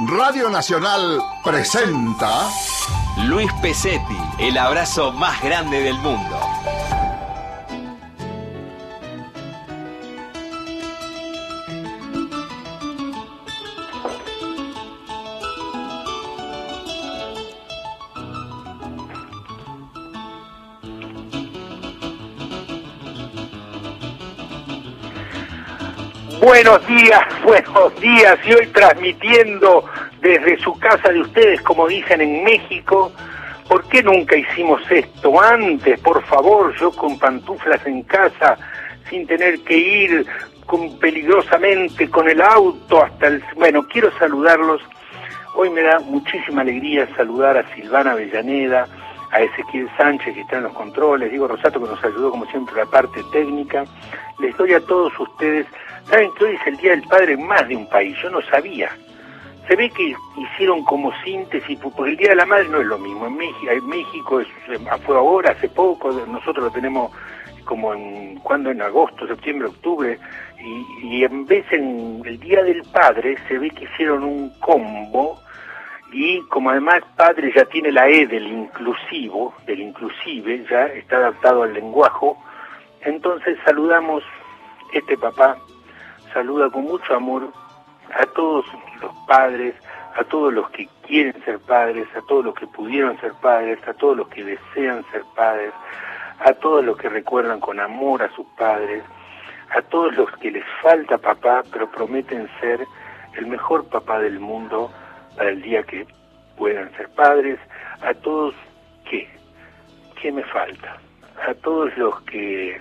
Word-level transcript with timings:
Radio 0.00 0.48
Nacional 0.48 1.22
presenta 1.44 2.48
Luis 3.26 3.52
Pesetti, 3.60 4.16
el 4.38 4.56
abrazo 4.56 5.12
más 5.12 5.42
grande 5.42 5.80
del 5.82 5.98
mundo. 5.98 6.40
Buenos 26.42 26.84
días, 26.88 27.22
buenos 27.44 28.00
días. 28.00 28.36
Y 28.44 28.52
hoy 28.52 28.66
transmitiendo 28.66 29.84
desde 30.20 30.58
su 30.58 30.76
casa 30.76 31.10
de 31.10 31.20
ustedes, 31.20 31.62
como 31.62 31.86
dicen 31.86 32.20
en 32.20 32.42
México. 32.42 33.12
¿Por 33.68 33.88
qué 33.88 34.02
nunca 34.02 34.36
hicimos 34.36 34.82
esto 34.90 35.40
antes? 35.40 36.00
Por 36.00 36.20
favor, 36.24 36.74
yo 36.80 36.90
con 36.90 37.16
pantuflas 37.16 37.86
en 37.86 38.02
casa, 38.02 38.58
sin 39.08 39.24
tener 39.24 39.60
que 39.60 39.76
ir 39.76 40.26
con, 40.66 40.98
peligrosamente 40.98 42.10
con 42.10 42.28
el 42.28 42.42
auto 42.42 43.04
hasta 43.04 43.28
el... 43.28 43.44
Bueno, 43.54 43.86
quiero 43.86 44.10
saludarlos. 44.18 44.82
Hoy 45.54 45.70
me 45.70 45.82
da 45.82 46.00
muchísima 46.00 46.62
alegría 46.62 47.08
saludar 47.14 47.56
a 47.56 47.72
Silvana 47.76 48.12
Avellaneda, 48.12 48.88
a 49.30 49.40
Ezequiel 49.40 49.88
Sánchez 49.96 50.34
que 50.34 50.40
está 50.40 50.56
en 50.56 50.64
los 50.64 50.72
controles, 50.72 51.30
Diego 51.30 51.46
Rosato 51.46 51.80
que 51.80 51.88
nos 51.88 52.02
ayudó 52.02 52.32
como 52.32 52.46
siempre 52.46 52.74
la 52.74 52.86
parte 52.86 53.20
técnica. 53.30 53.84
Les 54.40 54.56
doy 54.56 54.72
a 54.72 54.80
todos 54.80 55.12
ustedes 55.20 55.66
Saben 56.08 56.30
que 56.34 56.44
hoy 56.44 56.54
es 56.54 56.66
el 56.66 56.76
Día 56.76 56.90
del 56.92 57.02
Padre 57.02 57.34
en 57.34 57.46
más 57.46 57.66
de 57.68 57.76
un 57.76 57.88
país, 57.88 58.16
yo 58.22 58.30
no 58.30 58.42
sabía. 58.42 58.90
Se 59.68 59.76
ve 59.76 59.88
que 59.90 60.14
hicieron 60.36 60.84
como 60.84 61.12
síntesis, 61.22 61.78
porque 61.78 62.10
el 62.10 62.16
Día 62.16 62.30
de 62.30 62.36
la 62.36 62.46
Madre 62.46 62.68
no 62.68 62.80
es 62.80 62.86
lo 62.86 62.98
mismo. 62.98 63.26
En 63.26 63.36
México, 63.36 63.70
en 63.70 63.86
México 63.86 64.40
es, 64.40 64.48
fue 65.06 65.16
ahora, 65.16 65.52
hace 65.52 65.68
poco, 65.68 66.12
nosotros 66.12 66.64
lo 66.66 66.70
tenemos 66.70 67.12
como 67.64 67.94
en, 67.94 68.38
cuando 68.40 68.70
en 68.70 68.82
agosto, 68.82 69.26
septiembre, 69.26 69.68
octubre, 69.68 70.18
y, 70.60 71.06
y 71.06 71.24
en 71.24 71.46
vez 71.46 71.64
en 71.72 72.22
el 72.24 72.38
Día 72.40 72.62
del 72.62 72.82
Padre 72.92 73.36
se 73.48 73.58
ve 73.58 73.70
que 73.70 73.84
hicieron 73.84 74.24
un 74.24 74.50
combo, 74.58 75.40
y 76.12 76.40
como 76.48 76.70
además 76.70 77.02
padre 77.16 77.52
ya 77.56 77.64
tiene 77.64 77.90
la 77.90 78.08
E 78.08 78.26
del 78.26 78.46
inclusivo, 78.46 79.54
del 79.66 79.80
inclusive, 79.80 80.64
ya 80.70 80.84
está 80.86 81.16
adaptado 81.16 81.62
al 81.62 81.72
lenguaje, 81.72 82.26
entonces 83.00 83.58
saludamos 83.64 84.22
este 84.92 85.16
papá 85.16 85.56
saluda 86.32 86.70
con 86.70 86.84
mucho 86.84 87.14
amor 87.14 87.52
a 88.14 88.26
todos 88.34 88.66
los 89.00 89.12
padres, 89.26 89.74
a 90.14 90.24
todos 90.24 90.52
los 90.52 90.68
que 90.70 90.88
quieren 91.06 91.34
ser 91.44 91.58
padres, 91.60 92.06
a 92.16 92.20
todos 92.22 92.44
los 92.44 92.54
que 92.54 92.66
pudieron 92.66 93.18
ser 93.20 93.32
padres, 93.40 93.78
a 93.86 93.94
todos 93.94 94.16
los 94.16 94.28
que 94.28 94.44
desean 94.44 95.04
ser 95.10 95.22
padres, 95.34 95.72
a 96.40 96.52
todos 96.54 96.84
los 96.84 96.96
que 96.96 97.08
recuerdan 97.08 97.60
con 97.60 97.80
amor 97.80 98.22
a 98.22 98.30
sus 98.34 98.46
padres, 98.58 99.02
a 99.70 99.80
todos 99.82 100.14
los 100.14 100.30
que 100.38 100.50
les 100.50 100.64
falta 100.82 101.18
papá, 101.18 101.62
pero 101.72 101.90
prometen 101.90 102.48
ser 102.60 102.86
el 103.34 103.46
mejor 103.46 103.88
papá 103.88 104.18
del 104.18 104.38
mundo 104.38 104.90
para 105.36 105.50
el 105.50 105.62
día 105.62 105.82
que 105.82 106.06
puedan 106.56 106.94
ser 106.96 107.08
padres, 107.10 107.58
a 108.02 108.12
todos 108.14 108.54
que, 109.08 109.28
¿qué 110.20 110.30
me 110.30 110.44
falta? 110.44 110.98
A 111.48 111.54
todos 111.54 111.96
los 111.96 112.20
que 112.22 112.80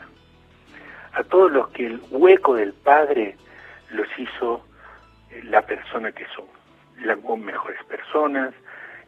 a 1.13 1.23
todos 1.23 1.51
los 1.51 1.69
que 1.69 1.87
el 1.87 2.01
hueco 2.09 2.55
del 2.55 2.73
Padre 2.73 3.35
los 3.89 4.07
hizo 4.17 4.65
eh, 5.29 5.41
la 5.43 5.61
persona 5.61 6.11
que 6.11 6.25
son, 6.35 6.45
las 7.03 7.17
mejores 7.39 7.83
personas 7.85 8.53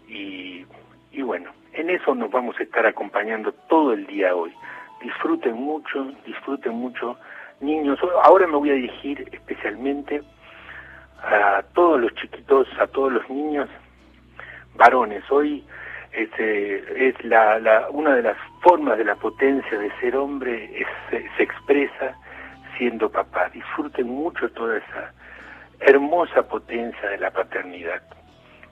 y, 0.08 0.66
y 1.12 1.22
bueno, 1.22 1.52
en 1.74 1.90
eso 1.90 2.14
nos 2.16 2.30
vamos 2.32 2.60
a 2.60 2.64
estar 2.64 2.86
acompañando 2.86 3.52
todo 3.70 3.94
el 3.94 4.06
día 4.08 4.36
hoy. 4.36 4.54
Disfruten 5.02 5.56
mucho, 5.56 6.12
disfruten 6.26 6.74
mucho, 6.74 7.18
niños. 7.60 8.00
Ahora 8.24 8.48
me 8.48 8.58
voy 8.58 8.70
a 8.70 8.74
dirigir 8.74 9.28
especialmente 9.32 10.22
a 11.22 11.64
todos 11.74 12.00
los 12.00 12.14
chiquitos, 12.16 12.68
a 12.80 12.88
todos 12.88 13.12
los 13.12 13.30
niños 13.30 13.70
varones. 14.76 15.24
Hoy 15.32 15.64
este, 16.14 17.08
es 17.10 17.24
la, 17.24 17.60
la, 17.60 17.90
una 17.90 18.16
de 18.16 18.22
las 18.22 18.38
formas 18.62 18.98
de 18.98 19.06
la 19.06 19.16
potencia 19.16 19.78
de 19.78 19.92
ser 20.00 20.16
hombre, 20.16 20.70
es, 20.80 20.88
se, 21.10 21.44
expresa 21.44 22.16
siendo 22.78 23.10
papá. 23.10 23.50
Disfruten 23.50 24.08
mucho 24.08 24.50
toda 24.50 24.78
esa 24.78 25.12
hermosa 25.80 26.44
potencia 26.44 27.10
de 27.10 27.18
la 27.18 27.32
paternidad. 27.32 28.02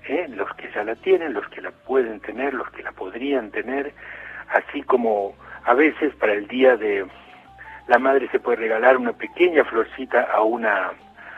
¿eh? 0.07 0.27
Los 0.29 0.53
que 0.55 0.71
ya 0.71 0.83
la 0.83 0.95
tienen, 0.95 1.33
los 1.33 1.47
que 1.49 1.61
la 1.61 1.71
pueden 1.71 2.19
tener, 2.19 2.53
los 2.53 2.69
que 2.71 2.83
la 2.83 2.91
podrían 2.91 3.51
tener, 3.51 3.93
así 4.49 4.83
como 4.83 5.33
a 5.65 5.73
veces 5.73 6.13
para 6.15 6.33
el 6.33 6.47
día 6.47 6.77
de 6.77 7.05
la 7.87 7.97
madre 7.97 8.29
se 8.31 8.39
puede 8.39 8.57
regalar 8.57 8.97
una 8.97 9.13
pequeña 9.13 9.63
florcita 9.65 10.27
a 10.31 10.41
una 10.43 10.91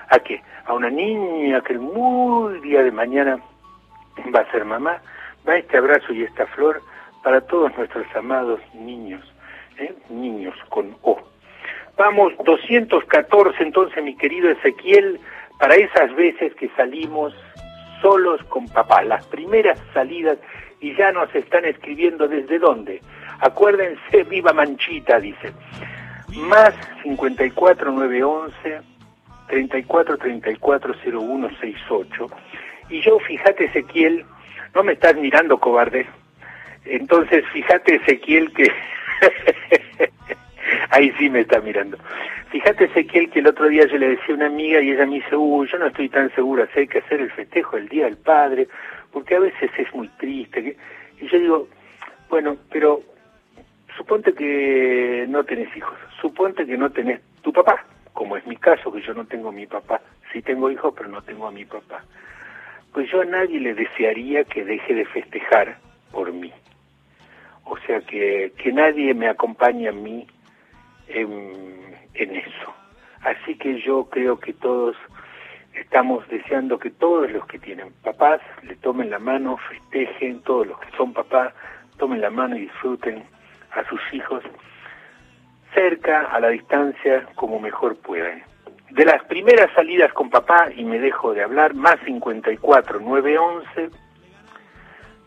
a 0.09 0.19
qué 0.19 0.42
a 0.66 0.74
una 0.74 0.90
niña 0.90 1.62
que 1.62 1.74
el 1.74 1.80
muy 1.80 2.59
día 2.62 2.84
de 2.84 2.92
mañana 2.92 3.40
va 4.34 4.42
a 4.42 4.52
ser 4.52 4.66
mamá 4.66 5.02
va 5.48 5.58
este 5.58 5.78
abrazo 5.78 6.14
y 6.14 6.24
esta 6.24 6.46
flor 6.48 6.81
para 7.24 7.42
todos 7.42 7.76
nuestros 7.78 8.06
amados 8.16 8.59
niños, 8.74 9.22
¿eh? 9.78 9.94
niños 10.09 10.56
con 10.70 10.96
O. 11.02 11.20
Vamos, 11.98 12.34
214 12.44 13.64
entonces, 13.64 14.04
mi 14.04 14.16
querido 14.16 14.50
Ezequiel, 14.50 15.20
para 15.59 15.76
esas 15.76 16.14
veces 16.16 16.54
que 16.56 16.70
salimos 16.70 17.34
solos 18.02 18.44
con 18.46 18.68
papá, 18.68 19.04
las 19.04 19.26
primeras 19.28 19.80
salidas, 19.94 20.38
y 20.81 20.96
ya 20.98 21.12
nos 21.14 21.34
están 21.34 21.64
escribiendo 21.66 22.28
desde 22.28 22.60
dónde. 22.60 23.02
Acuérdense, 23.40 24.24
viva 24.30 24.52
Manchita, 24.54 25.20
dice. 25.20 25.54
Más 26.36 26.74
54 27.04 27.92
911 27.92 28.81
34 29.48 30.18
34 30.18 30.94
01 31.06 31.50
68. 31.62 32.28
Y 32.90 33.02
yo, 33.02 33.20
fíjate, 33.20 33.66
Ezequiel, 33.66 34.25
no 34.74 34.84
me 34.84 34.94
estás 34.94 35.16
mirando, 35.16 35.60
cobarde. 35.60 36.08
Entonces, 36.86 37.46
fíjate, 37.54 37.96
Ezequiel, 37.96 38.52
que... 38.54 38.72
Ahí 40.90 41.12
sí 41.18 41.30
me 41.30 41.42
está 41.42 41.60
mirando. 41.62 41.98
Fíjate, 42.50 42.86
Ezequiel, 42.86 43.30
que 43.30 43.40
el 43.40 43.48
otro 43.48 43.68
día 43.68 43.86
yo 43.88 43.98
le 43.98 44.10
decía 44.10 44.34
a 44.34 44.38
una 44.38 44.48
amiga 44.48 44.82
y 44.82 44.92
ella 44.92 45.06
me 45.06 45.16
dice, 45.16 45.36
uy, 45.36 45.68
yo 45.72 45.78
no 45.78 45.88
estoy 45.88 46.10
tan 46.10 46.34
segura 46.36 46.68
si 46.74 46.82
hay 46.82 46.88
que 46.88 47.00
hacer 47.00 47.22
el 47.22 47.32
festejo 47.32 47.78
el 47.78 47.90
Día 47.90 48.06
del 48.06 48.18
Padre, 48.18 48.68
porque 49.12 49.36
a 49.36 49.40
veces 49.40 49.72
es 49.78 49.94
muy 49.94 50.08
triste. 50.20 50.78
Y 51.20 51.28
yo 51.28 51.40
digo, 51.40 51.68
bueno, 52.30 52.58
pero 52.72 53.02
suponte 53.98 54.34
que 54.34 55.26
no 55.30 55.44
tenés 55.44 55.76
hijos, 55.76 55.96
suponte 56.22 56.66
que 56.66 56.78
no 56.78 56.92
tenés 56.92 57.22
tu 57.42 57.52
papá, 57.52 57.86
como 58.14 58.38
es 58.38 58.46
mi 58.46 58.56
caso, 58.58 58.92
que 58.92 59.02
yo 59.02 59.14
no 59.14 59.26
tengo 59.26 59.50
a 59.50 59.54
mi 59.54 59.68
papá. 59.68 60.02
Sí 60.32 60.42
tengo 60.42 60.70
hijos, 60.72 60.94
pero 60.96 61.10
no 61.10 61.22
tengo 61.22 61.48
a 61.48 61.52
mi 61.52 61.66
papá 61.66 62.04
pues 62.94 63.09
yo 63.12 63.22
a 63.22 63.26
nadie 63.26 63.59
le 63.59 63.74
desearía 63.74 64.44
que 64.44 64.64
deje 64.64 64.94
de 64.94 65.06
festejar 65.06 65.78
por 66.12 66.31
mí. 66.31 66.52
O 67.66 67.78
sea, 67.80 68.02
que, 68.02 68.54
que 68.58 68.72
nadie 68.72 69.14
me 69.14 69.28
acompañe 69.28 69.88
a 69.88 69.92
mí 69.92 70.28
en, 71.08 71.96
en 72.14 72.36
eso. 72.36 72.74
Así 73.22 73.56
que 73.56 73.81
yo 73.81 74.06
creo 74.09 74.40
que 74.40 74.54
todos 74.54 74.96
estamos 75.74 76.28
deseando 76.28 76.78
que 76.78 76.92
todos 76.92 77.31
los 77.31 77.46
que 77.48 77.58
tienen 77.58 77.92
papás 78.04 78.42
le 78.62 78.76
tomen 78.76 79.10
la 79.10 79.20
mano, 79.20 79.58
festejen, 79.58 80.42
todos 80.42 80.68
los 80.68 80.80
que 80.80 80.96
son 80.96 81.14
papás, 81.14 81.54
tomen 81.98 82.22
la 82.22 82.30
mano 82.30 82.56
y 82.56 82.62
disfruten 82.62 83.24
a 83.72 83.84
sus 83.90 84.02
hijos 84.14 84.44
cerca, 85.74 86.28
a 86.28 86.40
la 86.40 86.50
distancia, 86.50 87.28
como 87.36 87.60
mejor 87.60 87.96
puedan. 87.98 88.44
De 88.94 89.06
las 89.06 89.24
primeras 89.24 89.74
salidas 89.74 90.14
con 90.14 90.30
papá, 90.30 90.70
y 90.76 90.84
me 90.84 91.00
dejo 91.00 91.34
de 91.34 91.42
hablar, 91.42 91.74
más 91.74 92.00
54 92.06 93.00
911 93.00 93.90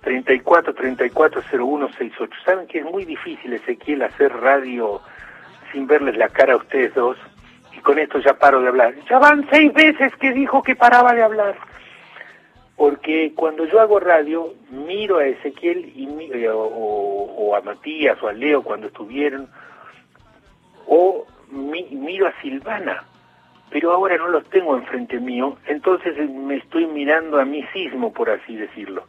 34 0.03 0.73
34 0.73 1.43
01 1.53 1.89
68. 1.89 2.33
Saben 2.45 2.69
que 2.69 2.79
es 2.79 2.85
muy 2.85 3.05
difícil, 3.05 3.53
Ezequiel, 3.55 4.03
hacer 4.03 4.33
radio 4.33 5.01
sin 5.73 5.89
verles 5.89 6.17
la 6.17 6.29
cara 6.29 6.53
a 6.53 6.59
ustedes 6.59 6.95
dos, 6.95 7.17
y 7.77 7.81
con 7.81 7.99
esto 7.99 8.21
ya 8.21 8.35
paro 8.35 8.61
de 8.61 8.69
hablar. 8.69 8.95
Ya 9.11 9.19
van 9.19 9.45
seis 9.51 9.75
veces 9.75 10.15
que 10.15 10.31
dijo 10.31 10.63
que 10.63 10.77
paraba 10.77 11.13
de 11.13 11.25
hablar. 11.25 11.57
Porque 12.77 13.33
cuando 13.35 13.65
yo 13.65 13.81
hago 13.81 13.99
radio, 13.99 14.55
miro 14.71 15.19
a 15.19 15.27
Ezequiel 15.27 15.93
y, 15.93 16.07
eh, 16.35 16.49
o, 16.51 16.61
o 16.61 17.57
a 17.57 17.63
Matías 17.63 18.17
o 18.23 18.29
a 18.29 18.33
Leo 18.33 18.63
cuando 18.63 18.87
estuvieron, 18.87 19.49
o 20.87 21.27
mi, 21.51 21.83
miro 21.91 22.29
a 22.29 22.41
Silvana 22.41 23.03
pero 23.71 23.93
ahora 23.93 24.17
no 24.17 24.29
los 24.29 24.45
tengo 24.51 24.77
enfrente 24.77 25.19
mío, 25.19 25.57
entonces 25.67 26.17
me 26.31 26.57
estoy 26.57 26.87
mirando 26.87 27.41
a 27.41 27.45
mí 27.45 27.65
mismo, 27.75 28.13
por 28.13 28.31
así 28.31 28.57
decirlo. 28.57 29.05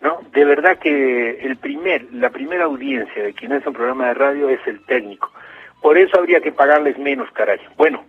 ¿No? 0.00 0.20
De 0.32 0.44
verdad 0.44 0.78
que 0.78 1.38
el 1.40 1.56
primer, 1.56 2.12
la 2.12 2.28
primera 2.28 2.64
audiencia 2.64 3.22
de 3.22 3.32
quien 3.32 3.52
hace 3.52 3.68
un 3.68 3.74
programa 3.74 4.08
de 4.08 4.14
radio 4.14 4.50
es 4.50 4.60
el 4.66 4.84
técnico. 4.84 5.32
Por 5.80 5.96
eso 5.96 6.18
habría 6.18 6.40
que 6.40 6.52
pagarles 6.52 6.98
menos, 6.98 7.30
caray. 7.32 7.58
Bueno, 7.76 8.04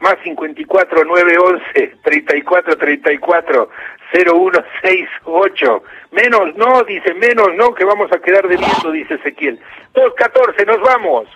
más 0.00 0.16
54 0.22 1.04
911 1.04 1.96
34 2.02 2.76
34 2.76 3.70
0168. 4.12 5.82
Menos 6.12 6.56
no, 6.56 6.82
dice, 6.84 7.14
menos 7.14 7.48
no, 7.56 7.74
que 7.74 7.84
vamos 7.84 8.10
a 8.12 8.18
quedar 8.18 8.46
debiendo, 8.46 8.92
dice 8.92 9.14
Ezequiel. 9.14 9.58
214, 9.94 10.66
nos 10.66 10.80
vamos. 10.80 11.28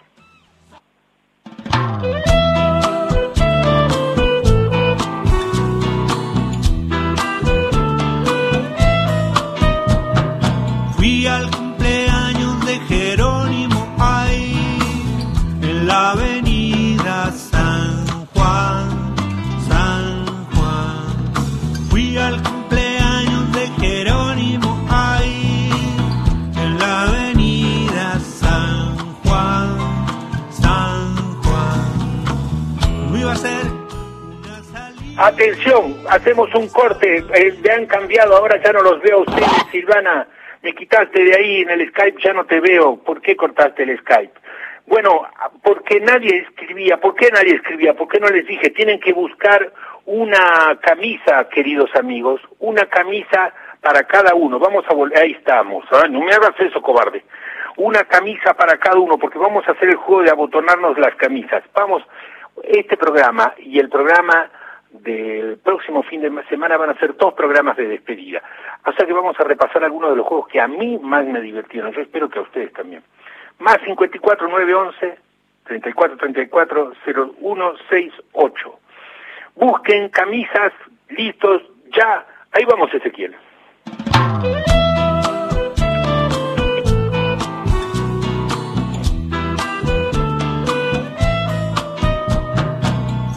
La 15.92 16.12
avenida 16.12 17.30
San 17.32 18.06
Juan, 18.32 19.14
San 19.68 20.26
Juan. 20.54 21.04
Fui 21.90 22.16
al 22.16 22.42
cumpleaños 22.42 23.52
de 23.52 23.64
Jerónimo 23.78 24.70
ahí 24.90 25.68
en 26.62 26.78
la 26.78 27.02
avenida 27.02 28.18
San 28.20 28.96
Juan, 29.22 29.68
San 30.62 31.04
Juan. 31.42 31.82
No 33.10 33.18
iba 33.18 33.32
a 33.32 33.36
ser. 33.36 33.66
Atención, 35.18 35.94
hacemos 36.08 36.54
un 36.54 36.68
corte. 36.68 37.22
Eh, 37.34 37.70
han 37.70 37.84
cambiado, 37.84 38.34
ahora 38.38 38.58
ya 38.64 38.72
no 38.72 38.80
los 38.80 38.98
veo 39.02 39.18
a 39.18 39.20
ustedes, 39.28 39.66
Silvana. 39.70 40.26
Me 40.62 40.74
quitaste 40.74 41.22
de 41.22 41.34
ahí 41.36 41.60
en 41.60 41.68
el 41.68 41.86
Skype, 41.90 42.18
ya 42.24 42.32
no 42.32 42.46
te 42.46 42.60
veo. 42.60 42.96
¿Por 42.96 43.20
qué 43.20 43.36
cortaste 43.36 43.82
el 43.82 43.98
Skype? 43.98 44.40
Bueno, 44.86 45.26
porque 45.62 46.00
nadie 46.00 46.46
escribía. 46.48 46.98
¿Por 46.98 47.14
qué 47.14 47.30
nadie 47.30 47.54
escribía? 47.54 47.94
¿Por 47.94 48.08
qué 48.08 48.20
no 48.20 48.28
les 48.28 48.46
dije? 48.46 48.70
Tienen 48.70 49.00
que 49.00 49.12
buscar 49.12 49.72
una 50.06 50.78
camisa, 50.80 51.48
queridos 51.48 51.94
amigos, 51.94 52.40
una 52.58 52.86
camisa 52.86 53.52
para 53.80 54.04
cada 54.04 54.34
uno. 54.34 54.58
Vamos 54.58 54.84
a 54.88 54.94
volver, 54.94 55.18
ahí 55.18 55.32
estamos. 55.32 55.84
¿ah? 55.92 56.06
No 56.08 56.20
me 56.20 56.32
hagas 56.32 56.58
eso, 56.58 56.82
cobarde. 56.82 57.24
Una 57.76 58.04
camisa 58.04 58.54
para 58.54 58.76
cada 58.76 58.98
uno, 58.98 59.18
porque 59.18 59.38
vamos 59.38 59.66
a 59.66 59.72
hacer 59.72 59.88
el 59.88 59.96
juego 59.96 60.22
de 60.22 60.30
abotonarnos 60.30 60.98
las 60.98 61.14
camisas. 61.14 61.62
Vamos, 61.74 62.02
este 62.64 62.96
programa 62.96 63.54
y 63.58 63.78
el 63.78 63.88
programa 63.88 64.50
del 64.90 65.58
próximo 65.58 66.02
fin 66.02 66.20
de 66.20 66.30
semana 66.48 66.76
van 66.76 66.90
a 66.90 66.98
ser 66.98 67.16
dos 67.16 67.32
programas 67.34 67.76
de 67.76 67.88
despedida. 67.88 68.42
O 68.84 68.92
sea 68.92 69.06
que 69.06 69.12
vamos 69.12 69.38
a 69.40 69.44
repasar 69.44 69.82
algunos 69.84 70.10
de 70.10 70.16
los 70.16 70.26
juegos 70.26 70.48
que 70.48 70.60
a 70.60 70.68
mí 70.68 70.98
más 70.98 71.24
me 71.24 71.40
divirtieron. 71.40 71.92
Yo 71.92 72.02
espero 72.02 72.28
que 72.28 72.38
a 72.38 72.42
ustedes 72.42 72.72
también. 72.72 73.02
Más 73.62 73.78
54 73.84 74.48
911 74.48 75.18
34 75.64 76.16
34 76.16 76.92
0168. 77.04 78.78
Busquen 79.54 80.08
camisas, 80.08 80.72
listos, 81.10 81.62
ya. 81.96 82.26
Ahí 82.50 82.64
vamos, 82.64 82.92
Ezequiel. 82.92 83.36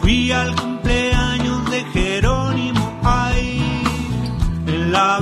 Fui 0.00 0.32
al 0.32 0.56
cumpleaños 0.56 1.70
de 1.70 1.84
Jerónimo 1.92 3.00
ahí 3.04 3.60
en 4.66 4.90
la 4.90 5.20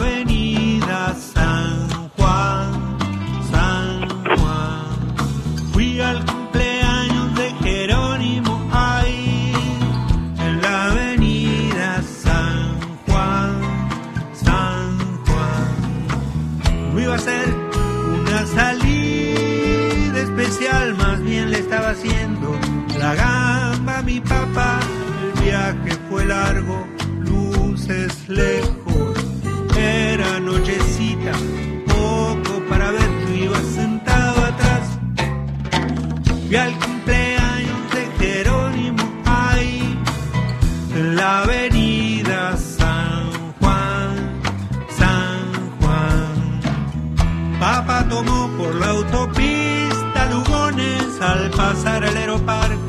iba 17.15 17.17
a 17.17 17.19
ser 17.19 17.55
una 18.19 18.47
salida 18.47 20.19
especial, 20.19 20.95
más 20.97 21.23
bien 21.23 21.51
le 21.51 21.59
estaba 21.59 21.91
haciendo 21.91 22.59
la 22.99 23.15
gamba 23.15 23.99
a 23.99 24.03
mi 24.03 24.21
papá. 24.21 24.81
El 25.23 25.45
viaje 25.45 25.99
fue 26.11 26.25
largo, 26.25 26.87
luces 27.21 28.29
lejos, 28.29 29.17
era 29.77 30.41
nochecita, 30.41 31.33
poco 31.87 32.63
para 32.69 32.91
ver, 32.91 33.11
yo 33.29 33.45
iba 33.45 33.61
sentado 33.61 34.45
atrás. 34.47 34.99
Fui 36.47 36.57
al 36.57 36.94
al 51.25 51.51
pasar 51.51 52.05
el 52.05 52.17
aeroparque. 52.17 52.84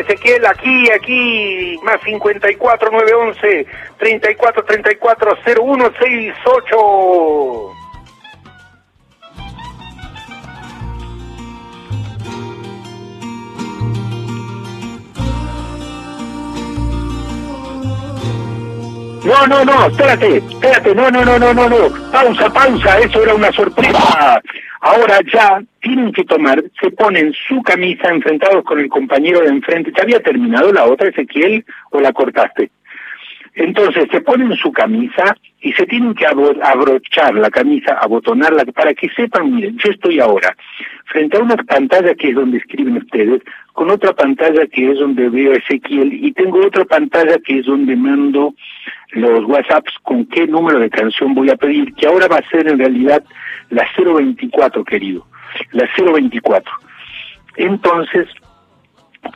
Ezequiel, 0.00 0.44
aquí, 0.46 0.90
aquí, 0.90 1.78
más 1.82 2.00
54 2.02 2.90
911 2.90 3.66
34 3.98 4.64
34 4.64 5.36
0168. 5.44 7.82
No, 19.24 19.46
no, 19.46 19.64
no, 19.64 19.86
espérate, 19.86 20.38
espérate, 20.38 20.94
no, 20.96 21.08
no, 21.10 21.24
no, 21.24 21.38
no, 21.38 21.54
no, 21.54 21.68
no, 21.68 22.10
pausa, 22.10 22.52
pausa, 22.52 22.98
eso 22.98 23.22
era 23.22 23.34
una 23.34 23.52
sorpresa. 23.52 24.42
Ahora 24.84 25.20
ya 25.32 25.62
tienen 25.80 26.10
que 26.10 26.24
tomar, 26.24 26.60
se 26.80 26.90
ponen 26.90 27.32
su 27.32 27.62
camisa 27.62 28.08
enfrentados 28.08 28.64
con 28.64 28.80
el 28.80 28.88
compañero 28.88 29.40
de 29.40 29.46
enfrente. 29.46 29.92
¿Te 29.92 30.02
había 30.02 30.20
terminado 30.20 30.72
la 30.72 30.86
otra, 30.86 31.08
Ezequiel, 31.08 31.64
o 31.90 32.00
la 32.00 32.12
cortaste? 32.12 32.68
Entonces 33.54 34.08
se 34.10 34.20
ponen 34.22 34.52
su 34.56 34.72
camisa 34.72 35.36
y 35.60 35.72
se 35.74 35.86
tienen 35.86 36.14
que 36.14 36.26
abrochar 36.26 37.34
la 37.34 37.48
camisa, 37.50 37.96
abotonarla, 38.00 38.64
para 38.64 38.92
que 38.92 39.08
sepan, 39.10 39.54
miren, 39.54 39.78
yo 39.78 39.92
estoy 39.92 40.18
ahora 40.18 40.56
frente 41.04 41.36
a 41.36 41.42
una 41.42 41.56
pantalla 41.56 42.16
que 42.16 42.30
es 42.30 42.34
donde 42.34 42.58
escriben 42.58 42.96
ustedes, 42.96 43.40
con 43.74 43.88
otra 43.88 44.12
pantalla 44.14 44.66
que 44.66 44.90
es 44.90 44.98
donde 44.98 45.28
veo 45.28 45.52
a 45.52 45.58
Ezequiel 45.58 46.12
y 46.12 46.32
tengo 46.32 46.58
otra 46.66 46.84
pantalla 46.86 47.38
que 47.38 47.60
es 47.60 47.66
donde 47.66 47.94
mando 47.94 48.54
los 49.12 49.44
WhatsApps 49.44 49.92
con 50.02 50.24
qué 50.26 50.46
número 50.48 50.80
de 50.80 50.90
canción 50.90 51.34
voy 51.34 51.50
a 51.50 51.56
pedir, 51.56 51.94
que 51.94 52.06
ahora 52.06 52.26
va 52.26 52.38
a 52.38 52.50
ser 52.50 52.66
en 52.66 52.78
realidad 52.78 53.22
la 53.72 53.88
024, 53.96 54.84
querido, 54.84 55.26
la 55.72 55.88
024. 55.96 56.72
Entonces, 57.56 58.28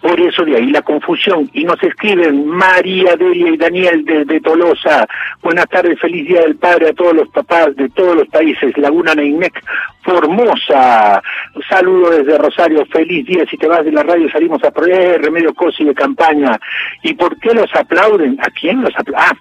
por 0.02 0.20
eso 0.20 0.44
de 0.44 0.56
ahí 0.56 0.70
la 0.70 0.82
confusión. 0.82 1.48
Y 1.52 1.64
nos 1.64 1.82
escriben 1.82 2.46
María, 2.46 3.16
Delia 3.16 3.50
y 3.50 3.56
Daniel 3.56 4.04
desde 4.04 4.40
Tolosa. 4.40 5.06
Buenas 5.42 5.66
tardes, 5.68 5.98
feliz 6.00 6.26
Día 6.28 6.40
del 6.40 6.56
Padre 6.56 6.88
a 6.88 6.92
todos 6.92 7.14
los 7.14 7.28
papás 7.28 7.74
de 7.76 7.88
todos 7.90 8.16
los 8.16 8.28
países. 8.28 8.76
Laguna 8.76 9.14
Neimec, 9.14 9.62
Formosa. 10.02 11.22
Saludo 11.68 12.10
desde 12.10 12.36
Rosario, 12.36 12.84
feliz 12.86 13.26
día. 13.26 13.44
Si 13.48 13.56
te 13.56 13.68
vas 13.68 13.84
de 13.84 13.92
la 13.92 14.02
radio 14.02 14.28
salimos 14.30 14.62
a 14.64 14.70
proveer 14.70 15.22
remedio 15.22 15.54
cosi 15.54 15.84
de 15.84 15.94
campaña. 15.94 16.58
¿Y 17.02 17.14
por 17.14 17.38
qué 17.38 17.54
los 17.54 17.72
aplauden? 17.74 18.38
¿A 18.40 18.50
quién 18.50 18.82
los 18.82 18.94
aplauden? 18.96 19.30
Ah, 19.30 19.36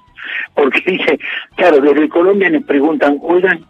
porque 0.54 0.82
dice, 0.86 1.20
claro, 1.56 1.82
desde 1.82 2.08
Colombia 2.08 2.50
nos 2.50 2.64
preguntan, 2.64 3.18
oigan, 3.22 3.66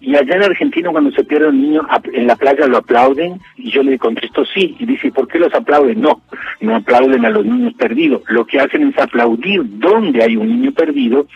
Y 0.00 0.14
allá 0.14 0.36
en 0.36 0.44
Argentina 0.44 0.90
cuando 0.90 1.10
se 1.10 1.24
pierde 1.24 1.48
un 1.48 1.60
niño 1.60 1.86
en 2.12 2.26
la 2.26 2.36
playa 2.36 2.66
lo 2.66 2.78
aplauden 2.78 3.40
y 3.56 3.70
yo 3.70 3.82
le 3.82 3.98
contesto 3.98 4.44
sí. 4.44 4.76
Y 4.78 4.86
dice, 4.86 5.10
¿por 5.10 5.26
qué 5.26 5.38
los 5.38 5.52
aplauden? 5.54 6.00
No, 6.00 6.22
no 6.60 6.76
aplauden 6.76 7.24
a 7.24 7.30
los 7.30 7.44
niños 7.44 7.74
perdidos. 7.74 8.22
Lo 8.28 8.46
que 8.46 8.60
hacen 8.60 8.88
es 8.88 8.98
aplaudir 8.98 9.62
donde 9.64 10.22
hay 10.22 10.36
un 10.36 10.48
niño 10.48 10.72
perdido. 10.72 11.26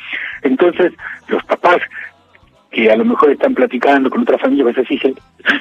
Entonces 0.42 0.92
los 1.28 1.42
papás 1.45 1.78
que 2.71 2.90
a 2.90 2.97
lo 2.97 3.04
mejor 3.04 3.31
están 3.31 3.54
platicando 3.54 4.09
con 4.09 4.23
otra 4.23 4.38
familia, 4.38 4.64
a 4.64 4.69
veces 4.69 4.88
dicen, 4.88 5.14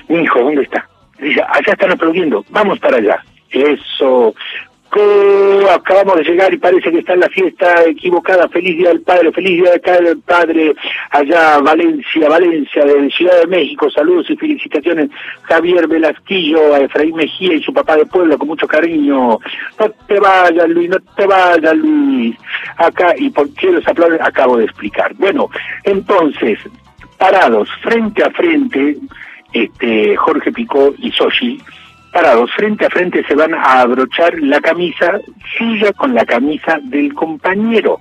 mi 0.08 0.22
hijo, 0.22 0.40
¿dónde 0.40 0.64
está? 0.64 0.88
Dice, 1.20 1.42
allá 1.42 1.74
están 1.74 1.92
aplaudiendo, 1.92 2.46
vamos 2.50 2.80
para 2.80 2.98
allá. 2.98 3.24
Eso, 3.50 4.34
Acabamos 4.94 6.18
de 6.18 6.24
llegar 6.24 6.54
y 6.54 6.58
parece 6.58 6.92
que 6.92 7.00
está 7.00 7.14
en 7.14 7.22
la 7.22 7.30
fiesta 7.30 7.86
equivocada. 7.86 8.50
Feliz 8.50 8.78
Día 8.78 8.90
del 8.90 9.02
Padre, 9.02 9.32
feliz 9.32 9.62
Día 9.62 10.00
del 10.02 10.20
Padre, 10.20 10.74
allá 11.12 11.60
Valencia, 11.60 12.28
Valencia, 12.28 12.84
de 12.84 13.10
Ciudad 13.10 13.40
de 13.40 13.48
México. 13.48 13.90
Saludos 13.90 14.30
y 14.30 14.36
felicitaciones. 14.36 15.10
Javier 15.44 15.88
Velasquillo, 15.88 16.74
a 16.74 16.80
Efraín 16.80 17.16
Mejía 17.16 17.54
y 17.54 17.64
su 17.64 17.74
papá 17.74 17.96
de 17.96 18.06
pueblo, 18.06 18.38
con 18.38 18.50
mucho 18.50 18.68
cariño. 18.68 19.40
No 19.80 19.90
te 20.08 20.20
vayas, 20.20 20.68
Luis, 20.68 20.90
no 20.90 20.98
te 21.16 21.26
vayas, 21.26 21.76
Luis. 21.78 22.36
Acá, 22.76 23.14
¿y 23.18 23.30
por 23.30 23.54
qué 23.54 23.72
los 23.72 23.88
aplauden? 23.88 24.22
Acabo 24.22 24.58
de 24.58 24.66
explicar. 24.66 25.14
Bueno, 25.16 25.50
entonces, 25.86 26.60
parados 27.18 27.70
frente 27.82 28.24
a 28.24 28.30
frente, 28.32 28.98
este 29.54 30.18
Jorge 30.18 30.52
Picó 30.52 30.94
y 30.98 31.12
Sochi, 31.12 31.62
parados 32.12 32.52
frente 32.54 32.86
a 32.86 32.90
frente 32.90 33.24
se 33.28 33.36
van 33.36 33.54
a 33.54 33.82
abrochar 33.82 34.34
la 34.40 34.60
camisa 34.62 35.20
suya 35.58 35.94
con 35.94 36.14
la 36.14 36.26
camisa 36.26 36.80
del 36.84 37.14
compañero. 37.14 38.00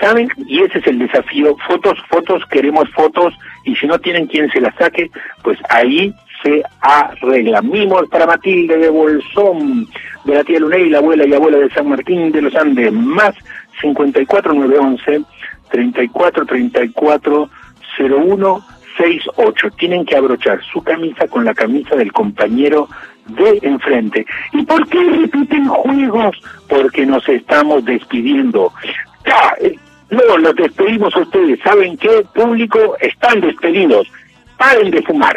¿Saben? 0.00 0.28
Y 0.46 0.62
ese 0.62 0.78
es 0.78 0.86
el 0.86 0.98
desafío. 0.98 1.56
Fotos, 1.66 1.98
fotos, 2.08 2.44
queremos 2.46 2.88
fotos 2.90 3.34
y 3.64 3.74
si 3.74 3.86
no 3.86 3.98
tienen 3.98 4.26
quien 4.26 4.48
se 4.50 4.60
las 4.60 4.74
saque, 4.76 5.10
pues 5.42 5.58
ahí 5.70 6.14
se 6.42 6.62
arregla. 6.80 7.62
Mimos 7.62 8.08
para 8.08 8.26
Matilde 8.26 8.78
de 8.78 8.90
Bolsón, 8.90 9.88
de 10.24 10.34
la 10.34 10.44
tía 10.44 10.60
Luney, 10.60 10.88
la 10.88 10.98
abuela 10.98 11.26
y 11.26 11.34
abuela 11.34 11.58
de 11.58 11.70
San 11.70 11.88
Martín 11.88 12.30
de 12.30 12.42
los 12.42 12.54
Andes, 12.54 12.92
más 12.92 13.34
54911 13.80 15.24
34 15.70 16.46
34 18.98 19.32
01 19.36 19.58
68. 19.58 19.70
Tienen 19.78 20.04
que 20.04 20.16
abrochar 20.16 20.60
su 20.72 20.82
camisa 20.82 21.26
con 21.28 21.44
la 21.44 21.54
camisa 21.54 21.96
del 21.96 22.12
compañero 22.12 22.88
de 23.26 23.58
enfrente. 23.62 24.26
¿Y 24.52 24.62
por 24.64 24.86
qué 24.88 24.98
repiten 25.02 25.68
juegos? 25.68 26.36
Porque 26.68 27.06
nos 27.06 27.26
estamos 27.28 27.84
despidiendo. 27.84 28.72
Ya, 29.24 29.54
eh, 29.60 29.78
no, 30.10 30.38
los 30.38 30.54
despedimos 30.56 31.14
ustedes. 31.16 31.60
¿Saben 31.62 31.96
qué? 31.96 32.24
Público, 32.34 32.96
están 33.00 33.40
despedidos. 33.40 34.08
Paren 34.56 34.90
de 34.90 35.02
fumar. 35.02 35.36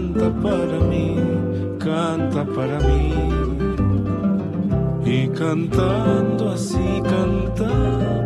canta 0.00 0.30
para 0.42 0.78
mí, 0.88 1.16
canta 1.78 2.44
para 2.54 2.78
mí. 2.80 3.12
Y 5.04 5.28
cantando 5.28 6.50
así, 6.50 7.02
canta 7.02 7.68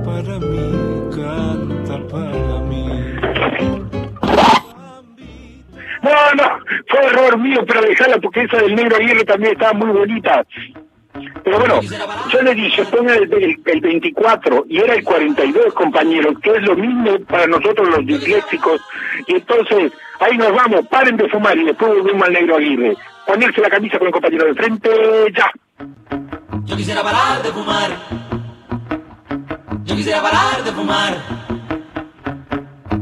para 0.04 0.38
mí, 0.38 0.70
canta 1.10 1.98
para 2.08 2.60
mí. 2.68 2.86
No, 6.02 6.34
no, 6.36 6.44
fue 6.88 7.06
error 7.06 7.38
mío, 7.38 7.64
pero 7.66 7.80
dejala 7.80 8.18
porque 8.18 8.42
esa 8.42 8.58
del 8.58 8.76
negro 8.76 8.96
Aguirre 8.96 9.24
también 9.24 9.52
estaba 9.54 9.72
muy 9.72 9.90
bonita. 9.90 10.44
Pero 11.42 11.58
bueno, 11.58 11.80
yo 12.30 12.42
le 12.42 12.54
dije, 12.54 12.84
ponga 12.84 13.14
el, 13.14 13.32
el, 13.32 13.60
el 13.64 13.80
24 13.80 14.64
y 14.68 14.78
era 14.78 14.94
el 14.94 15.04
42, 15.04 15.74
compañeros, 15.74 16.38
que 16.42 16.50
es 16.50 16.62
lo 16.62 16.76
mismo 16.76 17.18
para 17.28 17.46
nosotros 17.46 17.88
los 17.88 18.06
disléxicos. 18.06 18.80
Y 19.26 19.34
entonces, 19.34 19.92
ahí 20.20 20.36
nos 20.36 20.54
vamos, 20.54 20.86
paren 20.88 21.16
de 21.16 21.28
fumar 21.28 21.56
y 21.58 21.64
después 21.64 21.90
volvemos 21.90 22.26
al 22.26 22.32
negro 22.32 22.56
Aguirre. 22.56 22.96
Ponerse 23.26 23.60
la 23.60 23.70
camisa 23.70 23.98
con 23.98 24.06
el 24.06 24.12
compañero 24.12 24.44
de 24.46 24.54
frente, 24.54 24.90
ya. 25.36 25.50
Yo 26.64 26.76
quisiera 26.76 27.02
parar 27.02 27.42
de 27.42 27.50
fumar. 27.50 27.90
Yo 29.84 29.96
quisiera 29.96 30.22
parar 30.22 30.64
de 30.64 30.72
fumar. 30.72 31.16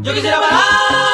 Yo 0.02 0.12
quisiera 0.12 0.40
parar 0.40 1.11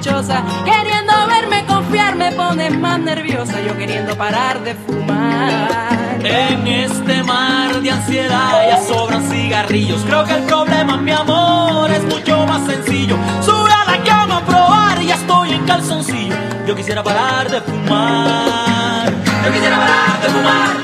Queriendo 0.00 1.12
verme 1.26 1.66
confiar 1.66 2.14
me 2.14 2.30
pones 2.32 2.78
más 2.78 3.00
nerviosa. 3.00 3.60
Yo 3.60 3.76
queriendo 3.76 4.16
parar 4.16 4.62
de 4.62 4.74
fumar. 4.74 5.88
En 6.22 6.66
este 6.66 7.22
mar 7.24 7.80
de 7.80 7.90
ansiedad 7.90 8.68
ya 8.68 8.80
sobran 8.80 9.28
cigarrillos. 9.28 10.02
Creo 10.06 10.24
que 10.24 10.34
el 10.34 10.42
problema, 10.44 10.96
mi 10.98 11.10
amor, 11.10 11.90
es 11.90 12.04
mucho 12.04 12.46
más 12.46 12.64
sencillo. 12.66 13.16
Sube 13.44 13.70
a 13.72 13.90
la 13.90 14.04
cama 14.04 14.36
a 14.38 14.44
probar 14.44 15.02
y 15.02 15.06
ya 15.06 15.16
estoy 15.16 15.52
en 15.52 15.66
calzoncillo. 15.66 16.36
Yo 16.66 16.76
quisiera 16.76 17.02
parar 17.02 17.50
de 17.50 17.60
fumar. 17.60 19.12
Yo 19.44 19.52
quisiera 19.52 19.76
parar 19.78 20.22
de 20.22 20.28
fumar. 20.28 20.76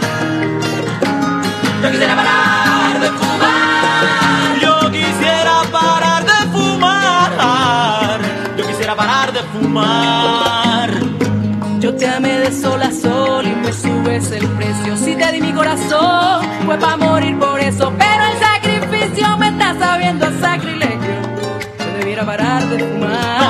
Yo 1.82 1.90
quisiera 1.90 2.16
parar 2.16 3.00
de 3.00 3.08
fumar. 3.10 3.53
Fumar. 9.52 10.90
Yo 11.80 11.94
te 11.94 12.08
amé 12.08 12.38
de 12.38 12.50
sol 12.50 12.80
a 12.82 12.90
sol 12.90 13.46
y 13.46 13.54
me 13.54 13.72
subes 13.72 14.30
el 14.32 14.46
precio. 14.48 14.96
Si 14.96 15.14
te 15.16 15.32
di 15.32 15.40
mi 15.40 15.52
corazón, 15.52 16.46
fue 16.64 16.78
para 16.78 16.96
morir 16.96 17.38
por 17.38 17.60
eso. 17.60 17.92
Pero 17.98 18.24
el 18.24 18.38
sacrificio 18.38 19.36
me 19.36 19.48
está 19.48 19.78
sabiendo 19.78 20.26
a 20.26 20.32
sacrilegio. 20.40 21.14
Yo 21.78 21.98
debiera 21.98 22.24
parar 22.24 22.66
de 22.68 22.78
fumar. 22.78 23.43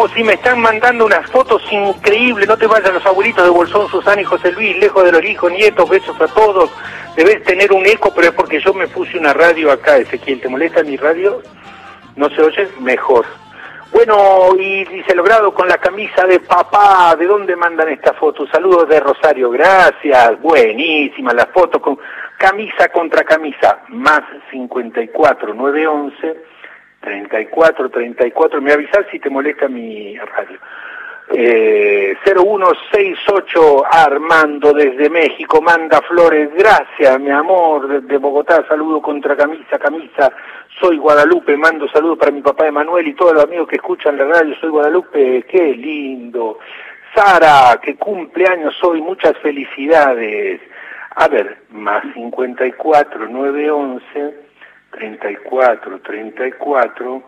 Estamos 0.00 0.16
y 0.16 0.24
me 0.24 0.34
están 0.34 0.60
mandando 0.60 1.04
unas 1.04 1.30
fotos 1.30 1.62
increíbles. 1.70 2.48
No 2.48 2.56
te 2.56 2.66
vayan 2.66 2.94
los 2.94 3.04
abuelitos 3.04 3.44
de 3.44 3.50
Bolsón, 3.50 3.88
Susana 3.88 4.22
y 4.22 4.24
José 4.24 4.52
Luis, 4.52 4.78
lejos 4.78 5.04
de 5.04 5.12
los 5.12 5.24
hijos, 5.24 5.52
nietos, 5.52 5.88
besos 5.90 6.18
a 6.20 6.26
todos. 6.28 6.70
Debes 7.16 7.42
tener 7.44 7.72
un 7.72 7.84
eco, 7.84 8.12
pero 8.14 8.28
es 8.28 8.34
porque 8.34 8.60
yo 8.60 8.72
me 8.72 8.88
puse 8.88 9.18
una 9.18 9.32
radio 9.32 9.70
acá, 9.70 9.98
Ezequiel. 9.98 10.40
¿Te 10.40 10.48
molesta 10.48 10.82
mi 10.82 10.96
radio? 10.96 11.42
¿No 12.16 12.30
se 12.30 12.40
oye? 12.40 12.68
Mejor. 12.80 13.26
Bueno, 13.92 14.54
y 14.58 14.84
dice 14.84 15.14
logrado 15.14 15.52
con 15.52 15.68
la 15.68 15.76
camisa 15.76 16.24
de 16.24 16.40
papá. 16.40 17.14
¿De 17.16 17.26
dónde 17.26 17.56
mandan 17.56 17.90
esta 17.90 18.14
foto? 18.14 18.46
Saludos 18.46 18.88
de 18.88 19.00
Rosario, 19.00 19.50
gracias. 19.50 20.40
Buenísima 20.40 21.34
la 21.34 21.46
foto 21.46 21.80
con 21.80 21.98
camisa 22.38 22.88
contra 22.88 23.24
camisa. 23.24 23.80
Más 23.88 24.22
54, 24.50 25.52
911, 25.52 26.36
34, 27.00 27.90
34. 27.90 28.60
Me 28.60 28.72
avisas 28.72 29.06
si 29.10 29.18
te 29.18 29.30
molesta 29.30 29.68
mi 29.68 30.16
radio. 30.16 30.58
Eh, 31.32 32.16
0168 32.24 33.84
Armando 33.88 34.72
desde 34.72 35.08
México 35.08 35.62
manda 35.62 36.02
flores, 36.02 36.50
gracias 36.56 37.20
mi 37.20 37.30
amor, 37.30 37.86
desde 37.86 38.18
Bogotá, 38.18 38.66
saludo 38.66 39.00
contra 39.00 39.36
camisa, 39.36 39.78
camisa, 39.78 40.32
soy 40.80 40.98
Guadalupe, 40.98 41.56
mando 41.56 41.86
saludos 41.88 42.18
para 42.18 42.32
mi 42.32 42.42
papá 42.42 42.66
Emanuel 42.66 43.06
y 43.06 43.14
todos 43.14 43.34
los 43.34 43.44
amigos 43.44 43.68
que 43.68 43.76
escuchan 43.76 44.18
la 44.18 44.24
radio, 44.24 44.56
soy 44.60 44.70
Guadalupe, 44.70 45.44
qué 45.48 45.72
lindo. 45.76 46.58
Sara, 47.14 47.78
que 47.80 47.94
cumpleaños 47.94 48.74
hoy, 48.82 49.00
muchas 49.00 49.36
felicidades. 49.38 50.60
A 51.14 51.28
ver, 51.28 51.58
más 51.70 52.02
54, 52.12 53.28
911, 53.28 54.34
34, 54.90 56.00
34, 56.00 57.22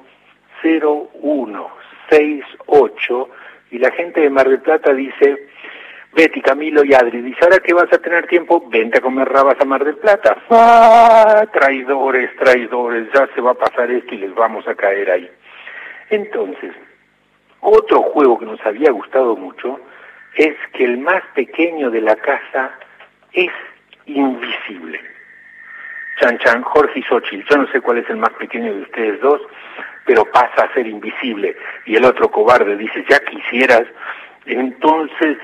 01, 0.62 1.70
68, 2.08 3.28
y 3.70 3.78
la 3.78 3.90
gente 3.92 4.20
de 4.20 4.30
Mar 4.30 4.48
del 4.48 4.60
Plata 4.60 4.92
dice, 4.92 5.48
Betty, 6.14 6.42
Camilo 6.42 6.84
y 6.84 6.92
Adri, 6.92 7.22
dice, 7.22 7.38
ahora 7.42 7.58
que 7.58 7.72
vas 7.72 7.90
a 7.92 7.98
tener 7.98 8.26
tiempo, 8.26 8.68
vente 8.68 8.98
a 8.98 9.00
comer 9.00 9.28
rabas 9.28 9.58
a 9.60 9.64
Mar 9.64 9.84
del 9.84 9.96
Plata. 9.96 10.36
¡Ah! 10.50 11.46
Traidores, 11.52 12.36
traidores, 12.36 13.08
ya 13.14 13.28
se 13.34 13.40
va 13.40 13.52
a 13.52 13.54
pasar 13.54 13.90
esto 13.90 14.14
y 14.14 14.18
les 14.18 14.34
vamos 14.34 14.66
a 14.68 14.74
caer 14.74 15.10
ahí. 15.10 15.30
Entonces, 16.10 16.72
otro 17.60 18.02
juego 18.02 18.38
que 18.38 18.44
nos 18.44 18.60
había 18.66 18.90
gustado 18.90 19.36
mucho 19.36 19.80
es 20.36 20.54
que 20.74 20.84
el 20.84 20.98
más 20.98 21.22
pequeño 21.34 21.90
de 21.90 22.00
la 22.02 22.16
casa 22.16 22.72
es 23.32 23.50
invisible. 24.06 25.00
Chan 26.20 26.38
Chan, 26.38 26.62
Jorge 26.62 27.00
y 27.00 27.02
Xochitl, 27.02 27.48
yo 27.48 27.56
no 27.56 27.66
sé 27.68 27.80
cuál 27.80 27.98
es 27.98 28.10
el 28.10 28.16
más 28.16 28.32
pequeño 28.34 28.74
de 28.74 28.82
ustedes 28.82 29.20
dos, 29.20 29.40
pero 30.04 30.24
pasa 30.26 30.64
a 30.64 30.74
ser 30.74 30.86
invisible. 30.86 31.56
Y 31.86 31.96
el 31.96 32.04
otro 32.04 32.30
cobarde 32.30 32.76
dice, 32.76 33.04
ya 33.08 33.18
quisieras. 33.20 33.84
Entonces, 34.46 35.38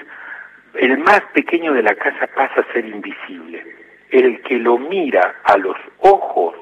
el 0.75 0.99
más 0.99 1.23
pequeño 1.33 1.73
de 1.73 1.83
la 1.83 1.95
casa 1.95 2.27
pasa 2.35 2.61
a 2.61 2.73
ser 2.73 2.85
invisible. 2.87 3.65
El 4.11 4.41
que 4.43 4.59
lo 4.59 4.79
mira 4.79 5.37
a 5.45 5.57
los 5.57 5.77
ojos 5.99 6.55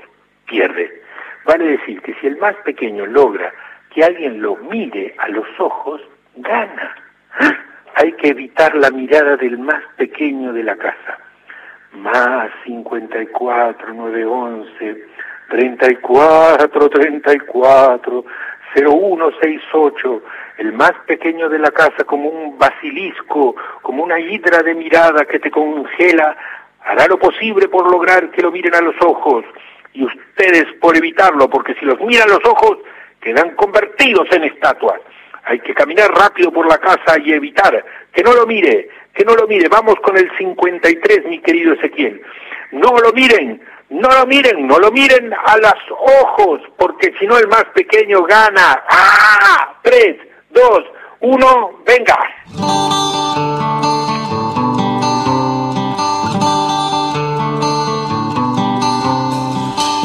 pierde. 0.47 1.03
Vale 1.45 1.65
decir 1.65 2.01
que 2.03 2.15
si 2.15 2.27
el 2.27 2.37
más 2.39 2.55
pequeño 2.65 3.07
logra 3.07 3.53
que 3.95 4.05
alguien 4.05 4.43
lo 4.43 4.57
mire 4.57 5.15
a 5.19 5.29
los 5.29 5.47
ojos, 5.59 6.01
gana. 6.37 6.95
Hay 7.95 8.13
que 8.13 8.29
evitar 8.29 8.75
la 8.75 8.91
mirada 8.91 9.37
del 9.37 9.59
más 9.59 9.83
pequeño 9.97 10.53
de 10.53 10.63
la 10.63 10.77
casa. 10.77 11.19
Más 11.97 12.51
54, 12.65 13.95
911, 13.95 15.05
34, 15.49 16.91
34, 16.91 18.25
0168, 18.75 20.23
el 20.59 20.73
más 20.73 20.93
pequeño 21.07 21.49
de 21.49 21.59
la 21.59 21.71
casa 21.71 22.05
como 22.05 22.29
un 22.29 22.59
basilisco, 22.59 23.57
como 23.83 24.05
una 24.05 24.21
hidra 24.21 24.63
de 24.63 24.75
mirada 24.75 25.25
que 25.25 25.39
te 25.39 25.51
congela, 25.51 26.37
hará 26.85 27.07
lo 27.07 27.19
posible 27.19 27.69
por 27.69 27.91
lograr 27.91 28.31
que 28.31 28.43
lo 28.43 28.53
miren 28.53 28.75
a 28.75 28.81
los 28.81 28.97
ojos 29.01 29.45
y 29.93 30.05
ustedes 30.05 30.67
por 30.81 30.97
evitarlo, 30.97 31.49
porque 31.49 31.75
si 31.75 31.85
los 31.87 31.99
miran 32.01 32.29
a 32.29 32.35
los 32.35 32.45
ojos 32.45 32.79
quedan 33.21 33.55
convertidos 33.57 34.29
en 34.33 34.45
estatuas. 34.45 35.01
Hay 35.47 35.61
que 35.61 35.75
caminar 35.75 36.11
rápido 36.11 36.53
por 36.53 36.67
la 36.67 36.79
casa 36.79 37.19
y 37.25 37.33
evitar 37.33 37.85
que 38.13 38.23
no 38.23 38.33
lo 38.33 38.47
mire, 38.47 38.89
que 39.15 39.25
no 39.25 39.35
lo 39.35 39.47
mire. 39.47 39.69
Vamos 39.69 39.95
con 40.03 40.17
el 40.17 40.29
53, 40.37 41.27
mi 41.27 41.41
querido 41.41 41.75
Ezequiel. 41.75 42.21
No 42.73 42.97
lo 42.99 43.13
miren, 43.13 43.63
no 43.91 44.09
lo 44.09 44.27
miren, 44.27 44.67
no 44.67 44.79
lo 44.79 44.91
miren 44.91 45.33
a 45.33 45.57
los 45.59 45.75
ojos, 46.23 46.61
porque 46.77 47.15
si 47.19 47.27
no 47.27 47.39
el 47.39 47.47
más 47.47 47.65
pequeño 47.75 48.23
gana. 48.25 48.83
¡Ah! 48.89 49.79
Tres, 49.83 50.17
dos, 50.51 50.83
uno, 51.21 51.81
venga. 51.87 52.19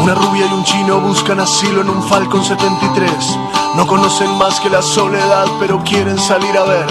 Una 0.01 0.15
rubia 0.15 0.47
y 0.47 0.53
un 0.53 0.63
chino 0.63 0.99
buscan 0.99 1.39
asilo 1.39 1.81
en 1.81 1.89
un 1.91 2.01
Falcon 2.01 2.43
73. 2.43 3.11
No 3.75 3.85
conocen 3.85 4.35
más 4.39 4.59
que 4.59 4.67
la 4.67 4.81
soledad, 4.81 5.45
pero 5.59 5.83
quieren 5.83 6.17
salir 6.17 6.57
a 6.57 6.63
ver. 6.63 6.87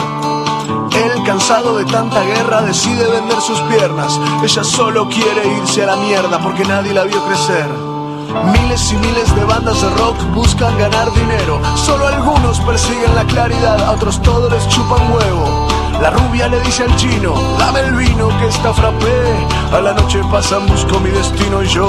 Él, 0.92 1.22
cansado 1.24 1.76
de 1.76 1.84
tanta 1.86 2.22
guerra, 2.22 2.62
decide 2.62 3.04
vender 3.10 3.40
sus 3.40 3.60
piernas. 3.62 4.16
Ella 4.44 4.62
solo 4.62 5.08
quiere 5.08 5.44
irse 5.60 5.82
a 5.82 5.86
la 5.86 5.96
mierda 5.96 6.38
porque 6.38 6.64
nadie 6.64 6.94
la 6.94 7.02
vio 7.02 7.20
crecer. 7.24 7.68
Miles 8.52 8.92
y 8.92 8.96
miles 8.98 9.34
de 9.34 9.44
bandas 9.44 9.82
de 9.82 9.90
rock 9.90 10.16
buscan 10.32 10.78
ganar 10.78 11.12
dinero. 11.12 11.60
Solo 11.74 12.06
algunos 12.06 12.60
persiguen 12.60 13.12
la 13.16 13.24
claridad, 13.24 13.82
a 13.86 13.90
otros 13.90 14.22
todos 14.22 14.52
les 14.52 14.68
chupan 14.68 15.12
huevo. 15.12 15.66
La 16.00 16.10
rubia 16.10 16.46
le 16.46 16.60
dice 16.60 16.84
al 16.84 16.94
chino, 16.94 17.34
dame 17.58 17.80
el 17.80 17.92
vino 17.96 18.28
que 18.38 18.46
está 18.46 18.72
frappé. 18.72 19.46
A 19.72 19.80
la 19.80 19.94
noche 19.94 20.20
pasan, 20.30 20.64
busco 20.68 21.00
mi 21.00 21.10
destino 21.10 21.60
y 21.64 21.66
yo 21.66 21.88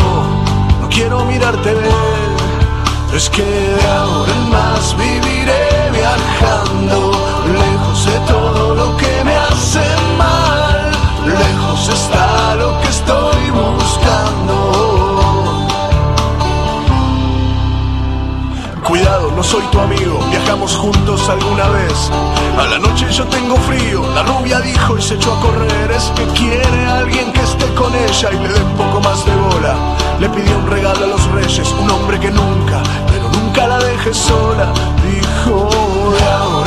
quiero 0.92 1.26
mirarte. 1.26 1.74
Es 3.14 3.30
que 3.30 3.44
de 3.44 3.88
ahora 3.88 4.32
en 4.32 4.50
más 4.50 4.96
viviré 4.98 5.92
viajando, 5.92 7.12
lejos 7.52 8.06
de 8.06 8.20
todo 8.32 8.76
lo 8.76 8.98
que 8.98 9.24
me 9.24 9.36
hace 9.36 9.84
mal. 10.18 10.92
Lejos 11.26 11.90
está 11.90 12.56
lo 12.56 12.80
que 12.82 12.88
estoy 12.88 13.50
buscando. 13.52 14.56
Cuidado, 18.84 19.31
no 19.42 19.48
soy 19.48 19.64
tu 19.72 19.80
amigo, 19.80 20.20
viajamos 20.30 20.76
juntos 20.76 21.28
alguna 21.28 21.68
vez. 21.70 22.12
A 22.60 22.68
la 22.68 22.78
noche 22.78 23.08
yo 23.12 23.26
tengo 23.26 23.56
frío, 23.56 24.04
la 24.14 24.22
rubia 24.22 24.60
dijo 24.60 25.00
y 25.00 25.02
se 25.02 25.16
echó 25.16 25.34
a 25.34 25.40
correr. 25.40 25.90
Es 25.90 26.04
que 26.16 26.26
quiere 26.40 26.86
alguien 26.86 27.34
que 27.34 27.42
esté 27.42 27.66
con 27.74 27.92
ella 27.96 28.30
y 28.32 28.38
le 28.38 28.50
dé 28.50 28.62
un 28.62 28.76
poco 28.78 29.02
más 29.02 29.26
de 29.26 29.36
bola. 29.36 29.74
Le 30.20 30.30
pidió 30.30 30.56
un 30.60 30.68
regalo 30.68 31.06
a 31.06 31.08
los 31.08 31.26
reyes, 31.32 31.68
un 31.82 31.90
hombre 31.90 32.20
que 32.20 32.30
nunca, 32.30 32.84
pero 33.08 33.30
nunca 33.30 33.66
la 33.66 33.80
deje 33.80 34.14
sola. 34.14 34.72
Dijo, 35.10 35.70
de 36.14 36.61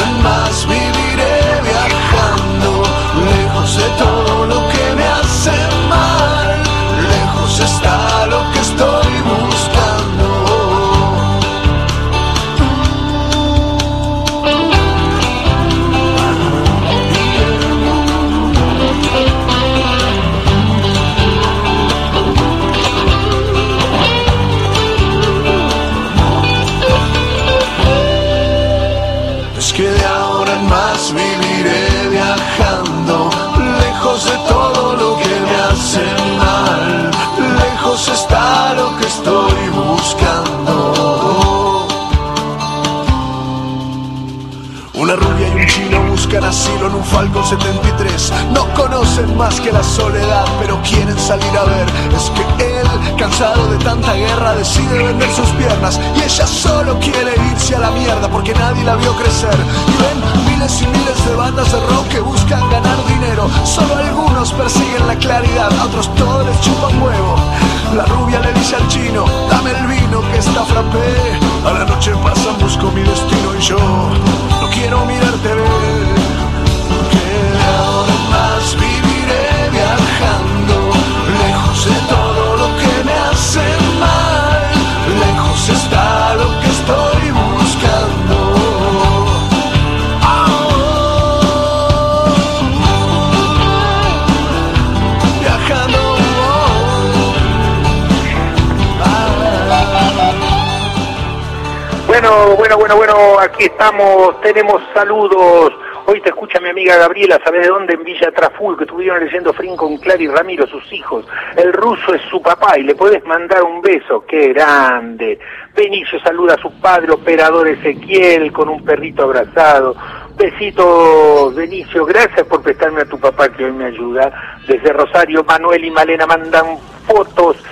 tenemos 104.41 104.83
saludos. 104.95 105.75
Hoy 106.07 106.19
te 106.23 106.31
escucha 106.31 106.59
mi 106.59 106.71
amiga 106.71 106.97
Gabriela, 106.97 107.39
¿sabes 107.45 107.63
de 107.63 107.69
dónde? 107.69 107.95
En 107.95 108.05
Villa 108.05 108.31
Traful, 108.33 108.79
que 108.79 108.85
estuvieron 108.85 109.23
leyendo 109.23 109.53
Frin 109.53 109.77
con 109.77 109.99
Clara 109.99 110.23
Ramiro, 110.35 110.67
sus 110.67 110.91
hijos. 110.91 111.27
El 111.55 111.71
ruso 111.73 112.15
es 112.15 112.23
su 112.31 112.41
papá 112.41 112.79
y 112.79 112.83
le 112.83 112.95
puedes 112.95 113.23
mandar 113.27 113.63
un 113.63 113.83
beso, 113.83 114.25
qué 114.27 114.55
grande. 114.55 115.39
Benicio 115.75 116.19
saluda 116.21 116.55
a 116.55 116.63
su 116.63 116.71
padre, 116.81 117.13
operador 117.13 117.69
Ezequiel, 117.69 118.53
con 118.53 118.71
un 118.71 118.83
perrito 118.83 119.25
abrazado. 119.25 119.95
Besitos, 120.37 121.55
Benicio, 121.55 122.07
gracias 122.07 122.47
por 122.47 122.63
prestarme 122.63 123.03
a 123.03 123.07
tu 123.07 123.19
papá 123.19 123.51
que 123.51 123.67
hoy 123.67 123.73
me 123.73 123.85
ayuda. 123.85 124.33
Desde 124.67 124.95
Rosario, 124.95 125.45
Manuel 125.45 125.85
y 125.85 125.91
Malena 125.91 126.27
mandan 126.27 126.79
fotos 127.07 127.63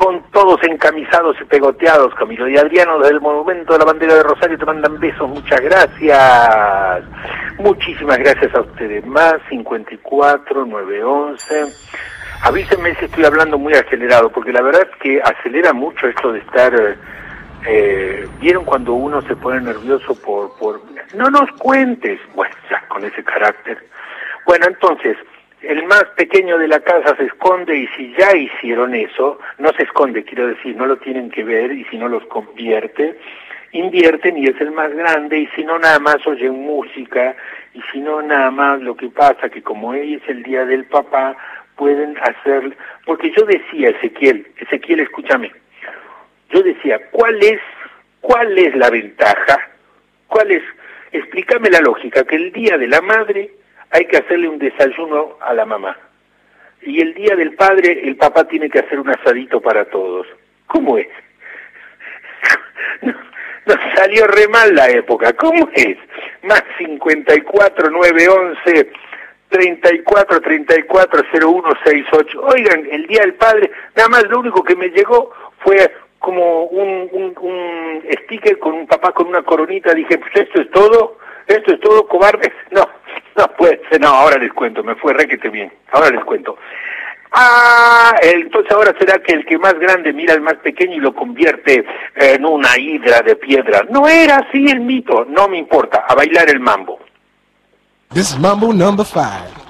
con 0.00 0.22
todos 0.30 0.58
encamisados 0.62 1.36
y 1.42 1.44
pegoteados. 1.44 2.14
Camilo 2.14 2.48
y 2.48 2.56
Adriano 2.56 2.98
desde 3.00 3.12
el 3.12 3.20
Monumento 3.20 3.74
de 3.74 3.80
la 3.80 3.84
Bandera 3.84 4.14
de 4.14 4.22
Rosario 4.22 4.56
te 4.56 4.64
mandan 4.64 4.98
besos, 4.98 5.28
muchas 5.28 5.60
gracias. 5.60 7.04
Muchísimas 7.58 8.16
gracias 8.16 8.54
a 8.54 8.62
ustedes. 8.62 9.04
Más 9.04 9.34
54 9.50 10.64
911. 10.64 11.66
Avísenme 12.44 12.94
si 12.94 13.04
estoy 13.04 13.26
hablando 13.26 13.58
muy 13.58 13.74
acelerado, 13.74 14.30
porque 14.30 14.54
la 14.54 14.62
verdad 14.62 14.88
es 14.90 14.96
que 15.02 15.20
acelera 15.20 15.74
mucho 15.74 16.08
esto 16.08 16.32
de 16.32 16.38
estar... 16.38 16.72
eh, 17.68 18.26
¿Vieron 18.40 18.64
cuando 18.64 18.94
uno 18.94 19.20
se 19.20 19.36
pone 19.36 19.60
nervioso 19.60 20.14
por, 20.22 20.56
por... 20.56 20.80
No 21.14 21.28
nos 21.28 21.50
cuentes. 21.58 22.18
Bueno, 22.34 22.54
ya, 22.70 22.82
con 22.88 23.04
ese 23.04 23.22
carácter. 23.22 23.76
Bueno, 24.46 24.64
entonces, 24.66 25.18
el 25.62 25.84
más 25.84 26.04
pequeño 26.16 26.58
de 26.58 26.68
la 26.68 26.80
casa 26.80 27.14
se 27.16 27.24
esconde 27.24 27.76
y 27.76 27.86
si 27.88 28.14
ya 28.18 28.34
hicieron 28.36 28.94
eso, 28.94 29.38
no 29.58 29.72
se 29.72 29.82
esconde, 29.82 30.24
quiero 30.24 30.46
decir, 30.46 30.76
no 30.76 30.86
lo 30.86 30.96
tienen 30.96 31.30
que 31.30 31.44
ver 31.44 31.72
y 31.72 31.84
si 31.84 31.98
no 31.98 32.08
los 32.08 32.24
convierte, 32.26 33.18
invierten 33.72 34.38
y 34.38 34.46
es 34.46 34.60
el 34.60 34.70
más 34.72 34.92
grande 34.94 35.40
y 35.40 35.46
si 35.48 35.64
no 35.64 35.78
nada 35.78 35.98
más 35.98 36.26
oyen 36.26 36.52
música 36.52 37.36
y 37.74 37.80
si 37.92 38.00
no 38.00 38.22
nada 38.22 38.50
más 38.50 38.80
lo 38.80 38.96
que 38.96 39.08
pasa 39.08 39.48
que 39.48 39.62
como 39.62 39.90
hoy 39.90 40.14
es 40.14 40.28
el 40.28 40.42
día 40.42 40.64
del 40.64 40.86
papá, 40.86 41.36
pueden 41.76 42.16
hacer, 42.18 42.76
porque 43.06 43.32
yo 43.36 43.44
decía 43.44 43.90
Ezequiel, 43.90 44.46
Ezequiel 44.56 45.00
escúchame, 45.00 45.52
yo 46.50 46.62
decía, 46.62 47.00
¿cuál 47.10 47.42
es, 47.42 47.60
cuál 48.20 48.58
es 48.58 48.74
la 48.76 48.90
ventaja? 48.90 49.70
¿Cuál 50.26 50.50
es? 50.50 50.62
Explícame 51.12 51.70
la 51.70 51.80
lógica, 51.80 52.24
que 52.24 52.36
el 52.36 52.52
día 52.52 52.76
de 52.76 52.88
la 52.88 53.00
madre 53.00 53.50
hay 53.90 54.04
que 54.06 54.18
hacerle 54.18 54.48
un 54.48 54.58
desayuno 54.58 55.36
a 55.40 55.52
la 55.54 55.64
mamá. 55.64 55.96
Y 56.82 57.00
el 57.00 57.14
día 57.14 57.36
del 57.36 57.54
padre, 57.54 58.00
el 58.04 58.16
papá 58.16 58.44
tiene 58.44 58.70
que 58.70 58.78
hacer 58.78 58.98
un 58.98 59.10
asadito 59.10 59.60
para 59.60 59.84
todos. 59.86 60.26
¿Cómo 60.66 60.96
es? 60.98 61.08
Nos, 63.02 63.16
nos 63.66 63.94
salió 63.94 64.26
re 64.26 64.48
mal 64.48 64.74
la 64.74 64.88
época. 64.88 65.32
¿Cómo 65.34 65.68
es? 65.74 65.96
Más 66.42 66.62
54, 66.78 67.90
9, 67.90 68.28
11, 68.28 68.92
34, 69.50 70.40
34, 70.40 71.22
01, 71.42 71.68
68. 71.84 72.40
Oigan, 72.42 72.86
el 72.90 73.06
día 73.06 73.20
del 73.22 73.34
padre, 73.34 73.70
nada 73.96 74.08
más 74.08 74.24
lo 74.28 74.40
único 74.40 74.62
que 74.62 74.76
me 74.76 74.88
llegó 74.88 75.32
fue 75.58 75.90
como 76.18 76.64
un, 76.64 77.08
un, 77.12 77.34
un 77.40 78.02
sticker 78.22 78.58
con 78.58 78.74
un 78.74 78.86
papá 78.86 79.12
con 79.12 79.26
una 79.26 79.42
coronita. 79.42 79.92
Dije, 79.92 80.18
pues 80.18 80.30
esto 80.34 80.60
es 80.60 80.70
todo, 80.70 81.18
esto 81.52 81.72
es 81.72 81.80
todo, 81.80 82.06
cobardes. 82.06 82.52
No, 82.70 82.86
no 83.36 83.46
puede 83.56 83.80
ser, 83.88 84.00
no, 84.00 84.08
ahora 84.08 84.38
les 84.38 84.52
cuento, 84.52 84.82
me 84.84 84.94
fue 84.94 85.12
requete 85.12 85.48
bien, 85.48 85.72
ahora 85.92 86.10
les 86.10 86.24
cuento. 86.24 86.56
Ah, 87.32 88.12
entonces 88.22 88.72
ahora 88.72 88.92
será 88.98 89.18
que 89.20 89.32
el 89.32 89.44
que 89.46 89.56
más 89.58 89.74
grande 89.74 90.12
mira 90.12 90.34
al 90.34 90.40
más 90.40 90.56
pequeño 90.56 90.94
y 90.96 91.00
lo 91.00 91.14
convierte 91.14 91.84
en 92.16 92.44
una 92.44 92.76
hidra 92.76 93.20
de 93.22 93.36
piedra. 93.36 93.82
No 93.88 94.08
era 94.08 94.36
así 94.38 94.66
el 94.66 94.80
mito, 94.80 95.24
no 95.28 95.48
me 95.48 95.58
importa, 95.58 96.04
a 96.08 96.14
bailar 96.14 96.50
el 96.50 96.60
mambo. 96.60 96.98
This 98.12 98.32
is 98.32 98.38
Mambo 98.38 98.72
number 98.72 99.06
five. 99.06 99.69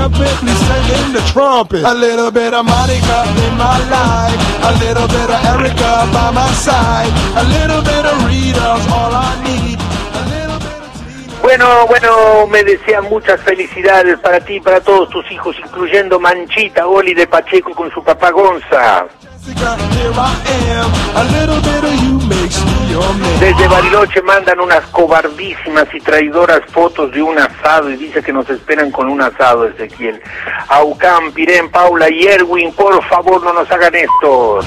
jump 0.00 0.16
in, 0.16 0.34
please 0.40 0.62
sing 0.68 0.86
in 0.98 1.12
the 1.12 1.22
trumpet. 1.32 1.84
A 1.84 1.94
little 1.94 2.30
bit 2.30 2.52
of 2.54 2.64
Monica 2.64 3.18
in 3.44 3.54
my 3.56 3.78
life. 3.96 4.40
A 4.70 4.72
little 4.84 5.08
bit 5.08 5.28
of 5.34 5.40
Erica 5.52 5.92
by 6.12 6.30
my 6.32 6.50
side. 6.66 7.12
A 7.36 7.44
little 7.56 7.82
bit 7.82 8.04
of 8.10 8.16
Rita's 8.26 8.84
all 8.96 9.12
I 9.12 9.30
need. 9.44 9.78
A 10.20 10.22
little 10.34 10.58
bit 10.66 10.80
of 10.86 10.90
Tina. 11.04 11.42
Bueno, 11.42 11.86
bueno, 11.86 12.46
me 12.46 12.64
desean 12.64 13.04
muchas 13.10 13.40
felicidades 13.42 14.18
para 14.20 14.40
ti 14.40 14.54
y 14.54 14.60
para 14.60 14.80
todos 14.80 15.10
tus 15.10 15.30
hijos, 15.30 15.56
incluyendo 15.58 16.18
Manchita, 16.18 16.86
Oli 16.86 17.14
de 17.14 17.26
Pacheco 17.26 17.72
con 17.74 17.90
su 17.90 18.02
papá 18.02 18.30
Gonza. 18.30 19.06
Jessica, 19.42 19.76
here 19.94 20.12
I 20.12 20.36
am. 20.68 20.90
A 21.16 21.24
little 21.32 21.60
bit 21.62 21.84
of 21.84 21.94
you 22.04 22.28
makes 22.28 22.62
me 22.62 22.90
your 22.90 23.14
man. 23.14 23.40
Desde 23.40 23.68
Bariloche 23.68 24.20
mandan 24.22 24.60
unas 24.60 24.84
cobardísimas 24.90 25.86
y 25.94 26.00
traidoras 26.00 26.60
fotos 26.70 27.10
de 27.12 27.22
un 27.22 27.38
asado 27.38 27.90
y 27.90 27.96
dice 27.96 28.22
que 28.22 28.32
nos 28.32 28.48
esperan 28.50 28.90
con 28.90 29.08
un 29.08 29.22
asado, 29.22 29.66
Ezequiel. 29.66 30.20
Aucán, 30.68 31.32
Pirén, 31.32 31.70
Paula 31.70 32.10
y 32.10 32.26
Erwin, 32.26 32.72
por 32.74 33.02
favor 33.04 33.42
no 33.42 33.52
nos 33.54 33.70
hagan 33.70 33.94
esto. 33.94 34.60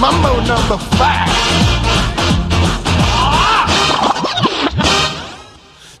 Mambo 0.00 0.28
number 0.46 0.78
five. 0.96 1.43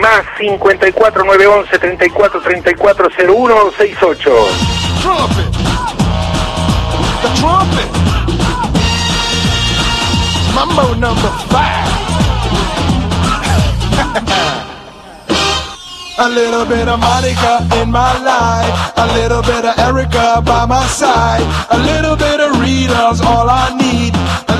más 0.00 0.24
54 0.38 1.24
911 1.24 1.78
34 1.78 2.40
34 2.40 3.10
01 3.28 3.72
68. 3.76 4.32
Trumpet. 5.02 5.52
The 7.22 7.30
trumpet. 7.40 7.90
Mambo 10.54 10.94
number 10.94 11.30
five. 11.48 11.88
A 16.20 16.28
little 16.28 16.66
bit 16.66 16.86
of 16.86 17.00
Monica 17.00 17.66
in 17.80 17.90
my 17.90 18.12
life. 18.20 18.92
A 18.96 19.06
little 19.16 19.40
bit 19.40 19.64
of 19.64 19.78
Erica 19.78 20.42
by 20.44 20.66
my 20.66 20.86
side. 20.86 21.40
A 21.70 21.78
little 21.78 22.14
bit 22.14 22.40
of 22.40 22.60
Rita's 22.60 23.22
all 23.22 23.48
I 23.48 23.72
need. 23.72 24.12
A 24.52 24.59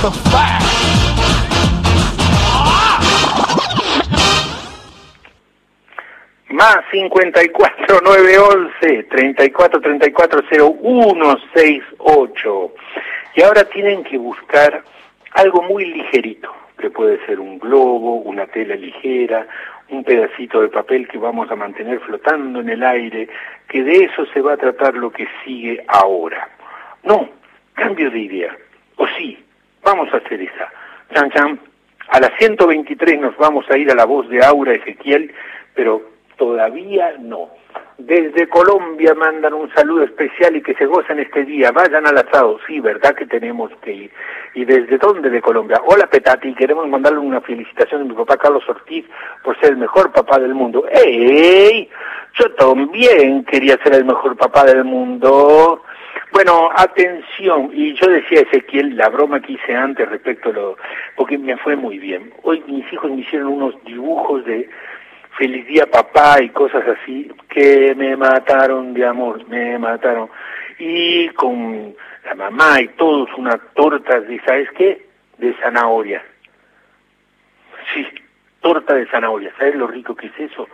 Five. 0.00 0.64
Más 6.48 6.78
54 6.90 8.00
911 8.02 9.02
34 9.10 9.80
34 9.82 10.42
0168. 10.48 12.72
Y 13.36 13.42
ahora 13.42 13.64
tienen 13.64 14.02
que 14.04 14.16
buscar 14.16 14.82
algo 15.32 15.60
muy 15.64 15.84
ligerito, 15.84 16.50
que 16.78 16.88
puede 16.88 17.22
ser 17.26 17.38
un 17.38 17.58
globo, 17.58 18.22
una 18.22 18.46
tela 18.46 18.76
ligera, 18.76 19.46
un 19.90 20.02
pedacito 20.02 20.62
de 20.62 20.68
papel 20.68 21.08
que 21.08 21.18
vamos 21.18 21.50
a 21.50 21.56
mantener 21.56 22.00
flotando 22.00 22.60
en 22.60 22.70
el 22.70 22.82
aire, 22.82 23.28
que 23.68 23.82
de 23.82 24.04
eso 24.04 24.24
se 24.32 24.40
va 24.40 24.54
a 24.54 24.56
tratar 24.56 24.94
lo 24.94 25.12
que 25.12 25.28
sigue 25.44 25.84
ahora. 25.88 26.48
No, 27.02 27.28
cambio 27.74 28.10
de 28.10 28.20
idea. 28.20 28.56
O 28.96 29.06
sí, 29.18 29.36
vamos 29.82 30.12
a 30.12 30.18
hacer 30.18 30.40
esa. 30.40 30.70
Chan 31.14 31.30
chan. 31.30 31.60
A 32.08 32.20
las 32.20 32.32
123 32.38 33.20
nos 33.20 33.36
vamos 33.36 33.64
a 33.70 33.78
ir 33.78 33.90
a 33.90 33.94
la 33.94 34.04
voz 34.04 34.28
de 34.28 34.44
Aura 34.44 34.72
Ezequiel, 34.72 35.32
pero 35.74 36.02
todavía 36.36 37.14
no. 37.20 37.50
Desde 37.98 38.48
Colombia 38.48 39.14
mandan 39.14 39.52
un 39.52 39.72
saludo 39.74 40.04
especial 40.04 40.56
y 40.56 40.62
que 40.62 40.74
se 40.74 40.86
gozan 40.86 41.20
este 41.20 41.44
día. 41.44 41.70
Vayan 41.70 42.06
al 42.06 42.16
asado, 42.16 42.58
sí, 42.66 42.80
verdad 42.80 43.14
que 43.14 43.26
tenemos 43.26 43.70
que 43.82 43.92
ir. 43.92 44.10
¿Y 44.54 44.64
desde 44.64 44.96
dónde 44.96 45.28
de 45.28 45.42
Colombia? 45.42 45.80
Hola 45.84 46.06
Petati, 46.06 46.54
queremos 46.54 46.88
mandarle 46.88 47.18
una 47.18 47.42
felicitación 47.42 48.00
a 48.00 48.04
mi 48.04 48.14
papá 48.14 48.38
Carlos 48.38 48.66
Ortiz 48.68 49.04
por 49.44 49.58
ser 49.60 49.72
el 49.72 49.76
mejor 49.76 50.10
papá 50.12 50.38
del 50.38 50.54
mundo. 50.54 50.86
¡Ey! 50.90 51.90
Yo 52.38 52.50
también 52.54 53.44
quería 53.44 53.76
ser 53.82 53.94
el 53.94 54.06
mejor 54.06 54.36
papá 54.36 54.64
del 54.64 54.84
mundo. 54.84 55.82
Bueno, 56.32 56.70
atención, 56.74 57.70
y 57.72 57.92
yo 57.94 58.06
decía 58.08 58.42
Ezequiel, 58.42 58.96
la 58.96 59.08
broma 59.08 59.40
que 59.40 59.54
hice 59.54 59.74
antes 59.74 60.08
respecto 60.08 60.50
a 60.50 60.52
lo, 60.52 60.76
porque 61.16 61.36
me 61.36 61.56
fue 61.56 61.74
muy 61.74 61.98
bien. 61.98 62.32
Hoy 62.42 62.62
mis 62.68 62.90
hijos 62.92 63.10
me 63.10 63.22
hicieron 63.22 63.48
unos 63.48 63.74
dibujos 63.84 64.44
de 64.44 64.68
feliz 65.36 65.66
día 65.66 65.86
papá 65.86 66.40
y 66.40 66.50
cosas 66.50 66.84
así, 66.86 67.30
que 67.48 67.94
me 67.96 68.16
mataron 68.16 68.94
de 68.94 69.04
amor, 69.06 69.46
me 69.48 69.78
mataron. 69.78 70.30
Y 70.78 71.28
con 71.30 71.94
la 72.24 72.34
mamá 72.34 72.80
y 72.80 72.88
todos 72.88 73.28
una 73.36 73.58
torta 73.74 74.20
de, 74.20 74.40
¿sabes 74.46 74.70
qué? 74.72 75.06
De 75.38 75.52
zanahoria. 75.54 76.22
Sí, 77.92 78.06
torta 78.60 78.94
de 78.94 79.06
zanahoria. 79.06 79.52
¿Sabes 79.58 79.74
lo 79.74 79.88
rico 79.88 80.14
que 80.14 80.28
es 80.28 80.38
eso? 80.38 80.68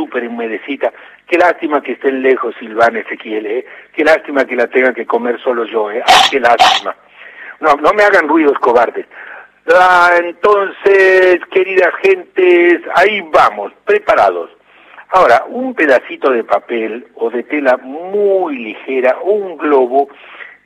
Súper 0.00 0.26
humedecita. 0.26 0.90
Qué 1.26 1.36
lástima 1.36 1.82
que 1.82 1.92
estén 1.92 2.22
lejos 2.22 2.54
Silvana 2.58 3.00
Ezequiel, 3.00 3.44
¿eh? 3.44 3.66
Qué 3.92 4.02
lástima 4.02 4.46
que 4.46 4.56
la 4.56 4.66
tenga 4.66 4.94
que 4.94 5.04
comer 5.04 5.38
solo 5.42 5.66
yo, 5.66 5.90
¿eh? 5.90 6.02
¡Ay, 6.06 6.30
qué 6.30 6.40
lástima! 6.40 6.96
No, 7.60 7.74
no 7.74 7.92
me 7.92 8.02
hagan 8.02 8.26
ruidos 8.26 8.58
cobardes. 8.60 9.04
Ah, 9.70 10.12
entonces, 10.24 11.40
queridas 11.52 11.92
gentes, 12.02 12.80
ahí 12.94 13.20
vamos, 13.30 13.74
preparados. 13.84 14.48
Ahora, 15.10 15.44
un 15.48 15.74
pedacito 15.74 16.30
de 16.30 16.44
papel 16.44 17.06
o 17.16 17.28
de 17.28 17.42
tela 17.42 17.76
muy 17.76 18.56
ligera 18.56 19.18
o 19.22 19.32
un 19.32 19.58
globo 19.58 20.08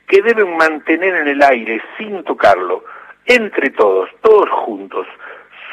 que 0.07 0.21
deben 0.21 0.55
mantener 0.55 1.13
en 1.13 1.27
el 1.27 1.43
aire 1.43 1.81
sin 1.97 2.23
tocarlo, 2.23 2.85
entre 3.25 3.69
todos, 3.71 4.09
todos 4.21 4.49
juntos, 4.49 5.05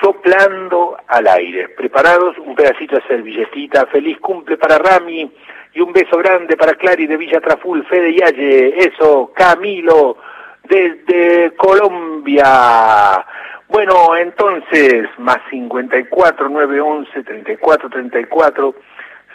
soplando 0.03 0.97
al 1.07 1.29
aire. 1.29 1.69
¿Preparados? 1.69 2.37
Un 2.39 2.55
pedacito 2.55 2.97
de 2.97 3.03
servilletita. 3.07 3.87
Feliz 3.87 4.19
cumple 4.19 4.57
para 4.57 4.79
Rami 4.79 5.31
y 5.75 5.81
un 5.81 5.93
beso 5.93 6.17
grande 6.19 6.57
para 6.57 6.75
Clary 6.75 7.07
de 7.07 7.17
Villa 7.17 7.41
Traful, 7.41 7.87
Fede 7.87 8.15
Yalle, 8.15 8.75
eso, 8.79 9.33
Camilo 9.35 10.17
desde 10.65 11.53
Colombia. 11.57 13.25
Bueno, 13.69 14.17
entonces, 14.17 15.09
más 15.19 15.39
54 15.51 16.49
911 16.49 17.23
34 17.23 17.91
34 17.91 18.75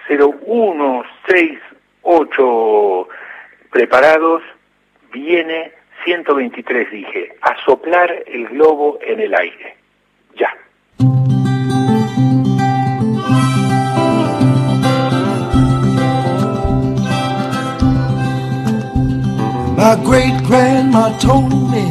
0168. 0.07 3.07
Preparados, 3.71 4.41
viene 5.11 5.71
123, 6.03 6.91
dije, 6.91 7.35
a 7.41 7.55
soplar 7.65 8.23
el 8.27 8.47
globo 8.47 8.99
en 9.01 9.19
el 9.19 9.33
aire. 9.35 9.76
Ya. 10.39 10.47
My 19.77 19.95
great 20.03 20.43
grandma 20.45 21.17
told 21.17 21.51
me 21.71 21.85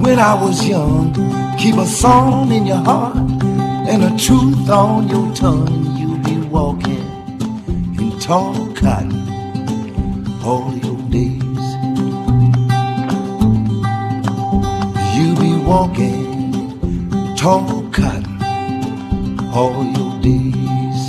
when 0.00 0.18
I 0.18 0.34
was 0.34 0.66
young, 0.66 1.12
keep 1.58 1.74
a 1.76 1.86
song 1.86 2.52
in 2.52 2.66
your 2.66 2.76
heart 2.76 3.16
and 3.16 4.04
a 4.04 4.16
truth 4.16 4.70
on 4.70 5.08
your 5.08 5.34
tongue. 5.34 5.96
You'll 5.98 6.18
be 6.18 6.38
walking 6.48 7.06
in 7.98 8.18
tall 8.20 8.54
cotton 8.74 9.12
all 10.44 10.72
your 10.84 10.96
days. 11.10 11.66
You'll 15.14 15.40
be 15.40 15.54
walking 15.64 16.35
tall 17.46 17.88
cotton 17.92 18.40
all 19.54 19.84
your 19.96 20.14
days. 20.20 21.02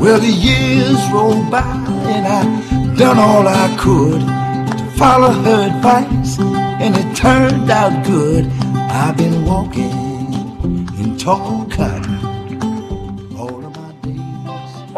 Well, 0.00 0.20
the 0.20 0.34
years 0.48 1.00
rolled 1.12 1.50
by 1.50 1.66
and 2.14 2.24
I 2.38 2.94
done 2.94 3.18
all 3.18 3.44
I 3.48 3.76
could 3.76 4.20
to 4.78 4.84
follow 4.96 5.32
her 5.46 5.60
advice, 5.66 6.38
and 6.84 6.96
it 6.96 7.16
turned 7.16 7.68
out 7.68 8.06
good. 8.06 8.44
I've 9.02 9.16
been 9.16 9.44
walking 9.44 9.98
in 11.00 11.18
tall 11.18 11.66
cotton 11.76 12.07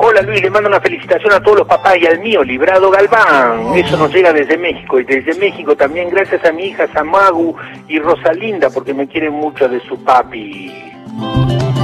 Hola 0.02 0.22
Luis, 0.22 0.40
le 0.40 0.48
mando 0.48 0.70
una 0.70 0.80
felicitación 0.80 1.30
a 1.34 1.42
todos 1.42 1.58
los 1.58 1.66
papás 1.66 1.98
y 2.00 2.06
al 2.06 2.20
mío, 2.20 2.42
Librado 2.42 2.90
Galván. 2.90 3.74
Eso 3.74 3.98
nos 3.98 4.10
llega 4.10 4.32
desde 4.32 4.56
México 4.56 4.98
y 4.98 5.04
desde 5.04 5.34
México 5.34 5.76
también 5.76 6.08
gracias 6.08 6.42
a 6.42 6.52
mi 6.52 6.68
hija 6.68 6.88
Samagu 6.90 7.54
y 7.86 7.98
Rosalinda 7.98 8.70
porque 8.70 8.94
me 8.94 9.06
quieren 9.06 9.34
mucho 9.34 9.68
de 9.68 9.78
su 9.80 10.02
papi. 10.02 10.72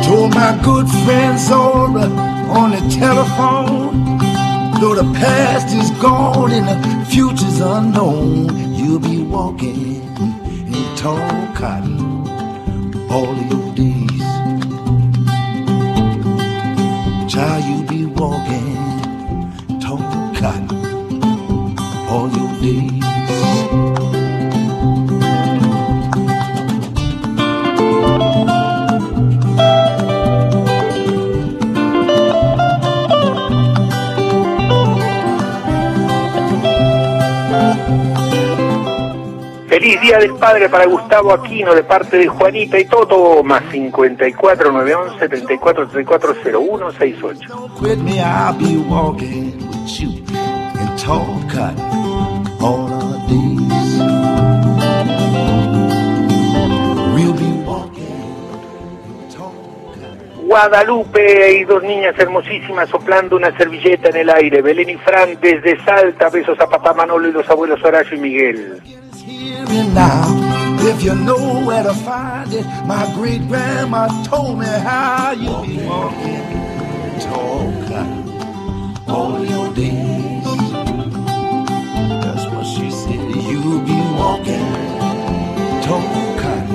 Told 0.02 0.35
my 0.35 0.57
good 0.64 0.88
friend 1.05 1.38
Zora 1.38 2.09
on 2.48 2.70
the 2.70 2.81
telephone. 2.98 4.18
Though 4.81 4.94
the 4.94 5.05
past 5.20 5.74
is 5.74 5.90
gone 6.00 6.52
and 6.52 6.66
the 6.66 7.11
future's 7.11 7.61
unknown, 7.61 8.74
you'll 8.76 8.98
be 8.98 9.24
walking 9.24 10.00
in 10.66 10.96
tall 10.96 11.18
cotton 11.55 12.00
all 13.11 13.29
of 13.29 13.50
your 13.50 13.74
days. 13.74 14.45
Child, 17.37 17.64
you'll 17.66 17.83
be 17.87 18.07
walking 18.07 19.79
tall 19.79 19.99
cotton 20.33 21.77
all 22.09 22.31
your 22.31 22.51
days. 22.62 23.56
Feliz 39.87 40.01
Día 40.01 40.18
del 40.18 40.35
Padre 40.35 40.68
para 40.68 40.85
Gustavo 40.85 41.33
Aquino 41.33 41.72
de 41.72 41.85
parte 41.85 42.18
de 42.18 42.27
Juanita 42.27 42.77
y 42.77 42.87
Toto, 42.87 43.44
más 43.44 43.62
54 43.70 44.72
911 44.72 45.29
34 45.29 45.87
34 45.87 46.35
0168. 46.42 47.49
Don't 47.49 47.72
quit 47.79 47.99
me, 47.99 48.18
I'll 48.18 48.53
be 48.59 48.79
walking 48.79 49.53
with 49.68 50.01
you 50.01 50.09
in 50.11 50.96
tall 50.96 51.40
cotton 51.49 51.79
all 52.61 52.92
our 52.92 53.16
days. 53.29 54.01
We'll 57.14 57.33
be 57.35 57.53
walking 57.64 58.07
Guadalupe 60.49 61.61
y 61.61 61.64
dos 61.64 61.85
niñas 61.85 62.18
hermosísimas 62.18 62.88
soplando 62.88 63.37
una 63.37 63.57
servilleta 63.57 64.09
en 64.09 64.16
el 64.16 64.31
aire. 64.31 64.62
Belén 64.62 64.90
y 64.90 64.96
Fran 64.96 65.38
desde 65.40 65.81
Salta, 65.85 66.29
besos 66.29 66.59
a 66.59 66.68
papá 66.68 66.92
Manolo 66.92 67.29
y 67.29 67.33
los 67.33 67.49
abuelos 67.49 67.81
Horacio 67.85 68.16
y 68.16 68.20
Miguel. 68.20 68.83
And 69.68 69.94
now, 69.94 70.24
if 70.88 71.02
you 71.02 71.14
know 71.14 71.64
where 71.66 71.83
to 71.83 71.92
find 71.92 72.52
it, 72.52 72.64
my 72.87 73.12
great 73.14 73.46
grandma 73.48 74.07
told 74.24 74.59
me 74.59 74.66
how 74.66 75.33
you 75.33 75.66
be 75.66 75.85
walking 75.85 76.66
cotton 77.88 79.09
all 79.09 79.44
your 79.44 79.72
days. 79.74 80.44
That's 82.22 82.46
what 82.52 82.64
she 82.64 82.90
said. 82.90 83.29
You 83.50 83.81
be 83.85 83.98
walking 84.20 84.66
cotton 85.85 86.70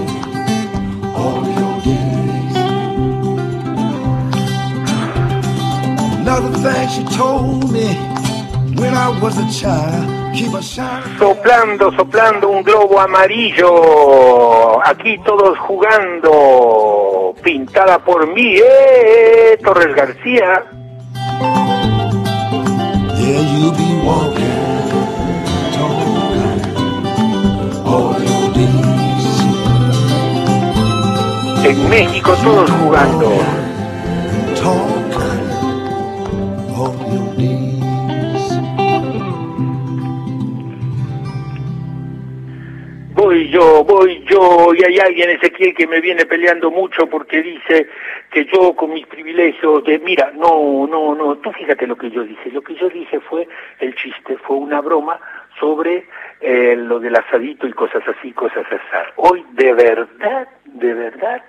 all 1.16 1.44
your 1.60 1.82
days. 1.82 2.56
Another 6.20 6.54
thing 6.60 6.90
she 6.90 7.04
told 7.16 7.72
me 7.72 7.88
when 8.76 8.94
I 8.94 9.10
was 9.22 9.38
a 9.38 9.62
child. 9.62 10.21
Soplando, 11.20 11.92
soplando 11.92 12.50
un 12.50 12.64
globo 12.64 13.00
amarillo. 13.00 14.80
Aquí 14.86 15.18
todos 15.26 15.58
jugando. 15.60 17.36
Pintada 17.44 18.00
por 18.00 18.28
mí, 18.34 18.56
eh, 18.58 19.60
Torres 19.62 19.94
García. 19.94 20.64
Yeah, 23.18 23.42
you 23.42 23.72
be 23.74 24.02
walking 24.06 24.90
tall 25.74 25.96
cotton 26.06 26.60
all 27.86 28.16
your 28.24 28.54
days. 28.54 29.28
En 31.66 31.90
México 31.90 32.32
todos 32.42 32.72
jugando. 32.72 33.30
Cotton 34.64 35.42
all 36.74 36.96
your 37.12 37.36
days. 37.36 37.71
Yo, 43.52 43.84
voy 43.84 44.24
yo, 44.30 44.74
y 44.74 44.82
hay 44.82 44.98
alguien, 45.00 45.30
Ezequiel, 45.30 45.76
que 45.76 45.86
me 45.86 46.00
viene 46.00 46.26
peleando 46.26 46.72
mucho 46.72 47.08
porque 47.08 47.42
dice 47.42 47.90
que 48.32 48.46
yo 48.46 48.74
con 48.78 48.94
mis 48.94 49.06
privilegios 49.08 49.84
de, 49.84 50.00
mira, 50.00 50.32
no, 50.34 50.88
no, 50.88 51.14
no, 51.14 51.36
tú 51.36 51.52
fíjate 51.52 51.86
lo 51.86 51.98
que 51.98 52.10
yo 52.10 52.24
dije, 52.24 52.50
lo 52.52 52.62
que 52.62 52.76
yo 52.76 52.88
dije 52.88 53.20
fue 53.20 53.46
el 53.80 53.94
chiste, 53.96 54.38
fue 54.38 54.56
una 54.56 54.80
broma 54.80 55.20
sobre 55.60 56.06
eh, 56.40 56.76
lo 56.78 57.02
del 57.02 57.14
asadito 57.14 57.68
y 57.68 57.74
cosas 57.74 58.04
así, 58.08 58.32
cosas 58.32 58.66
así. 58.72 59.12
Hoy 59.18 59.46
de 59.52 59.74
verdad, 59.74 60.48
de 60.64 60.94
verdad, 60.94 61.44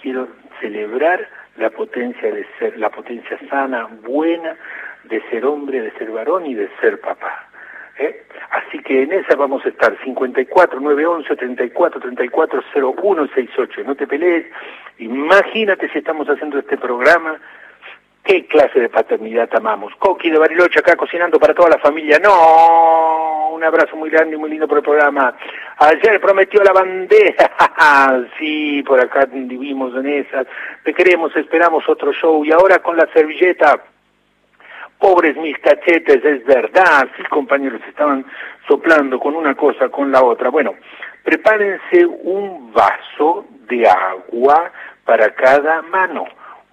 quiero 0.00 0.28
celebrar 0.62 1.28
la 1.56 1.68
potencia 1.68 2.32
de 2.32 2.46
ser, 2.58 2.78
la 2.78 2.88
potencia 2.88 3.38
sana, 3.50 3.86
buena, 4.02 4.56
de 5.04 5.20
ser 5.28 5.44
hombre, 5.44 5.82
de 5.82 5.90
ser 5.92 6.10
varón 6.10 6.46
y 6.46 6.54
de 6.54 6.70
ser 6.80 6.98
papá. 7.00 7.51
¿Eh? 7.98 8.24
Así 8.50 8.78
que 8.80 9.02
en 9.02 9.12
esa 9.12 9.34
vamos 9.36 9.64
a 9.64 9.68
estar, 9.68 9.96
54 10.04 10.80
911 10.80 11.36
34 11.36 12.00
34 12.00 12.62
01 12.74 13.28
68. 13.28 13.84
No 13.84 13.94
te 13.94 14.06
pelees, 14.06 14.46
imagínate 14.98 15.88
si 15.90 15.98
estamos 15.98 16.28
haciendo 16.28 16.58
este 16.58 16.76
programa, 16.76 17.40
qué 18.24 18.46
clase 18.46 18.80
de 18.80 18.88
paternidad 18.88 19.48
amamos. 19.54 19.94
Coqui 19.98 20.30
de 20.30 20.38
Bariloche 20.38 20.80
acá 20.80 20.96
cocinando 20.96 21.38
para 21.38 21.54
toda 21.54 21.70
la 21.70 21.78
familia. 21.78 22.18
No, 22.18 23.50
un 23.52 23.64
abrazo 23.64 23.96
muy 23.96 24.10
grande 24.10 24.36
y 24.36 24.38
muy 24.38 24.50
lindo 24.50 24.68
por 24.68 24.78
el 24.78 24.84
programa. 24.84 25.34
Ayer 25.78 26.20
prometió 26.20 26.62
la 26.62 26.72
bandera, 26.72 27.50
sí, 28.38 28.82
por 28.86 29.00
acá 29.00 29.26
vivimos 29.30 29.94
en 29.96 30.06
esas. 30.06 30.46
Te 30.84 30.92
queremos, 30.94 31.34
esperamos 31.36 31.88
otro 31.88 32.12
show 32.12 32.44
y 32.44 32.52
ahora 32.52 32.80
con 32.80 32.96
la 32.96 33.06
servilleta. 33.12 33.82
Pobres 35.02 35.36
mis 35.36 35.58
cachetes, 35.58 36.24
es 36.24 36.44
verdad, 36.44 37.08
sí 37.16 37.24
compañeros, 37.24 37.80
estaban 37.88 38.24
soplando 38.68 39.18
con 39.18 39.34
una 39.34 39.56
cosa, 39.56 39.88
con 39.88 40.12
la 40.12 40.22
otra. 40.22 40.48
Bueno, 40.48 40.76
prepárense 41.24 42.06
un 42.06 42.72
vaso 42.72 43.44
de 43.68 43.84
agua 43.88 44.70
para 45.04 45.34
cada 45.34 45.82
mano, 45.82 46.24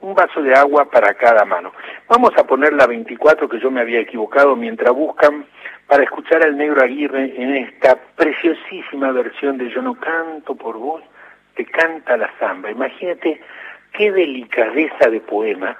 un 0.01 0.13
vaso 0.13 0.43
de 0.43 0.53
agua 0.53 0.91
para 0.91 1.15
cada 1.15 1.43
mano. 1.43 1.73
Vamos 2.07 2.29
a 2.37 2.43
poner 2.43 2.71
la 2.73 2.85
24 2.85 3.49
que 3.49 3.59
yo 3.59 3.71
me 3.71 3.81
había 3.81 4.01
equivocado 4.01 4.55
mientras 4.55 4.93
buscan 4.93 5.47
para 5.87 6.03
escuchar 6.03 6.43
al 6.43 6.55
negro 6.55 6.83
Aguirre 6.83 7.33
en 7.35 7.55
esta 7.55 7.97
preciosísima 8.15 9.11
versión 9.11 9.57
de 9.57 9.71
Yo 9.71 9.81
no 9.81 9.95
canto 9.95 10.53
por 10.53 10.77
vos, 10.77 11.01
te 11.55 11.65
canta 11.65 12.15
la 12.15 12.29
zamba. 12.37 12.69
Imagínate 12.69 13.41
qué 13.91 14.11
delicadeza 14.11 15.09
de 15.09 15.19
poema 15.19 15.75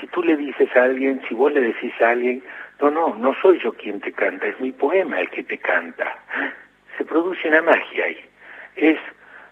si 0.00 0.06
tú 0.08 0.22
le 0.22 0.36
dices 0.36 0.68
a 0.76 0.84
alguien, 0.84 1.20
si 1.28 1.34
vos 1.34 1.52
le 1.52 1.60
decís 1.60 1.92
a 2.00 2.10
alguien, 2.10 2.42
no, 2.80 2.90
no, 2.90 3.14
no 3.14 3.34
soy 3.40 3.60
yo 3.60 3.72
quien 3.72 4.00
te 4.00 4.12
canta, 4.12 4.46
es 4.46 4.58
mi 4.60 4.72
poema 4.72 5.20
el 5.20 5.30
que 5.30 5.44
te 5.44 5.58
canta. 5.58 6.16
Se 6.98 7.04
produce 7.04 7.48
una 7.48 7.62
magia 7.62 8.04
ahí. 8.04 8.18
Es, 8.76 8.98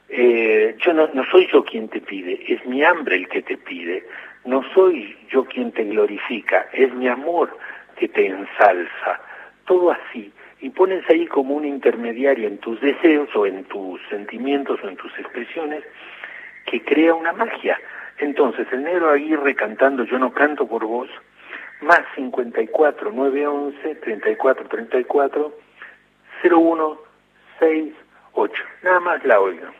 eh, 0.09 0.75
yo 0.79 0.93
no, 0.93 1.09
no 1.15 1.25
soy 1.31 1.49
yo 1.53 1.65
quien 1.65 1.89
te 1.89 2.01
pide, 2.01 2.41
es 2.53 2.65
mi 2.67 2.83
hambre 2.83 3.17
el 3.17 3.29
que 3.29 3.43
te 3.43 3.57
pide. 3.57 4.05
No 4.45 4.63
soy 4.75 5.17
yo 5.31 5.45
quien 5.45 5.71
te 5.73 5.85
glorifica, 5.85 6.67
es 6.73 6.93
mi 6.95 7.07
amor 7.07 7.57
que 7.97 8.09
te 8.09 8.27
ensalza. 8.27 9.21
Todo 9.67 9.93
así. 9.93 10.33
Y 10.61 10.71
pones 10.71 11.09
ahí 11.09 11.27
como 11.27 11.55
un 11.55 11.65
intermediario 11.65 12.49
en 12.49 12.59
tus 12.59 12.81
deseos 12.81 13.29
o 13.37 13.47
en 13.47 13.65
tus 13.65 14.01
sentimientos 14.09 14.81
o 14.83 14.89
en 14.89 14.97
tus 14.97 15.17
expresiones 15.19 15.85
que 16.67 16.83
crea 16.83 17.15
una 17.15 17.33
magia. 17.33 17.79
Entonces, 18.21 18.67
el 18.73 18.85
negro 18.85 19.11
Aguirre 19.11 19.55
cantando 19.55 20.05
Yo 20.05 20.19
no 20.19 20.33
canto 20.33 20.67
por 20.67 20.85
vos, 20.85 21.09
más 21.81 22.03
54 22.15 23.11
911 23.13 23.95
34 23.97 24.69
34 24.69 25.53
01 26.45 26.99
68. 27.59 28.63
Nada 28.83 29.01
más 29.01 29.25
la 29.25 29.41
oigan. 29.41 29.80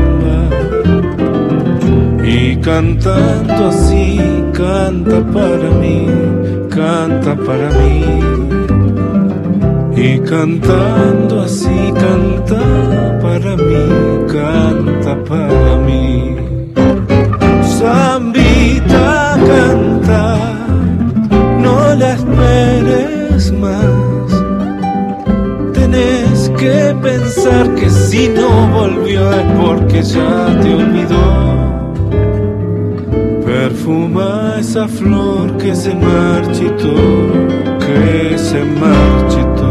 cantando 2.61 3.67
así 3.69 4.19
canta 4.53 5.19
para 5.33 5.69
mí, 5.81 6.07
canta 6.69 7.35
para 7.35 7.69
mí. 7.79 8.03
Y 9.95 10.19
cantando 10.19 11.41
así 11.41 11.93
canta 11.93 12.61
para 13.21 13.55
mí, 13.57 13.85
canta 14.27 15.15
para 15.23 15.75
mí. 15.87 16.35
Zambita 17.77 19.37
canta, 19.51 20.37
no 21.59 21.95
la 21.95 22.13
esperes 22.13 23.51
más. 23.53 24.27
Tenés 25.73 26.49
que 26.57 26.95
pensar 27.01 27.75
que 27.75 27.89
si 27.89 28.29
no 28.29 28.67
volvió 28.67 29.31
es 29.33 29.45
porque 29.59 30.03
ya 30.03 30.59
te 30.61 30.73
olvidó. 30.73 31.50
Perfuma 33.91 34.55
esa 34.57 34.87
flor 34.87 35.57
que 35.57 35.75
se 35.75 35.93
marchitó, 35.93 36.95
que 37.79 38.37
se 38.37 38.63
marchitó. 38.63 39.70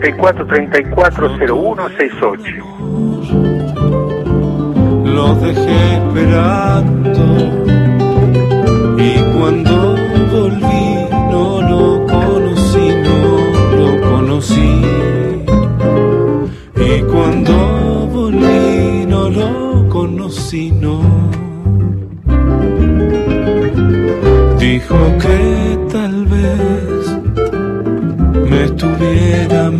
34 0.00 0.46
34 0.46 1.28
01 1.46 1.88
68. 1.98 2.64
Lo 5.04 5.34
dejé 5.34 5.96
esperando 5.96 7.24
y 8.96 9.14
cuando 9.34 9.96
volví 10.32 11.06
no 11.30 11.60
lo 11.68 12.06
conocí, 12.06 12.86
no 13.04 13.26
lo 13.76 14.00
conocí. 14.10 14.72
Y 16.76 17.02
cuando 17.02 17.52
volví 18.10 19.04
no 19.06 19.28
lo 19.28 19.86
conocí, 19.90 20.72
no. 20.72 21.02
Dijo 24.58 24.96
que 25.18 25.78
tal 25.92 26.24
vez 26.24 27.18
me 28.50 28.64
estuviera. 28.64 29.79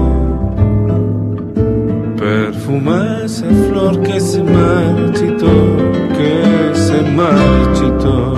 Flor 2.79 4.01
que 4.01 4.19
se 4.19 4.41
marchitó, 4.43 5.77
que 6.17 6.71
se 6.73 7.01
marchitó. 7.11 8.33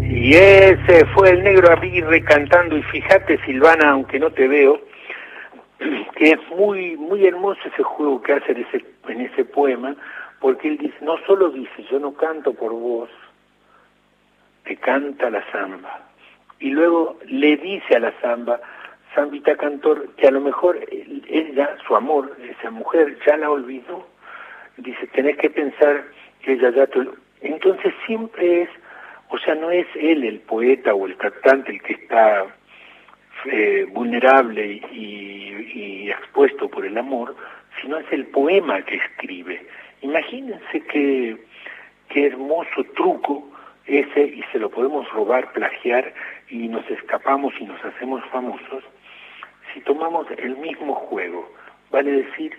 Y 0.00 0.34
ese 0.34 1.06
fue 1.14 1.30
el 1.30 1.44
negro 1.44 1.70
Aguirre 1.70 2.22
cantando 2.24 2.76
y 2.76 2.82
fíjate 2.82 3.38
Silvana, 3.44 3.90
aunque 3.90 4.18
no 4.18 4.30
te 4.30 4.48
veo, 4.48 4.80
que 6.16 6.32
es 6.32 6.40
muy 6.56 6.96
muy 6.96 7.24
hermoso 7.26 7.60
ese 7.72 7.82
juego 7.82 8.20
que 8.22 8.32
hace 8.32 8.52
en 8.52 8.58
ese, 8.64 8.84
en 9.08 9.20
ese 9.20 9.44
poema, 9.44 9.94
porque 10.40 10.68
él 10.68 10.78
dice, 10.78 10.96
no 11.02 11.16
solo 11.26 11.50
dice, 11.50 11.84
yo 11.90 11.98
no 11.98 12.14
canto 12.14 12.52
por 12.52 12.72
vos, 12.72 13.08
te 14.68 14.76
canta 14.76 15.30
la 15.30 15.42
samba. 15.50 16.06
Y 16.60 16.70
luego 16.70 17.18
le 17.26 17.56
dice 17.56 17.96
a 17.96 18.00
la 18.00 18.12
samba, 18.20 18.60
Zambita 19.14 19.56
Cantor, 19.56 20.14
que 20.16 20.28
a 20.28 20.30
lo 20.30 20.42
mejor 20.42 20.78
ella, 21.28 21.74
su 21.86 21.96
amor, 21.96 22.36
esa 22.50 22.70
mujer, 22.70 23.16
ya 23.26 23.38
la 23.38 23.50
olvidó. 23.50 24.06
Dice, 24.76 25.06
tenés 25.08 25.38
que 25.38 25.48
pensar 25.48 26.04
que 26.42 26.52
ella 26.52 26.70
ya 26.70 26.86
te... 26.86 27.00
Entonces 27.40 27.94
siempre 28.04 28.62
es, 28.62 28.68
o 29.30 29.38
sea, 29.38 29.54
no 29.54 29.70
es 29.70 29.86
él 29.94 30.22
el 30.22 30.40
poeta 30.40 30.94
o 30.94 31.06
el 31.06 31.16
cantante 31.16 31.72
el 31.72 31.82
que 31.82 31.94
está 31.94 32.44
eh, 33.46 33.86
vulnerable 33.90 34.82
y, 34.92 35.70
y 35.72 36.10
expuesto 36.10 36.68
por 36.68 36.84
el 36.84 36.98
amor, 36.98 37.34
sino 37.80 37.96
es 37.96 38.12
el 38.12 38.26
poema 38.26 38.82
que 38.82 38.96
escribe. 38.96 39.66
Imagínense 40.02 40.80
qué, 40.92 41.38
qué 42.10 42.26
hermoso 42.26 42.84
truco 42.94 43.48
ese 43.88 44.20
y 44.22 44.42
se 44.52 44.58
lo 44.58 44.70
podemos 44.70 45.10
robar, 45.10 45.52
plagiar 45.52 46.12
y 46.48 46.68
nos 46.68 46.88
escapamos 46.90 47.54
y 47.58 47.64
nos 47.64 47.82
hacemos 47.84 48.22
famosos 48.26 48.84
si 49.72 49.80
tomamos 49.80 50.26
el 50.36 50.56
mismo 50.56 50.94
juego. 50.94 51.50
Vale 51.90 52.10
decir, 52.12 52.52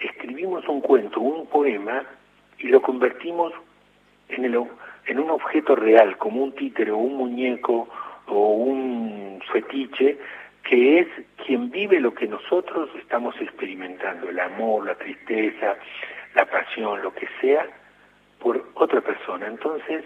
escribimos 0.00 0.66
un 0.68 0.80
cuento, 0.80 1.20
un 1.20 1.46
poema 1.46 2.04
y 2.58 2.68
lo 2.68 2.80
convertimos 2.80 3.52
en, 4.28 4.44
el, 4.46 4.58
en 5.06 5.18
un 5.18 5.30
objeto 5.30 5.76
real, 5.76 6.16
como 6.16 6.42
un 6.42 6.54
títere 6.54 6.90
o 6.90 6.96
un 6.96 7.16
muñeco 7.16 7.88
o 8.26 8.48
un 8.54 9.42
fetiche, 9.52 10.18
que 10.62 11.00
es 11.00 11.08
quien 11.44 11.70
vive 11.70 12.00
lo 12.00 12.14
que 12.14 12.26
nosotros 12.26 12.88
estamos 12.98 13.38
experimentando, 13.38 14.30
el 14.30 14.40
amor, 14.40 14.86
la 14.86 14.94
tristeza, 14.94 15.76
la 16.34 16.46
pasión, 16.46 17.02
lo 17.02 17.12
que 17.12 17.28
sea, 17.40 17.66
por 18.38 18.66
otra 18.74 19.02
persona. 19.02 19.46
Entonces, 19.46 20.04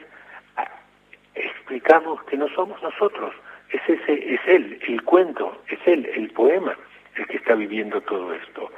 explicamos 1.47 2.22
que 2.24 2.36
no 2.36 2.49
somos 2.55 2.82
nosotros, 2.82 3.34
es 3.70 3.80
ese, 3.86 4.34
es 4.34 4.41
él, 4.47 4.78
el 4.89 5.03
cuento, 5.03 5.62
es 5.68 5.78
él, 5.86 6.09
el 6.14 6.30
poema, 6.30 6.76
el 7.16 7.26
que 7.26 7.36
está 7.36 7.55
viviendo 7.55 8.01
todo 8.03 8.32
esto. 8.32 8.70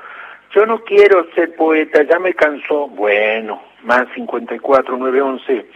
Yo 0.53 0.67
no 0.67 0.83
quiero 0.83 1.27
ser 1.35 1.55
poeta, 1.55 2.03
ya 2.03 2.19
me 2.19 2.35
cansó. 2.35 2.89
Bueno, 2.89 3.63
más 3.83 4.07
54 4.15 4.97
911 4.97 5.67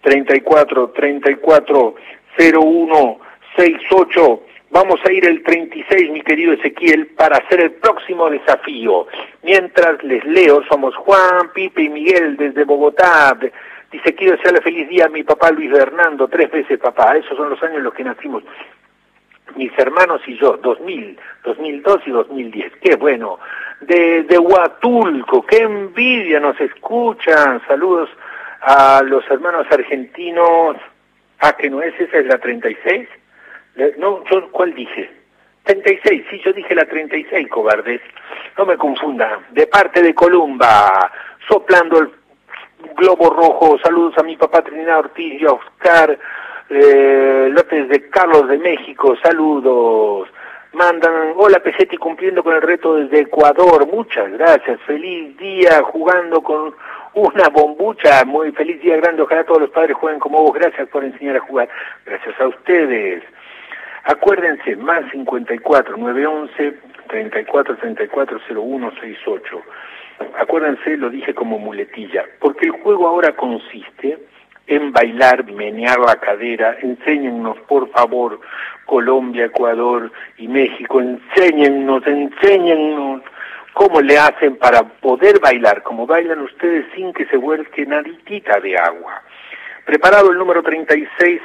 34 0.00 0.90
34 0.90 1.94
01 2.38 3.20
68. 3.56 4.42
Vamos 4.70 5.00
a 5.04 5.12
ir 5.12 5.26
el 5.26 5.42
36, 5.42 6.10
mi 6.12 6.22
querido 6.22 6.54
Ezequiel, 6.54 7.08
para 7.08 7.36
hacer 7.36 7.60
el 7.60 7.72
próximo 7.72 8.30
desafío. 8.30 9.06
Mientras 9.42 10.02
les 10.02 10.24
leo, 10.24 10.62
somos 10.66 10.96
Juan, 10.96 11.52
Pipe 11.52 11.82
y 11.82 11.88
Miguel 11.90 12.38
desde 12.38 12.64
Bogotá. 12.64 13.36
Dice, 13.92 14.14
quiero 14.14 14.36
desearle 14.36 14.62
feliz 14.62 14.88
día 14.88 15.04
a 15.06 15.10
mi 15.10 15.22
papá 15.22 15.50
Luis 15.50 15.70
Fernando, 15.70 16.26
tres 16.26 16.50
veces 16.50 16.78
papá. 16.78 17.16
Esos 17.16 17.36
son 17.36 17.50
los 17.50 17.62
años 17.62 17.76
en 17.76 17.84
los 17.84 17.94
que 17.94 18.04
nacimos 18.04 18.42
mis 19.56 19.76
hermanos 19.78 20.22
y 20.26 20.38
yo, 20.38 20.56
2000, 20.56 21.18
2002 21.44 21.98
y 22.06 22.10
2010. 22.10 22.72
Qué 22.80 22.96
bueno. 22.96 23.38
De, 23.80 24.22
de 24.24 24.38
Huatulco, 24.38 25.44
qué 25.44 25.62
envidia 25.62 26.40
nos 26.40 26.60
escuchan. 26.60 27.60
Saludos 27.66 28.08
a 28.60 29.02
los 29.04 29.28
hermanos 29.30 29.66
argentinos. 29.70 30.76
Ah, 31.40 31.54
que 31.56 31.68
no 31.68 31.82
es, 31.82 31.98
esa 32.00 32.18
es 32.18 32.26
la 32.26 32.38
36. 32.38 33.08
No, 33.98 34.22
yo, 34.30 34.50
¿cuál 34.52 34.74
dije? 34.74 35.10
36, 35.64 36.24
sí, 36.30 36.40
yo 36.44 36.52
dije 36.52 36.74
la 36.74 36.84
36, 36.84 37.48
cobardes. 37.48 38.00
No 38.56 38.66
me 38.66 38.76
confunda. 38.76 39.40
De 39.50 39.66
parte 39.66 40.02
de 40.02 40.14
Columba, 40.14 41.10
soplando 41.48 41.98
el 41.98 42.10
globo 42.96 43.30
rojo. 43.30 43.78
Saludos 43.82 44.14
a 44.18 44.22
mi 44.22 44.36
papá 44.36 44.62
Trinidad 44.62 45.00
Ortiz 45.00 45.40
y 45.40 45.46
a 45.46 45.52
Oscar 45.52 46.18
eh, 46.68 47.48
López 47.50 47.88
de 47.88 48.08
Carlos 48.08 48.48
de 48.48 48.58
México. 48.58 49.14
Saludos. 49.22 50.28
Mandan, 50.72 51.34
hola 51.36 51.60
Pesetti 51.60 51.98
cumpliendo 51.98 52.42
con 52.42 52.54
el 52.54 52.62
reto 52.62 52.94
desde 52.94 53.20
Ecuador. 53.20 53.86
Muchas 53.86 54.32
gracias. 54.32 54.80
Feliz 54.86 55.36
día 55.36 55.82
jugando 55.82 56.40
con 56.42 56.74
una 57.14 57.48
bombucha. 57.48 58.24
Muy 58.24 58.52
feliz 58.52 58.80
día 58.80 58.96
grande. 58.96 59.22
Ojalá 59.22 59.44
todos 59.44 59.60
los 59.60 59.70
padres 59.70 59.96
jueguen 59.96 60.18
como 60.18 60.42
vos. 60.42 60.54
Gracias 60.54 60.88
por 60.88 61.04
enseñar 61.04 61.36
a 61.36 61.40
jugar. 61.40 61.68
Gracias 62.06 62.40
a 62.40 62.48
ustedes. 62.48 63.22
Acuérdense, 64.04 64.74
más 64.76 65.04
54 65.12 65.96
911 65.96 66.78
34 67.08 67.76
34 67.76 68.40
01 68.50 68.90
68. 69.00 69.62
Acuérdense, 70.38 70.96
lo 70.96 71.10
dije 71.10 71.34
como 71.34 71.58
muletilla, 71.58 72.24
porque 72.40 72.66
el 72.66 72.72
juego 72.72 73.08
ahora 73.08 73.34
consiste 73.34 74.18
en 74.66 74.92
bailar, 74.92 75.44
menear 75.52 75.98
la 75.98 76.16
cadera, 76.16 76.76
enséñennos 76.80 77.58
por 77.68 77.88
favor, 77.90 78.40
Colombia, 78.86 79.46
Ecuador 79.46 80.10
y 80.38 80.48
México, 80.48 81.00
enséñennos, 81.00 82.06
enséñennos 82.06 83.22
cómo 83.74 84.00
le 84.00 84.18
hacen 84.18 84.56
para 84.56 84.82
poder 84.82 85.40
bailar, 85.40 85.82
como 85.82 86.06
bailan 86.06 86.40
ustedes 86.40 86.86
sin 86.94 87.12
que 87.12 87.26
se 87.26 87.36
vuelque 87.36 87.86
naditita 87.86 88.60
de 88.60 88.76
agua. 88.76 89.22
Preparado 89.84 90.30
el 90.30 90.38
número 90.38 90.62
36, 90.62 91.40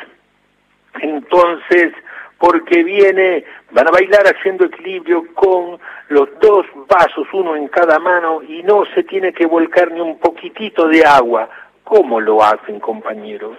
entonces 1.01 1.93
porque 2.37 2.83
viene, 2.83 3.43
van 3.71 3.87
a 3.87 3.91
bailar 3.91 4.25
haciendo 4.27 4.65
equilibrio 4.65 5.25
con 5.33 5.79
uno 7.33 7.55
en 7.55 7.67
cada 7.67 7.99
mano, 7.99 8.41
y 8.43 8.63
no 8.63 8.83
se 8.93 9.03
tiene 9.03 9.33
que 9.33 9.45
volcar 9.45 9.91
ni 9.91 9.99
un 9.99 10.17
poquitito 10.17 10.87
de 10.87 11.03
agua. 11.03 11.49
¿Cómo 11.83 12.19
lo 12.19 12.43
hacen, 12.43 12.79
compañeros? 12.79 13.57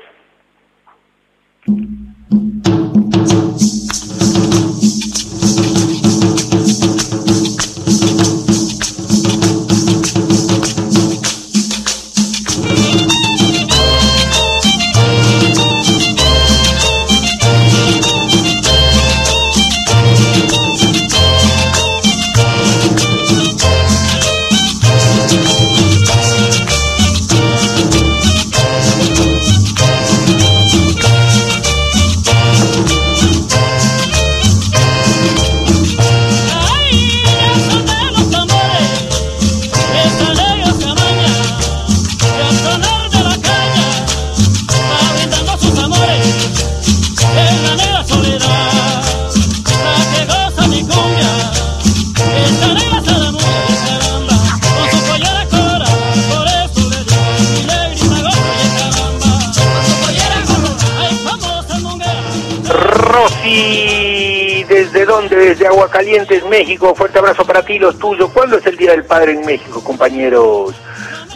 Aguacalientes, 66.18 66.44
México. 66.44 66.94
Fuerte 66.94 67.18
abrazo 67.18 67.44
para 67.44 67.62
ti, 67.62 67.78
los 67.78 67.98
tuyos. 67.98 68.30
¿Cuándo 68.32 68.58
es 68.58 68.66
el 68.66 68.76
Día 68.76 68.90
del 68.90 69.04
Padre 69.04 69.32
en 69.32 69.44
México, 69.44 69.82
compañeros? 69.82 70.74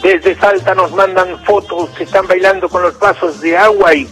Desde 0.01 0.35
Salta 0.35 0.75
nos 0.75 0.91
mandan 0.91 1.41
fotos 1.45 1.89
que 1.91 2.03
están 2.03 2.27
bailando 2.27 2.67
con 2.67 2.81
los 2.81 2.99
vasos 2.99 3.39
de 3.39 3.57
agua 3.57 3.93
y, 3.95 4.09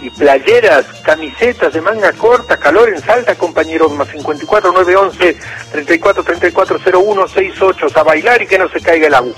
y 0.00 0.10
playeras, 0.10 0.84
camisetas 1.02 1.72
de 1.72 1.80
manga 1.80 2.12
corta, 2.12 2.58
calor 2.58 2.90
en 2.90 3.00
Salta, 3.00 3.34
compañeros, 3.36 3.92
más 3.92 4.08
54 4.08 4.72
911 4.72 5.36
34 5.72 6.24
34 6.24 6.78
01 6.92 7.28
68, 7.28 7.86
a 7.94 8.02
bailar 8.02 8.42
y 8.42 8.46
que 8.46 8.58
no 8.58 8.68
se 8.68 8.80
caiga 8.80 9.06
el 9.06 9.14
agua. 9.14 9.32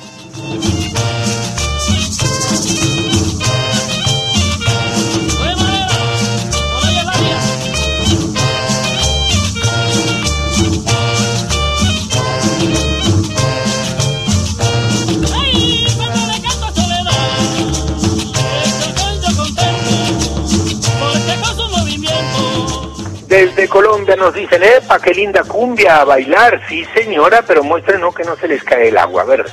Desde 23.32 23.66
Colombia 23.66 24.14
nos 24.14 24.34
dicen, 24.34 24.62
epa, 24.62 25.00
qué 25.00 25.14
linda 25.14 25.42
cumbia 25.42 26.02
a 26.02 26.04
bailar. 26.04 26.60
Sí, 26.68 26.84
señora, 26.94 27.40
pero 27.40 27.64
muéstrenos 27.64 28.14
que 28.14 28.24
no 28.24 28.36
se 28.36 28.46
les 28.46 28.62
cae 28.62 28.88
el 28.88 28.98
agua, 28.98 29.24
¿verdad? 29.24 29.50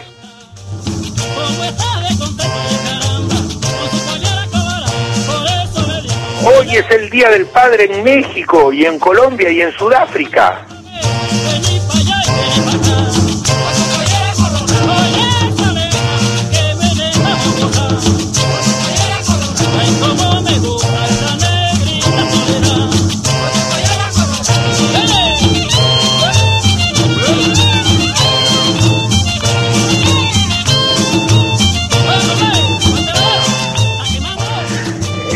Hoy 6.43 6.75
es 6.75 6.91
el 6.91 7.09
Día 7.09 7.29
del 7.29 7.45
Padre 7.45 7.85
en 7.85 8.03
México 8.03 8.73
y 8.73 8.83
en 8.85 8.99
Colombia 8.99 9.49
y 9.49 9.61
en 9.61 9.71
Sudáfrica. 9.71 10.65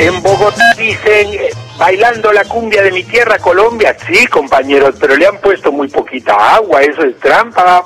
En 0.03 0.21
Bogotá 0.21 0.73
dicen, 0.77 1.33
eh, 1.33 1.49
bailando 1.77 2.33
la 2.33 2.43
cumbia 2.43 2.81
de 2.83 2.91
mi 2.91 3.03
tierra, 3.03 3.39
Colombia. 3.39 3.95
Sí, 4.05 4.27
compañeros, 4.27 4.95
pero 4.99 5.15
le 5.15 5.25
han 5.25 5.37
puesto 5.37 5.71
muy 5.71 5.87
poquita 5.87 6.55
agua, 6.55 6.81
eso 6.81 7.03
es 7.03 7.17
trampa. 7.21 7.85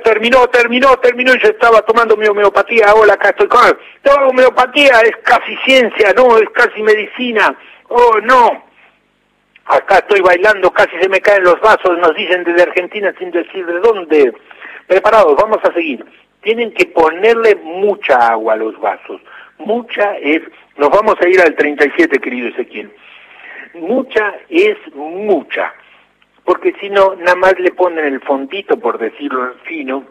Terminó, 0.00 0.46
terminó, 0.48 0.96
terminó 0.98 1.34
y 1.34 1.40
yo 1.40 1.48
estaba 1.48 1.82
tomando 1.82 2.16
mi 2.16 2.26
homeopatía. 2.26 2.94
Hola, 2.94 3.14
acá 3.14 3.30
estoy 3.30 3.48
con... 3.48 3.60
Homeopatía 4.28 5.00
es 5.00 5.16
casi 5.22 5.56
ciencia, 5.64 6.12
no, 6.16 6.38
es 6.38 6.48
casi 6.50 6.82
medicina. 6.82 7.56
Oh, 7.88 8.18
no. 8.22 8.64
Acá 9.66 9.98
estoy 9.98 10.20
bailando, 10.20 10.70
casi 10.70 10.96
se 11.00 11.08
me 11.08 11.20
caen 11.20 11.44
los 11.44 11.60
vasos, 11.60 11.98
nos 11.98 12.14
dicen 12.14 12.44
desde 12.44 12.62
Argentina 12.62 13.12
sin 13.18 13.30
decir 13.30 13.66
de 13.66 13.80
dónde. 13.80 14.32
Preparados, 14.86 15.36
vamos 15.36 15.58
a 15.62 15.72
seguir. 15.72 16.04
Tienen 16.40 16.72
que 16.72 16.86
ponerle 16.86 17.56
mucha 17.56 18.28
agua 18.28 18.54
a 18.54 18.56
los 18.56 18.78
vasos. 18.80 19.20
Mucha 19.58 20.16
es... 20.18 20.40
Nos 20.76 20.90
vamos 20.90 21.16
a 21.20 21.28
ir 21.28 21.40
al 21.40 21.54
37, 21.54 22.18
querido 22.18 22.48
Ezequiel. 22.48 22.90
Mucha 23.74 24.34
es 24.48 24.76
mucha 24.94 25.74
porque 26.48 26.72
si 26.80 26.88
no, 26.88 27.14
nada 27.14 27.34
más 27.34 27.58
le 27.58 27.72
ponen 27.72 28.06
el 28.06 28.22
fondito, 28.22 28.80
por 28.80 28.96
decirlo 28.96 29.52
fino, 29.64 30.02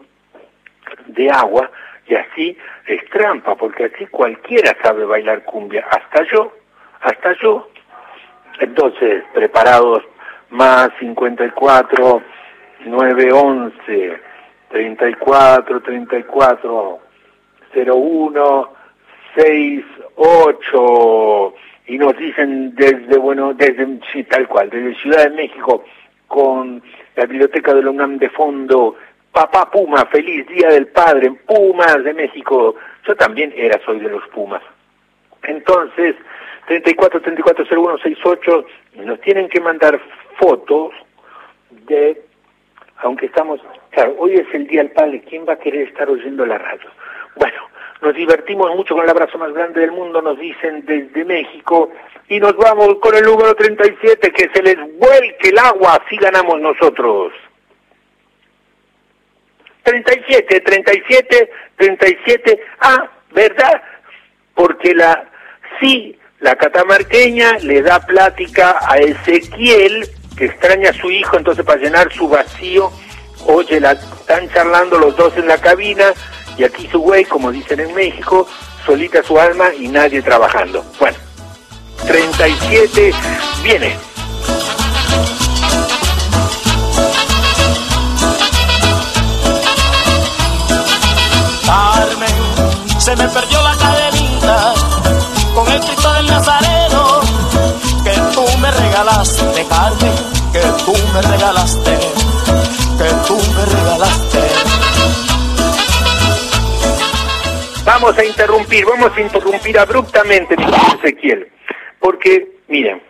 de 1.08 1.28
agua, 1.28 1.68
y 2.06 2.14
así 2.14 2.56
es 2.86 3.04
trampa, 3.10 3.56
porque 3.56 3.86
así 3.86 4.06
cualquiera 4.06 4.76
sabe 4.80 5.04
bailar 5.04 5.42
cumbia, 5.42 5.84
hasta 5.90 6.22
yo, 6.30 6.52
hasta 7.00 7.32
yo. 7.42 7.68
Entonces, 8.60 9.24
preparados, 9.34 10.04
más 10.50 10.90
54, 11.00 12.22
911, 12.86 14.20
34, 14.68 15.80
34, 15.80 17.00
01, 17.74 18.72
68, 19.34 21.54
y 21.88 21.98
nos 21.98 22.16
dicen 22.16 22.76
desde, 22.76 23.18
bueno, 23.18 23.54
desde, 23.54 23.98
sí, 24.12 24.22
tal 24.22 24.46
cual, 24.46 24.70
desde 24.70 24.94
Ciudad 25.00 25.24
de 25.24 25.30
México, 25.30 25.84
con 26.28 26.82
la 27.16 27.26
biblioteca 27.26 27.74
de 27.74 27.82
la 27.82 27.90
UNAM 27.90 28.18
de 28.18 28.30
fondo, 28.30 28.96
Papá 29.32 29.70
Puma, 29.70 30.06
feliz 30.06 30.46
Día 30.46 30.68
del 30.68 30.88
Padre, 30.88 31.32
Pumas 31.46 32.04
de 32.04 32.14
México. 32.14 32.76
Yo 33.06 33.16
también 33.16 33.52
era, 33.56 33.80
soy 33.84 33.98
de 34.00 34.08
los 34.08 34.26
Pumas. 34.28 34.62
Entonces, 35.42 36.14
34 36.66 37.20
34 37.22 37.66
68 37.66 38.66
nos 39.04 39.20
tienen 39.20 39.48
que 39.48 39.60
mandar 39.60 40.00
fotos 40.38 40.92
de, 41.86 42.20
aunque 42.98 43.26
estamos, 43.26 43.60
claro, 43.90 44.14
hoy 44.18 44.34
es 44.34 44.46
el 44.52 44.66
Día 44.66 44.82
del 44.82 44.92
Padre, 44.92 45.22
¿quién 45.28 45.46
va 45.48 45.54
a 45.54 45.58
querer 45.58 45.88
estar 45.88 46.08
oyendo 46.10 46.44
la 46.44 46.58
radio? 46.58 46.90
Bueno, 47.36 47.67
nos 48.00 48.14
divertimos 48.14 48.74
mucho 48.76 48.94
con 48.94 49.04
el 49.04 49.10
abrazo 49.10 49.38
más 49.38 49.52
grande 49.52 49.80
del 49.80 49.92
mundo, 49.92 50.22
nos 50.22 50.38
dicen 50.38 50.84
desde 50.86 51.24
México, 51.24 51.90
y 52.28 52.38
nos 52.38 52.56
vamos 52.56 52.96
con 53.00 53.16
el 53.16 53.24
número 53.24 53.54
37, 53.54 54.30
que 54.32 54.50
se 54.52 54.62
les 54.62 54.76
vuelque 54.98 55.48
el 55.48 55.58
agua, 55.58 56.00
así 56.04 56.16
ganamos 56.16 56.60
nosotros. 56.60 57.32
37, 59.82 60.60
37, 60.60 61.50
37, 61.76 62.60
ah, 62.80 63.10
¿verdad? 63.32 63.82
Porque 64.54 64.94
la, 64.94 65.30
sí, 65.80 66.18
la 66.40 66.56
catamarqueña 66.56 67.58
le 67.62 67.80
da 67.82 68.00
plática 68.00 68.78
a 68.86 68.98
Ezequiel, 68.98 70.06
que 70.36 70.46
extraña 70.46 70.90
a 70.90 70.92
su 70.92 71.10
hijo, 71.10 71.36
entonces 71.36 71.64
para 71.64 71.80
llenar 71.80 72.12
su 72.12 72.28
vacío, 72.28 72.90
oye, 73.46 73.80
la, 73.80 73.92
están 73.92 74.48
charlando 74.50 74.98
los 74.98 75.16
dos 75.16 75.36
en 75.36 75.48
la 75.48 75.58
cabina, 75.58 76.12
y 76.58 76.64
aquí 76.64 76.88
su 76.88 76.98
güey, 76.98 77.24
como 77.24 77.52
dicen 77.52 77.78
en 77.78 77.94
México, 77.94 78.46
solita 78.84 79.22
su 79.22 79.38
alma 79.38 79.72
y 79.72 79.86
nadie 79.86 80.20
trabajando. 80.20 80.84
Bueno, 80.98 81.16
37 82.06 83.12
viene. 83.62 83.96
Carmen, 91.64 93.00
se 93.00 93.14
me 93.14 93.28
perdió 93.28 93.62
la 93.62 93.76
cadenita 93.76 94.74
con 95.54 95.68
el 95.70 95.80
Cristo 95.80 96.12
del 96.14 96.26
Nazareno 96.26 97.20
que 98.02 98.20
tú 98.34 98.44
me 98.58 98.70
regalaste, 98.70 99.66
Carmen, 99.68 100.14
que 100.52 100.60
tú 100.84 100.94
me 101.12 101.22
regalaste, 101.22 101.98
que 102.98 103.10
tú 103.26 103.38
me 103.54 103.64
regalaste. 103.64 104.47
Vamos 107.88 108.18
a 108.18 108.22
interrumpir, 108.22 108.84
vamos 108.84 109.16
a 109.16 109.20
interrumpir 109.22 109.78
abruptamente, 109.78 110.54
mi 110.58 110.64
Ezequiel, 110.98 111.48
porque, 111.98 112.46
miren, 112.68 113.00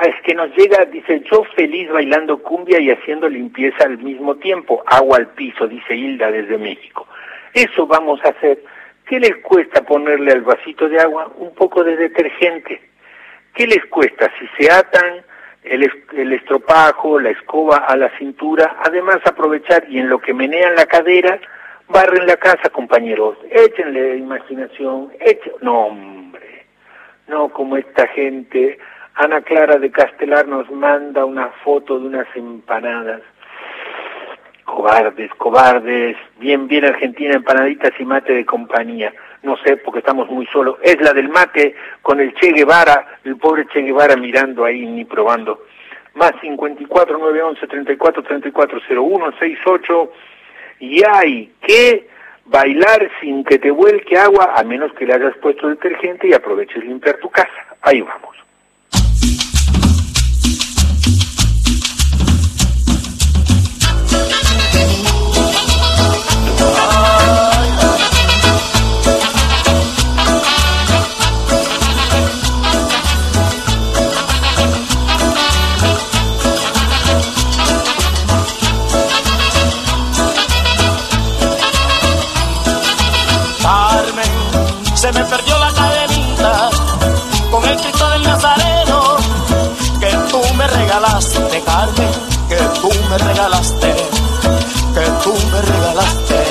es 0.00 0.14
que 0.24 0.34
nos 0.34 0.48
llega, 0.56 0.86
dice, 0.86 1.20
yo 1.30 1.44
feliz 1.54 1.90
bailando 1.90 2.38
cumbia 2.38 2.80
y 2.80 2.90
haciendo 2.90 3.28
limpieza 3.28 3.84
al 3.84 3.98
mismo 3.98 4.36
tiempo, 4.36 4.82
agua 4.86 5.18
al 5.18 5.26
piso, 5.34 5.68
dice 5.68 5.94
Hilda 5.94 6.30
desde 6.30 6.56
México. 6.56 7.06
Eso 7.52 7.86
vamos 7.86 8.18
a 8.24 8.30
hacer. 8.30 8.64
¿Qué 9.06 9.20
les 9.20 9.36
cuesta 9.42 9.82
ponerle 9.82 10.32
al 10.32 10.40
vasito 10.40 10.88
de 10.88 10.98
agua 10.98 11.30
un 11.36 11.54
poco 11.54 11.84
de 11.84 11.98
detergente? 11.98 12.80
¿Qué 13.52 13.66
les 13.66 13.84
cuesta 13.84 14.32
si 14.38 14.48
se 14.56 14.72
atan 14.72 15.26
el, 15.62 15.92
el 16.16 16.32
estropajo, 16.32 17.20
la 17.20 17.28
escoba 17.28 17.84
a 17.86 17.94
la 17.98 18.08
cintura? 18.16 18.78
Además 18.82 19.18
aprovechar 19.26 19.84
y 19.90 19.98
en 19.98 20.08
lo 20.08 20.20
que 20.20 20.32
menean 20.32 20.74
la 20.74 20.86
cadera, 20.86 21.38
barren 21.88 22.26
la 22.26 22.36
casa, 22.36 22.70
compañeros. 22.70 23.36
Échenle 23.50 24.16
imaginación. 24.16 25.12
Echen... 25.20 25.52
No, 25.60 25.86
hombre. 25.86 26.66
No 27.28 27.48
como 27.48 27.76
esta 27.76 28.06
gente 28.08 28.78
Ana 29.18 29.40
Clara 29.40 29.78
de 29.78 29.90
Castelar 29.90 30.46
nos 30.46 30.70
manda 30.70 31.24
una 31.24 31.48
foto 31.64 31.98
de 31.98 32.06
unas 32.06 32.26
empanadas. 32.36 33.22
Cobardes, 34.66 35.30
cobardes. 35.38 36.18
Bien, 36.38 36.68
bien 36.68 36.84
Argentina, 36.84 37.34
empanaditas 37.34 37.92
y 37.98 38.04
mate 38.04 38.34
de 38.34 38.44
compañía. 38.44 39.14
No 39.42 39.56
sé, 39.64 39.78
porque 39.78 40.00
estamos 40.00 40.28
muy 40.28 40.44
solos. 40.48 40.76
Es 40.82 41.00
la 41.00 41.14
del 41.14 41.30
mate 41.30 41.74
con 42.02 42.20
el 42.20 42.34
Che 42.34 42.52
Guevara, 42.52 43.18
el 43.24 43.38
pobre 43.38 43.66
Che 43.68 43.80
Guevara 43.80 44.16
mirando 44.16 44.66
ahí 44.66 44.84
ni 44.84 45.06
probando. 45.06 45.62
Más 46.12 46.32
54 46.42 47.16
911 47.16 47.66
34 47.66 48.22
34 48.22 48.80
01 48.90 49.32
68 49.38 50.12
y 50.80 51.02
hay 51.08 51.52
que 51.66 52.08
bailar 52.46 53.10
sin 53.20 53.44
que 53.44 53.58
te 53.58 53.70
vuelque 53.70 54.16
agua 54.16 54.54
a 54.56 54.62
menos 54.62 54.92
que 54.94 55.06
le 55.06 55.14
hayas 55.14 55.36
puesto 55.38 55.68
detergente 55.68 56.28
y 56.28 56.34
aproveches 56.34 56.84
limpiar 56.84 57.16
tu 57.18 57.28
casa. 57.30 57.76
Ahí 57.82 58.00
vamos. 58.00 58.36
Perdió 85.28 85.58
la 85.58 85.72
cadenita 85.72 86.70
con 87.50 87.64
el 87.64 87.76
Cristo 87.76 88.10
del 88.10 88.22
Nazareno 88.22 89.16
que 90.00 90.10
tú 90.30 90.40
me 90.54 90.66
regalaste, 90.66 91.62
Carmen, 91.64 92.10
que 92.48 92.56
tú 92.80 92.90
me 93.10 93.18
regalaste, 93.18 93.94
que 94.94 95.06
tú 95.24 95.34
me 95.52 95.62
regalaste. 95.62 96.44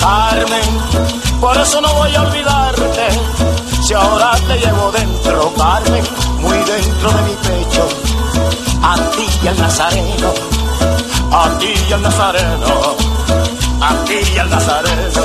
Carmen, 0.00 1.40
por 1.40 1.56
eso 1.56 1.80
no 1.80 1.92
voy 1.94 2.14
a 2.14 2.22
olvidarte, 2.22 3.08
si 3.82 3.94
ahora 3.94 4.32
te 4.46 4.58
llevo 4.58 4.92
dentro, 4.92 5.52
Carmen, 5.54 6.04
muy 6.38 6.58
dentro 6.58 7.10
de 7.10 7.22
mi 7.22 7.34
pecho, 7.36 7.88
a 8.82 8.96
ti 9.10 9.26
y 9.42 9.48
al 9.48 9.58
Nazareno 9.58 10.60
a 11.32 11.58
ti 11.58 11.72
y 11.88 11.92
al 11.92 12.02
Nazareno, 12.02 12.96
a 13.80 14.04
ti 14.04 14.20
y 14.34 14.38
al 14.38 14.50
Nazareno. 14.50 15.22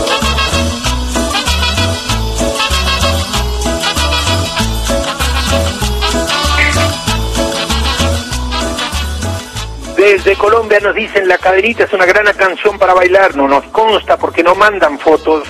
Desde 9.98 10.36
Colombia 10.36 10.80
nos 10.82 10.94
dicen 10.94 11.28
la 11.28 11.38
caderita 11.38 11.86
es 11.86 11.94
una 11.94 12.06
gran 12.06 12.26
canción 12.36 12.78
para 12.78 12.94
bailar, 12.94 13.36
no 13.36 13.48
nos 13.48 13.64
consta 13.66 14.18
porque 14.18 14.44
no 14.44 14.54
mandan 14.54 15.00
fotos. 15.00 15.48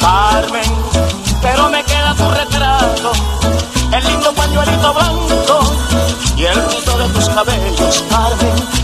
Carmen, 0.00 0.70
pero 1.40 1.70
me 1.70 1.82
queda 1.84 2.14
tu 2.14 2.30
retrato, 2.30 3.12
el 3.96 4.04
lindo 4.04 4.34
pañuelito 4.34 4.94
blanco 4.94 5.76
y 6.36 6.44
el 6.44 6.68
rizo 6.68 6.98
de 6.98 7.08
tus 7.10 7.28
cabellos, 7.30 8.04
Carmen, 8.10 8.81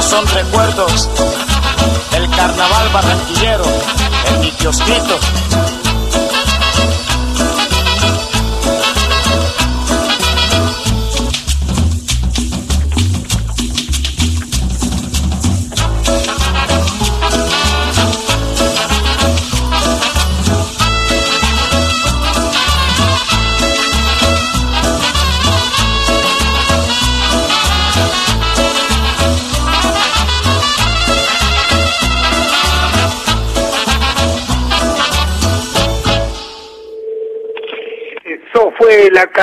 Son 0.00 0.26
recuerdos 0.28 1.08
del 2.12 2.30
carnaval 2.30 2.88
barranquillero 2.92 3.64
en 4.26 4.40
mi 4.40 4.50
kiosquito. 4.52 5.18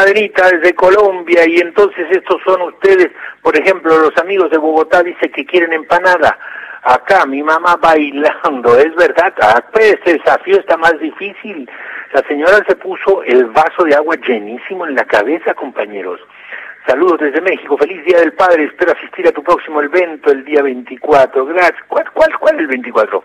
Cadenita 0.06 0.52
desde 0.52 0.76
Colombia 0.76 1.48
y 1.48 1.58
entonces 1.58 2.06
estos 2.12 2.40
son 2.46 2.62
ustedes, 2.62 3.10
por 3.42 3.58
ejemplo, 3.58 3.98
los 3.98 4.16
amigos 4.18 4.52
de 4.52 4.58
Bogotá 4.58 5.02
dicen 5.02 5.32
que 5.32 5.46
quieren 5.46 5.74
empanada. 5.74 6.38
Acá 6.84 7.26
mi 7.26 7.42
mamá 7.42 7.76
bailando, 7.82 8.78
es 8.78 8.94
verdad, 8.96 9.34
ah, 9.42 9.64
pues 9.74 9.98
desafío 10.06 10.60
está 10.60 10.78
más 10.78 11.00
difícil. 11.00 11.68
La 12.14 12.22
señora 12.28 12.64
se 12.68 12.76
puso 12.76 13.24
el 13.24 13.46
vaso 13.46 13.84
de 13.84 13.96
agua 13.96 14.16
llenísimo 14.28 14.86
en 14.86 14.94
la 14.94 15.06
cabeza, 15.06 15.56
compañeros. 15.56 16.20
Saludos 16.86 17.20
desde 17.22 17.42
México, 17.42 17.76
feliz 17.76 18.06
Día 18.06 18.20
del 18.20 18.34
Padre, 18.34 18.66
espero 18.66 18.92
asistir 18.92 19.28
a 19.28 19.32
tu 19.32 19.42
próximo 19.42 19.82
evento 19.82 20.30
el 20.30 20.46
día 20.46 20.62
24. 20.62 21.46
Gracias. 21.48 21.84
¿Cuál, 21.88 22.06
cuál, 22.12 22.38
cuál 22.38 22.60
el 22.60 22.68
24? 22.68 23.24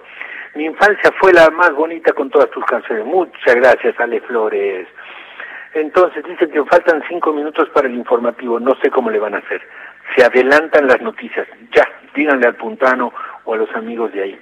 Mi 0.54 0.64
infancia 0.64 1.12
fue 1.20 1.34
la 1.34 1.50
más 1.50 1.72
bonita 1.74 2.14
con 2.14 2.30
todas 2.30 2.50
tus 2.50 2.64
canciones. 2.64 3.04
Muchas 3.04 3.54
gracias, 3.54 4.00
Ale 4.00 4.22
Flores. 4.22 4.88
Entonces 5.74 6.24
dicen 6.24 6.50
que 6.50 6.64
faltan 6.64 7.02
cinco 7.08 7.32
minutos 7.32 7.68
para 7.70 7.86
el 7.86 7.94
informativo, 7.94 8.58
no 8.58 8.74
sé 8.82 8.90
cómo 8.90 9.10
le 9.10 9.20
van 9.20 9.34
a 9.34 9.38
hacer. 9.38 9.60
Se 10.16 10.24
adelantan 10.24 10.88
las 10.88 11.00
noticias, 11.00 11.46
ya, 11.72 11.88
díganle 12.14 12.48
al 12.48 12.56
puntano 12.56 13.12
o 13.44 13.54
a 13.54 13.56
los 13.56 13.72
amigos 13.76 14.12
de 14.12 14.22
ahí, 14.22 14.40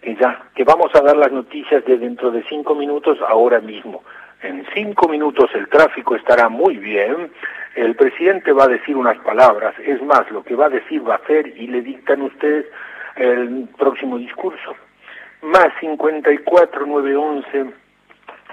que 0.00 0.14
ya, 0.14 0.40
que 0.54 0.62
vamos 0.62 0.94
a 0.94 1.00
dar 1.00 1.16
las 1.16 1.32
noticias 1.32 1.84
de 1.84 1.98
dentro 1.98 2.30
de 2.30 2.44
cinco 2.44 2.76
minutos 2.76 3.18
ahora 3.26 3.60
mismo. 3.60 4.04
En 4.40 4.64
cinco 4.72 5.08
minutos 5.08 5.50
el 5.54 5.68
tráfico 5.68 6.14
estará 6.14 6.48
muy 6.48 6.76
bien, 6.76 7.32
el 7.74 7.96
presidente 7.96 8.52
va 8.52 8.64
a 8.64 8.68
decir 8.68 8.96
unas 8.96 9.18
palabras, 9.18 9.74
es 9.84 10.00
más, 10.02 10.30
lo 10.30 10.44
que 10.44 10.54
va 10.54 10.66
a 10.66 10.70
decir 10.70 11.06
va 11.08 11.14
a 11.14 11.18
hacer 11.18 11.48
y 11.56 11.66
le 11.66 11.82
dictan 11.82 12.22
ustedes 12.22 12.66
el 13.16 13.68
próximo 13.76 14.16
discurso. 14.16 14.76
Más 15.42 15.68
54 15.80 16.86
911 16.86 17.87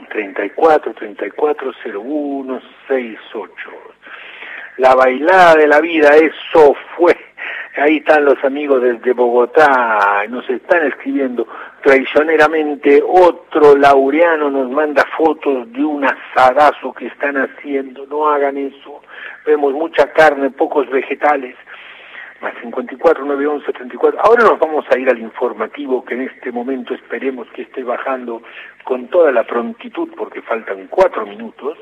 34 0.10 0.94
34 0.94 1.72
01 1.96 2.62
68. 2.88 3.54
La 4.78 4.94
bailada 4.94 5.56
de 5.56 5.68
la 5.68 5.80
vida, 5.80 6.16
eso 6.18 6.76
fue. 6.98 7.16
Ahí 7.78 7.98
están 7.98 8.24
los 8.24 8.42
amigos 8.44 8.82
desde 8.82 9.12
Bogotá, 9.12 10.24
nos 10.30 10.50
están 10.50 10.88
escribiendo 10.88 11.46
traicioneramente. 11.84 13.04
Otro 13.06 13.76
laureano 13.76 14.50
nos 14.50 14.70
manda 14.70 15.06
fotos 15.18 15.72
de 15.74 15.84
un 15.84 16.06
asadazo 16.06 16.94
que 16.94 17.08
están 17.08 17.36
haciendo. 17.36 18.06
No 18.08 18.30
hagan 18.30 18.58
eso. 18.58 19.02
Vemos 19.46 19.74
mucha 19.74 20.12
carne, 20.14 20.50
pocos 20.52 20.90
vegetales. 20.90 21.56
Más 22.42 22.54
54 22.62 23.24
911 23.24 23.72
34. 23.72 24.20
Ahora 24.22 24.44
nos 24.44 24.60
vamos 24.60 24.86
a 24.92 25.00
ir 25.00 25.10
al 25.10 25.20
informativo 25.20 26.04
que 26.04 26.16
en 26.16 26.22
este 26.24 26.52
momento 26.52 26.94
esperemos 26.94 27.48
que 27.52 27.64
esté 27.64 27.84
bajando 27.84 28.42
con 28.84 29.08
toda 29.08 29.32
la 29.32 29.44
prontitud 29.44 30.10
porque 30.18 30.42
faltan 30.42 30.88
cuatro 30.88 31.26
minutos 31.26 31.78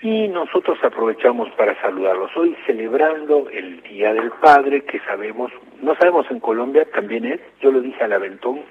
y 0.00 0.28
nosotros 0.28 0.78
aprovechamos 0.82 1.50
para 1.56 1.80
saludarlos 1.80 2.30
hoy 2.36 2.56
celebrando 2.66 3.48
el 3.50 3.82
Día 3.82 4.12
del 4.12 4.30
Padre 4.30 4.84
que 4.84 5.00
sabemos, 5.00 5.50
no 5.82 5.96
sabemos 5.96 6.30
en 6.30 6.38
Colombia 6.38 6.86
también 6.94 7.24
es, 7.24 7.40
yo 7.60 7.72
lo 7.72 7.80
dije 7.80 8.04
al 8.04 8.12
aventón, 8.12 8.62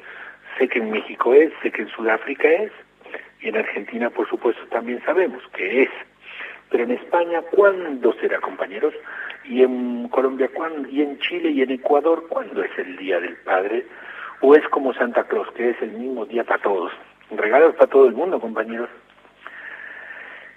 sé 0.58 0.70
que 0.70 0.80
en 0.80 0.92
México 0.92 1.34
es, 1.34 1.52
sé 1.62 1.72
que 1.72 1.82
en 1.82 1.90
Sudáfrica 1.90 2.48
es 2.48 2.72
y 3.42 3.50
en 3.50 3.58
Argentina 3.58 4.10
por 4.10 4.30
supuesto 4.30 4.62
también 4.68 5.04
sabemos 5.04 5.44
que 5.54 5.84
es. 5.84 5.90
Pero 6.70 6.84
en 6.84 6.92
España, 6.92 7.42
¿cuándo 7.52 8.14
será, 8.20 8.40
compañeros? 8.40 8.94
Y 9.46 9.64
en 9.64 10.08
Colombia, 10.10 10.50
¿cuándo? 10.54 10.88
Y 10.90 11.02
en 11.02 11.20
Chile 11.20 11.52
y 11.52 11.62
en 11.62 11.72
Ecuador, 11.72 12.26
¿cuándo 12.28 12.62
es 12.64 12.72
el 12.78 12.98
Día 12.98 13.20
del 13.20 13.36
Padre? 13.38 13.86
¿O 14.42 14.56
es 14.56 14.68
como 14.70 14.94
Santa 14.94 15.24
Claus, 15.24 15.50
que 15.54 15.70
es 15.70 15.82
el 15.82 15.92
mismo 15.92 16.26
día 16.26 16.44
para 16.44 16.62
todos? 16.62 16.92
Regalos 17.32 17.76
para 17.76 17.90
todo 17.90 18.08
el 18.08 18.14
mundo, 18.14 18.40
compañeros. 18.40 18.90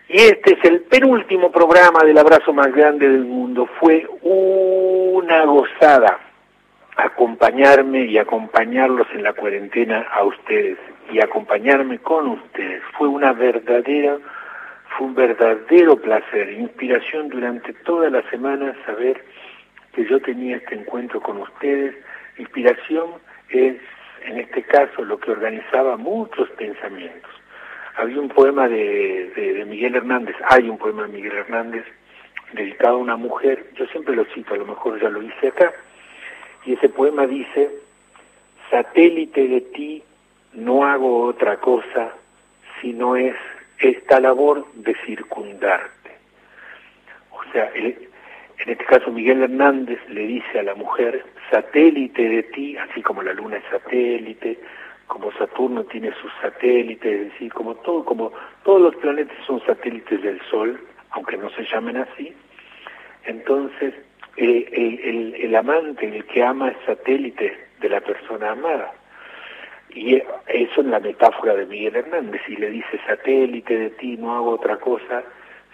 Y 0.09 0.17
este 0.17 0.55
es 0.55 0.65
el 0.65 0.81
penúltimo 0.83 1.53
programa 1.53 2.01
del 2.05 2.19
abrazo 2.19 2.53
más 2.53 2.73
grande 2.75 3.09
del 3.09 3.25
mundo. 3.25 3.69
Fue 3.79 4.07
una 4.23 5.45
gozada 5.45 6.19
acompañarme 6.97 8.05
y 8.05 8.19
acompañarlos 8.19 9.07
en 9.15 9.23
la 9.23 9.33
cuarentena 9.33 10.07
a 10.13 10.25
ustedes 10.25 10.79
y 11.13 11.21
acompañarme 11.21 11.99
con 11.99 12.29
ustedes. 12.29 12.83
Fue 12.99 13.09
una 13.09 13.33
verdadera, 13.33 14.19
fue 14.97 15.07
un 15.07 15.15
verdadero 15.15 15.97
placer, 15.97 16.53
inspiración 16.53 17.29
durante 17.29 17.73
toda 17.73 18.11
la 18.11 18.23
semana 18.31 18.75
saber 18.85 19.23
que 19.93 20.05
yo 20.07 20.21
tenía 20.21 20.57
este 20.57 20.75
encuentro 20.75 21.21
con 21.21 21.39
ustedes. 21.39 21.95
Inspiración 22.39 23.11
es, 23.51 23.77
en 24.25 24.39
este 24.39 24.63
caso, 24.63 25.05
lo 25.05 25.19
que 25.19 25.31
organizaba 25.31 25.97
muchos 25.97 26.49
pensamientos. 26.51 27.31
Había 27.97 28.21
un 28.21 28.29
poema 28.29 28.69
de, 28.69 29.31
de, 29.35 29.65
Miguel 29.65 29.95
Hernández, 29.97 30.37
hay 30.49 30.69
un 30.69 30.79
poema 30.79 31.03
de 31.03 31.09
Miguel 31.09 31.37
Hernández 31.37 31.85
dedicado 32.53 32.97
a 32.97 33.01
una 33.01 33.17
mujer, 33.17 33.67
yo 33.77 33.87
siempre 33.87 34.17
lo 34.17 34.25
cito, 34.27 34.55
a 34.55 34.59
lo 34.59 34.67
mejor 34.67 35.01
ya 35.01 35.09
lo 35.09 35.23
hice 35.23 35.49
acá, 35.49 35.73
y 36.65 36.73
ese 36.73 36.89
poema 36.89 37.27
dice, 37.27 37.71
satélite 38.71 39.47
de 39.47 39.61
ti 39.61 40.03
no 40.55 40.85
hago 40.85 41.27
otra 41.27 41.59
cosa 41.59 42.13
si 42.81 42.93
no 42.93 43.17
es 43.17 43.37
esta 43.81 44.21
labor 44.21 44.67
de 44.75 44.95
circundarte. 45.07 46.11
O 47.31 47.53
sea, 47.53 47.71
en 47.75 47.97
este 48.59 48.85
caso 48.85 49.11
Miguel 49.11 49.43
Hernández 49.43 49.99
le 50.09 50.27
dice 50.27 50.59
a 50.59 50.63
la 50.63 50.75
mujer, 50.75 51.25
satélite 51.51 52.29
de 52.29 52.43
ti, 52.45 52.77
así 52.77 53.03
como 53.03 53.23
la 53.23 53.33
luna 53.33 53.57
es 53.57 53.65
satélite, 53.71 54.59
como 55.07 55.33
Saturno 55.33 55.83
tiene 55.85 56.13
sus 56.23 56.31
satélites, 56.41 57.13
es 57.13 57.33
decir, 57.33 57.53
como 57.53 57.75
todo, 57.77 58.05
como 58.05 58.33
todos 58.63 58.81
los 58.81 58.95
planetas 58.97 59.37
son 59.45 59.61
satélites 59.67 60.23
del 60.23 60.41
Sol, 60.43 60.81
aunque 61.11 61.37
no 61.37 61.51
se 61.51 61.65
llamen 61.65 61.97
así, 61.97 62.33
entonces 63.25 63.93
eh, 64.37 65.35
el, 65.43 65.57
amante, 65.57 66.07
el 66.07 66.25
que 66.27 66.43
ama 66.45 66.69
es 66.69 66.77
satélite 66.87 67.59
de 67.81 67.89
la 67.89 68.01
persona 68.01 68.53
amada. 68.53 68.93
Y 69.93 70.23
eso 70.47 70.81
en 70.81 70.91
la 70.91 71.01
metáfora 71.01 71.55
de 71.55 71.67
Miguel 71.67 71.97
Hernández, 71.97 72.43
y 72.49 72.57
le 72.57 72.71
dice 72.71 73.01
satélite 73.07 73.77
de 73.77 73.91
ti, 73.91 74.17
no 74.17 74.37
hago 74.37 74.51
otra 74.51 74.77
cosa, 74.77 75.23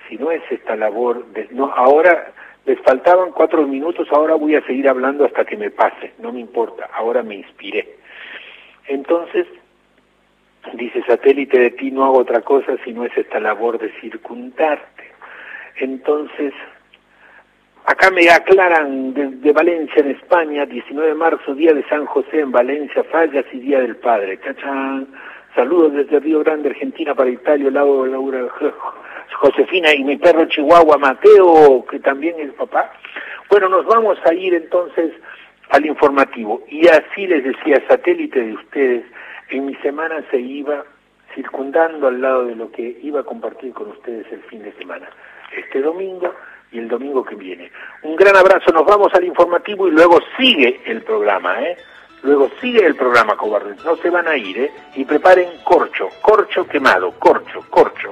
si 0.09 0.17
no 0.17 0.31
es 0.31 0.43
esta 0.51 0.77
labor 0.77 1.27
de... 1.33 1.49
No, 1.51 1.73
ahora 1.73 2.33
les 2.65 2.81
faltaban 2.81 3.33
cuatro 3.33 3.67
minutos, 3.67 4.09
ahora 4.11 4.35
voy 4.35 4.57
a 4.57 4.67
seguir 4.67 4.89
hablando 4.89 5.25
hasta 5.25 5.45
que 5.45 5.57
me 5.57 5.71
pase, 5.71 6.13
no 6.19 6.33
me 6.33 6.41
importa, 6.41 6.89
ahora 6.93 7.23
me 7.23 7.37
inspiré. 7.37 7.97
Entonces, 8.89 9.47
dice 10.75 11.03
satélite 11.07 11.59
de 11.59 11.71
ti, 11.71 11.91
no 11.91 12.05
hago 12.05 12.19
otra 12.19 12.41
cosa 12.41 12.77
si 12.85 12.93
no 12.93 13.05
es 13.05 13.17
esta 13.17 13.39
labor 13.39 13.79
de 13.79 13.91
circundarte. 14.01 15.05
Entonces, 15.77 16.53
Acá 17.89 18.11
me 18.11 18.29
aclaran 18.29 19.15
desde 19.15 19.53
Valencia, 19.53 20.03
en 20.03 20.11
España, 20.11 20.67
19 20.67 21.09
de 21.09 21.15
marzo, 21.15 21.55
Día 21.55 21.73
de 21.73 21.85
San 21.89 22.05
José 22.05 22.41
en 22.41 22.51
Valencia, 22.51 23.05
Fallas 23.05 23.45
y 23.53 23.61
Día 23.61 23.79
del 23.79 23.95
Padre. 23.95 24.41
Chachán. 24.45 25.07
Saludos 25.55 25.93
desde 25.93 26.19
Río 26.19 26.41
Grande, 26.41 26.71
Argentina, 26.71 27.15
para 27.15 27.31
Italia, 27.31 27.71
Laura, 27.71 28.11
Laura 28.11 28.49
Josefina 29.35 29.95
y 29.95 30.03
mi 30.03 30.17
perro 30.17 30.47
Chihuahua, 30.47 30.99
Mateo, 30.99 31.87
que 31.89 32.01
también 32.01 32.35
es 32.41 32.53
papá. 32.55 32.91
Bueno, 33.49 33.69
nos 33.69 33.87
vamos 33.87 34.19
a 34.25 34.35
ir 34.35 34.53
entonces 34.53 35.13
al 35.71 35.87
informativo. 35.87 36.65
Y 36.69 36.89
así 36.89 37.29
les 37.29 37.45
decía, 37.45 37.81
satélite 37.87 38.41
de 38.41 38.55
ustedes, 38.55 39.05
en 39.51 39.65
mi 39.65 39.77
semana 39.77 40.25
se 40.33 40.41
iba 40.41 40.83
circundando 41.37 42.09
al 42.09 42.21
lado 42.21 42.47
de 42.47 42.57
lo 42.57 42.69
que 42.73 42.99
iba 43.01 43.21
a 43.21 43.25
compartir 43.25 43.73
con 43.75 43.91
ustedes 43.91 44.27
el 44.33 44.43
fin 44.43 44.65
de 44.65 44.73
semana. 44.73 45.09
Este 45.57 45.81
domingo 45.81 46.35
y 46.73 46.79
el 46.79 46.89
domingo 46.89 47.25
que 47.25 47.35
viene. 47.35 47.71
Un 48.03 48.17
gran 48.17 48.37
abrazo, 48.37 48.71
nos 48.73 48.85
vamos 48.85 49.13
al 49.15 49.25
informativo 49.25 49.89
y 49.89 49.93
luego 49.93 50.19
sigue 50.37 50.81
el 50.87 51.03
programa, 51.03 51.63
¿eh? 51.63 51.77
Luego 52.23 52.51
sigue 52.61 52.85
el 52.85 52.97
programa, 52.97 53.37
cobardes, 53.37 53.85
no 53.85 53.97
se 53.97 54.11
van 54.11 54.27
a 54.27 54.37
ir, 54.37 54.59
¿eh? 54.59 54.73
Y 54.97 55.05
preparen 55.05 55.49
corcho, 55.65 56.09
corcho 56.23 56.67
quemado, 56.67 57.13
corcho, 57.19 57.65
corcho. 57.71 58.11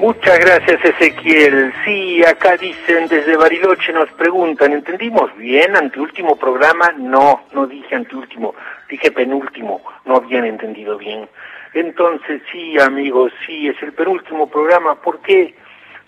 Muchas 0.00 0.38
gracias 0.38 0.82
Ezequiel. 0.82 1.74
Sí, 1.84 2.24
acá 2.24 2.56
dicen 2.56 3.06
desde 3.06 3.36
Bariloche, 3.36 3.92
nos 3.92 4.10
preguntan, 4.12 4.72
¿entendimos 4.72 5.36
bien? 5.36 5.76
Anteúltimo 5.76 6.36
programa, 6.36 6.90
no, 6.96 7.42
no 7.52 7.66
dije 7.66 7.96
anteúltimo, 7.96 8.54
dije 8.88 9.10
penúltimo, 9.10 9.82
no 10.06 10.16
habían 10.16 10.46
entendido 10.46 10.96
bien. 10.96 11.28
Entonces 11.74 12.40
sí, 12.50 12.78
amigos, 12.80 13.30
sí, 13.46 13.68
es 13.68 13.76
el 13.82 13.92
penúltimo 13.92 14.48
programa, 14.48 14.94
¿por 14.94 15.20
qué? 15.20 15.54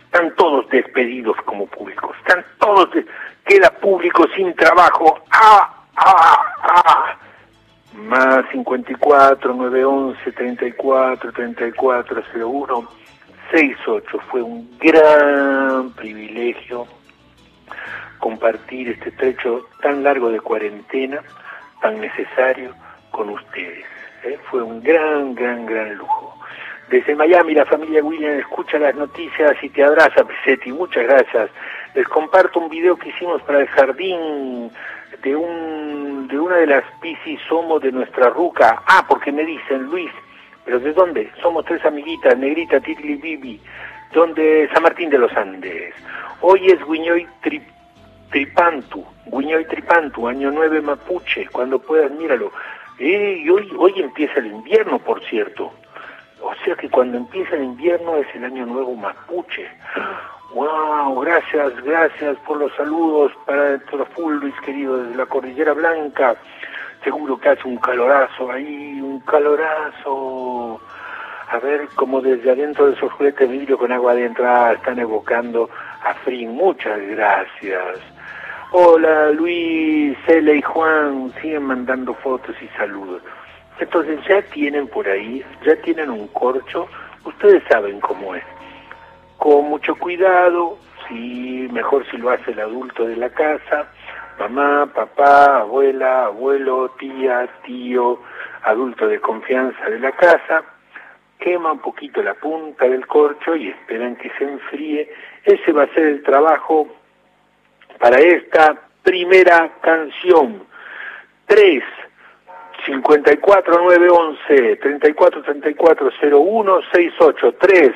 Están 0.06 0.34
todos 0.36 0.66
despedidos 0.70 1.36
como 1.44 1.66
públicos, 1.66 2.16
están 2.26 2.42
todos, 2.58 2.88
queda 3.44 3.68
público 3.78 4.24
sin 4.34 4.54
trabajo. 4.54 5.22
¡Ah, 5.32 5.84
ah, 5.96 6.54
ah! 6.62 7.18
Más 7.92 8.46
54, 8.52 9.52
911, 9.52 10.32
34, 10.32 11.30
34, 11.30 12.22
01. 12.34 13.02
6-8. 13.52 14.20
Fue 14.30 14.42
un 14.42 14.68
gran 14.78 15.90
privilegio 15.90 16.86
compartir 18.18 18.88
este 18.88 19.10
trecho 19.12 19.66
tan 19.80 20.02
largo 20.02 20.30
de 20.30 20.40
cuarentena, 20.40 21.20
tan 21.80 22.00
necesario, 22.00 22.74
con 23.10 23.28
ustedes. 23.28 23.84
¿eh? 24.24 24.38
Fue 24.50 24.62
un 24.62 24.82
gran, 24.82 25.34
gran, 25.34 25.66
gran 25.66 25.94
lujo. 25.96 26.38
Desde 26.88 27.14
Miami, 27.14 27.54
la 27.54 27.64
familia 27.64 28.02
William 28.02 28.38
escucha 28.38 28.78
las 28.78 28.94
noticias 28.94 29.56
y 29.62 29.68
te 29.70 29.84
abraza, 29.84 30.24
Pesetti. 30.24 30.72
Muchas 30.72 31.04
gracias. 31.04 31.50
Les 31.94 32.06
comparto 32.08 32.60
un 32.60 32.68
video 32.68 32.96
que 32.96 33.10
hicimos 33.10 33.42
para 33.42 33.60
el 33.60 33.68
jardín 33.68 34.70
de 35.22 35.36
un 35.36 36.28
de 36.28 36.38
una 36.38 36.56
de 36.56 36.66
las 36.66 36.84
piscis 37.00 37.40
somos 37.48 37.82
de 37.82 37.92
nuestra 37.92 38.30
ruca. 38.30 38.82
Ah, 38.86 39.04
porque 39.08 39.32
me 39.32 39.44
dicen, 39.44 39.84
Luis, 39.84 40.10
¿Pero 40.64 40.78
de 40.78 40.92
dónde? 40.92 41.30
Somos 41.40 41.64
tres 41.64 41.84
amiguitas, 41.84 42.38
Negrita, 42.38 42.80
Titli, 42.80 43.16
Bibi, 43.16 43.60
donde 44.12 44.68
San 44.72 44.82
Martín 44.82 45.10
de 45.10 45.18
los 45.18 45.32
Andes. 45.32 45.94
Hoy 46.40 46.70
es 46.70 46.78
Guiñoy 46.86 47.26
tri, 47.42 47.62
Tripantu, 48.30 49.04
Guiñoy 49.26 49.64
Tripantu, 49.66 50.28
año 50.28 50.50
9 50.50 50.80
Mapuche, 50.80 51.48
cuando 51.52 51.78
puedas, 51.78 52.10
míralo. 52.12 52.52
Eh, 52.98 53.42
y 53.44 53.50
hoy, 53.50 53.68
hoy 53.76 53.94
empieza 53.96 54.38
el 54.38 54.46
invierno, 54.46 54.98
por 54.98 55.22
cierto. 55.24 55.72
O 56.40 56.54
sea 56.64 56.74
que 56.76 56.88
cuando 56.88 57.18
empieza 57.18 57.56
el 57.56 57.64
invierno 57.64 58.16
es 58.16 58.26
el 58.34 58.44
año 58.44 58.66
nuevo 58.66 58.94
Mapuche. 58.94 59.68
¡Wow! 60.54 61.20
Gracias, 61.20 61.82
gracias 61.82 62.36
por 62.46 62.58
los 62.58 62.74
saludos 62.74 63.32
para 63.46 63.78
full, 64.14 64.34
Luis 64.34 64.54
querido, 64.64 64.98
desde 64.98 65.16
la 65.16 65.26
Cordillera 65.26 65.72
Blanca 65.72 66.36
seguro 67.04 67.38
que 67.38 67.48
hace 67.50 67.66
un 67.66 67.76
calorazo 67.76 68.50
ahí, 68.50 69.00
un 69.00 69.20
calorazo. 69.20 70.80
A 71.48 71.58
ver, 71.58 71.88
como 71.94 72.20
desde 72.20 72.50
adentro 72.50 72.86
de 72.86 72.94
esos 72.94 73.12
juguetes 73.12 73.50
vidrio 73.50 73.76
con 73.76 73.92
agua 73.92 74.12
adentro 74.12 74.44
ah, 74.48 74.72
están 74.72 74.98
evocando 74.98 75.68
a 76.02 76.14
Frin. 76.14 76.52
Muchas 76.52 76.98
gracias. 77.08 77.98
Hola 78.74 79.30
Luis, 79.32 80.16
Cele 80.24 80.56
y 80.56 80.62
Juan, 80.62 81.30
siguen 81.42 81.64
mandando 81.64 82.14
fotos 82.14 82.56
y 82.62 82.68
saludos. 82.68 83.20
Entonces 83.78 84.18
ya 84.26 84.40
tienen 84.42 84.88
por 84.88 85.06
ahí, 85.06 85.44
ya 85.66 85.76
tienen 85.82 86.08
un 86.08 86.26
corcho, 86.28 86.88
ustedes 87.24 87.62
saben 87.68 88.00
cómo 88.00 88.34
es. 88.34 88.44
Con 89.36 89.66
mucho 89.68 89.94
cuidado, 89.96 90.78
si 91.06 91.68
mejor 91.70 92.08
si 92.10 92.16
lo 92.16 92.30
hace 92.30 92.52
el 92.52 92.60
adulto 92.60 93.04
de 93.04 93.16
la 93.16 93.28
casa, 93.28 93.88
mamá, 94.38 94.90
papá, 94.94 95.60
abuela, 95.60 96.26
abuelo, 96.26 96.90
tía, 96.98 97.48
tío, 97.64 98.20
adulto 98.62 99.06
de 99.06 99.20
confianza 99.20 99.84
de 99.88 99.98
la 99.98 100.12
casa, 100.12 100.64
quema 101.38 101.72
un 101.72 101.80
poquito 101.80 102.22
la 102.22 102.34
punta 102.34 102.86
del 102.86 103.06
corcho 103.06 103.56
y 103.56 103.68
esperan 103.68 104.16
que 104.16 104.30
se 104.38 104.44
enfríe. 104.44 105.10
Ese 105.44 105.72
va 105.72 105.84
a 105.84 105.94
ser 105.94 106.04
el 106.04 106.22
trabajo 106.22 106.88
para 107.98 108.18
esta 108.18 108.76
primera 109.02 109.70
canción. 109.80 110.64
3 111.46 111.82
54 112.86 113.74
911 113.74 114.76
34 114.76 115.42
34 115.42 116.10
01 116.20 116.80
68 116.92 117.54
3 117.60 117.92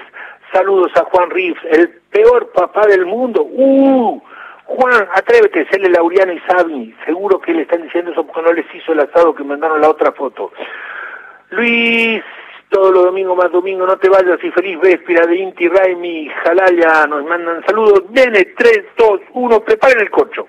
Saludos 0.53 0.93
a 0.95 1.05
Juan 1.05 1.31
Rives, 1.31 1.61
el 1.71 1.89
peor 2.11 2.53
papá 2.53 2.87
del 2.87 3.05
mundo. 3.05 3.43
¡Uh! 3.43 4.23
Juan, 4.67 5.09
atrévete, 5.15 5.67
séle 5.71 5.89
Laureano 5.89 6.33
y 6.33 6.41
Sabi. 6.41 6.95
Seguro 7.05 7.41
que 7.41 7.53
le 7.53 7.63
están 7.63 7.83
diciendo 7.83 8.11
eso 8.11 8.27
porque 8.27 8.43
no 8.43 8.53
les 8.53 8.67
hizo 8.75 8.93
el 8.93 9.01
asado 9.01 9.35
que 9.35 9.45
mandaron 9.45 9.81
la 9.81 9.91
otra 9.91 10.13
foto. 10.13 10.53
Luis, 11.51 12.23
todos 12.69 12.93
los 12.93 13.05
domingos 13.05 13.37
más 13.37 13.53
domingo, 13.53 13.87
no 13.87 13.97
te 13.97 14.09
vayas 14.09 14.43
y 14.43 14.51
feliz 14.51 14.79
véspera 14.81 15.27
de 15.27 15.37
Inti 15.37 15.69
Raimi, 15.69 16.29
Jalaya, 16.29 17.07
nos 17.07 17.25
mandan 17.25 17.65
saludos. 17.65 18.03
Viene, 18.11 18.45
3, 18.57 18.85
2, 18.99 19.21
1, 19.35 19.61
preparen 19.61 20.01
el 20.01 20.11
corcho. 20.11 20.49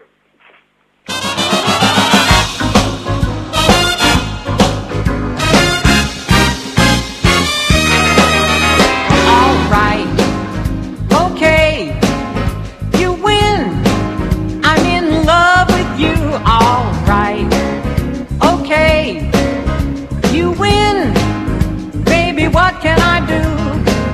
What 22.77 22.83
can 22.83 22.99
I 22.99 23.19
do? 23.25 23.41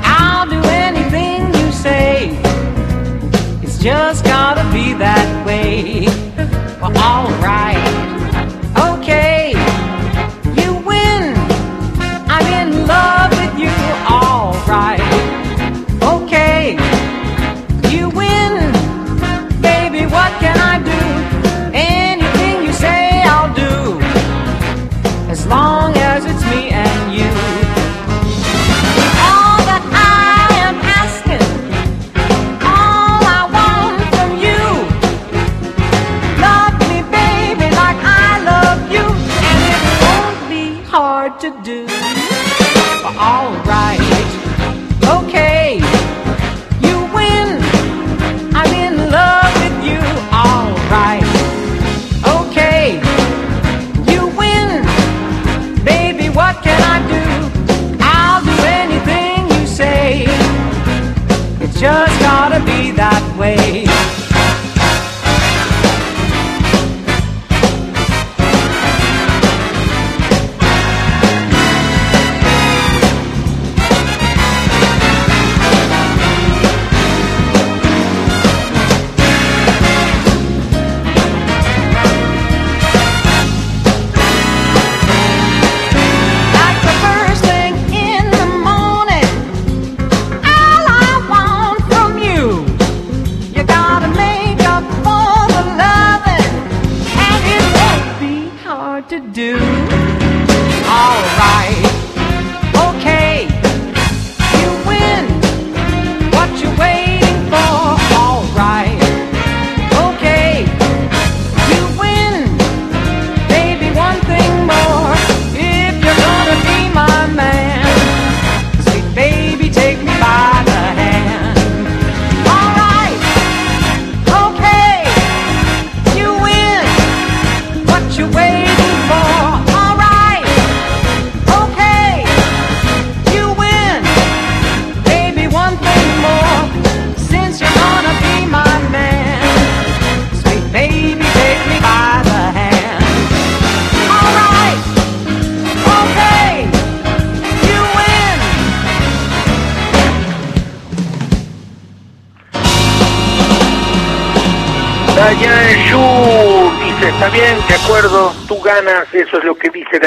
I'll 0.04 0.50
do 0.50 0.62
anything 0.70 1.54
you 1.54 1.72
say. 1.72 2.38
It's 3.62 3.78
just 3.78 4.24
gotta 4.24 4.64
be 4.74 4.94
that 4.94 5.46
way. 5.46 6.06
Well, 6.80 6.98
alright, 6.98 8.03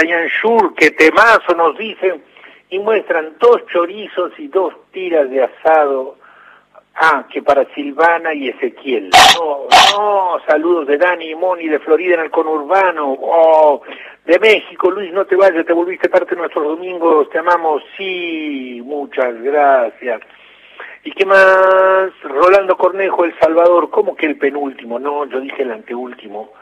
Diane 0.03 0.28
Shur, 0.28 0.74
que 0.74 0.90
temazo 0.90 1.55
nos 1.57 1.76
dicen, 1.78 2.22
y 2.68 2.78
muestran 2.78 3.36
dos 3.38 3.64
chorizos 3.72 4.32
y 4.38 4.49
dos 4.49 4.74
tiras 4.92 5.30
de 5.30 5.44
asado, 5.44 6.16
ah, 6.97 7.24
que 7.32 7.42
para 7.42 7.64
Silvana 7.74 8.34
y 8.34 8.49
Ezequiel. 8.49 9.11
No, 9.38 9.68
no, 9.97 10.38
saludos 10.47 10.86
de 10.88 10.99
Dani 10.99 11.30
y 11.30 11.34
Moni 11.34 11.68
de 11.68 11.78
Florida 11.78 12.14
en 12.14 12.20
el 12.20 12.30
conurbano, 12.30 13.16
oh, 13.18 13.82
de 14.24 14.38
México, 14.38 14.90
Luis, 14.90 15.12
no 15.12 15.24
te 15.24 15.36
vayas, 15.36 15.64
te 15.64 15.72
volviste 15.72 16.09
parte 16.09 16.34
de 16.34 16.40
nuestros 16.40 16.64
domingos, 16.64 17.30
te 17.30 17.38
amamos, 17.38 17.82
sí, 17.97 18.82
muchas 18.84 19.40
gracias. 19.40 20.20
¿Y 21.05 21.12
qué 21.12 21.24
más? 21.24 22.11
Rolando 22.24 22.76
Cornejo, 22.76 23.24
El 23.24 23.38
Salvador, 23.38 23.90
¿cómo 23.90 24.16
que 24.16 24.26
el 24.26 24.36
penúltimo? 24.36 24.99
No, 24.99 25.24
yo 25.26 25.40
dije 25.40 25.62
el 25.62 25.70
anteúltimo. 25.70 26.53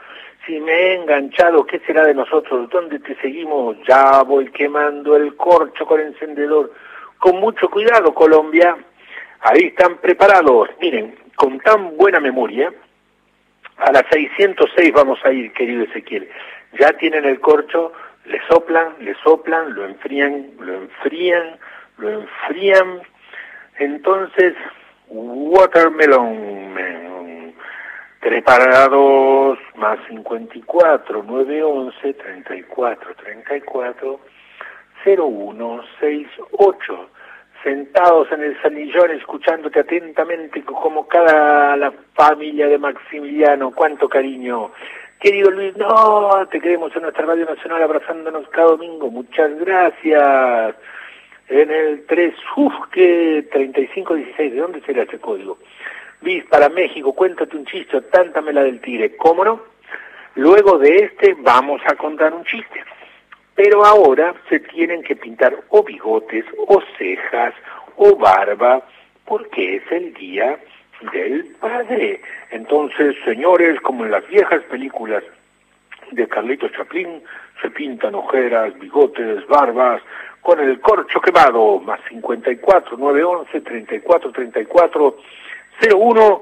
Si 0.45 0.59
me 0.59 0.71
he 0.71 0.93
enganchado, 0.95 1.65
¿qué 1.65 1.79
será 1.79 2.03
de 2.03 2.13
nosotros? 2.13 2.69
¿Dónde 2.69 2.99
te 2.99 3.15
seguimos? 3.15 3.77
Ya 3.87 4.21
voy 4.21 4.51
quemando 4.51 5.15
el 5.15 5.35
corcho 5.35 5.87
con 5.87 5.99
encendedor. 5.99 6.71
Con 7.17 7.39
mucho 7.39 7.67
cuidado, 7.69 8.13
Colombia. 8.13 8.77
Ahí 9.41 9.65
están 9.65 9.97
preparados. 9.97 10.69
Miren, 10.79 11.15
con 11.35 11.59
tan 11.61 11.97
buena 11.97 12.19
memoria, 12.19 12.71
a 13.77 13.91
las 13.91 14.03
606 14.11 14.93
vamos 14.93 15.19
a 15.23 15.31
ir, 15.31 15.51
querido 15.53 15.83
Ezequiel. 15.85 16.29
Ya 16.79 16.93
tienen 16.93 17.25
el 17.25 17.39
corcho, 17.39 17.91
le 18.25 18.39
soplan, 18.47 18.93
le 18.99 19.15
soplan, 19.23 19.73
lo 19.73 19.85
enfrían, 19.85 20.51
lo 20.59 20.75
enfrían, 20.75 21.57
lo 21.97 22.09
enfrían. 22.09 23.01
Entonces, 23.79 24.53
Watermelon. 25.07 27.14
Preparados 28.25 29.59
más 29.75 29.99
54, 30.09 31.21
911, 31.21 32.13
34, 32.15 33.15
34, 33.23 34.19
0168. 35.03 37.09
sentados 37.63 38.31
en 38.31 38.41
el 38.41 38.59
salillón 38.63 39.11
escuchándote 39.11 39.81
atentamente 39.81 40.63
como 40.63 41.07
cada 41.07 41.77
la 41.77 41.93
familia 42.15 42.67
de 42.67 42.79
Maximiliano, 42.79 43.69
cuánto 43.69 44.09
cariño. 44.09 44.71
Querido 45.19 45.51
Luis, 45.51 45.77
no, 45.77 46.47
te 46.49 46.59
queremos 46.59 46.95
en 46.95 47.03
nuestra 47.03 47.27
Radio 47.27 47.45
Nacional 47.45 47.83
abrazándonos 47.83 48.49
cada 48.49 48.69
domingo, 48.69 49.11
muchas 49.11 49.55
gracias. 49.59 50.73
En 51.47 51.69
el 51.69 52.07
3, 52.07 52.33
uff, 52.57 52.73
que 52.91 53.47
3516, 53.51 54.51
¿de 54.51 54.59
dónde 54.59 54.81
será 54.81 55.03
ese 55.03 55.19
código? 55.19 55.59
Luis, 56.25 56.43
para 56.45 56.69
México, 56.69 57.13
cuéntate 57.13 57.55
un 57.55 57.67
chiste, 57.67 58.01
tántame 58.01 58.51
la 58.51 58.63
del 58.63 58.81
tigre, 58.81 59.15
¿cómo 59.15 59.45
no? 59.45 59.61
Luego 60.33 60.79
de 60.79 60.97
este 61.05 61.35
vamos 61.37 61.81
a 61.85 61.93
contar 61.93 62.33
un 62.33 62.43
chiste. 62.45 62.83
Pero 63.53 63.85
ahora 63.85 64.33
se 64.49 64.59
tienen 64.59 65.03
que 65.03 65.15
pintar 65.15 65.55
o 65.69 65.83
bigotes, 65.83 66.43
o 66.67 66.81
cejas, 66.97 67.53
o 67.97 68.15
barba, 68.15 68.81
porque 69.25 69.75
es 69.75 69.83
el 69.91 70.15
día 70.15 70.57
del 71.13 71.45
padre. 71.59 72.19
Entonces, 72.49 73.15
señores, 73.23 73.79
como 73.81 74.03
en 74.03 74.09
las 74.09 74.27
viejas 74.27 74.63
películas 74.63 75.23
de 76.09 76.27
Carlitos 76.27 76.71
Chaplin, 76.71 77.21
se 77.61 77.69
pintan 77.69 78.15
ojeras, 78.15 78.73
bigotes, 78.79 79.45
barbas, 79.45 80.01
con 80.41 80.59
el 80.59 80.79
corcho 80.79 81.21
quemado, 81.21 81.79
más 81.81 81.99
54, 82.09 82.97
911, 82.97 83.61
34, 83.61 84.31
34, 84.31 85.17
01, 85.81 86.41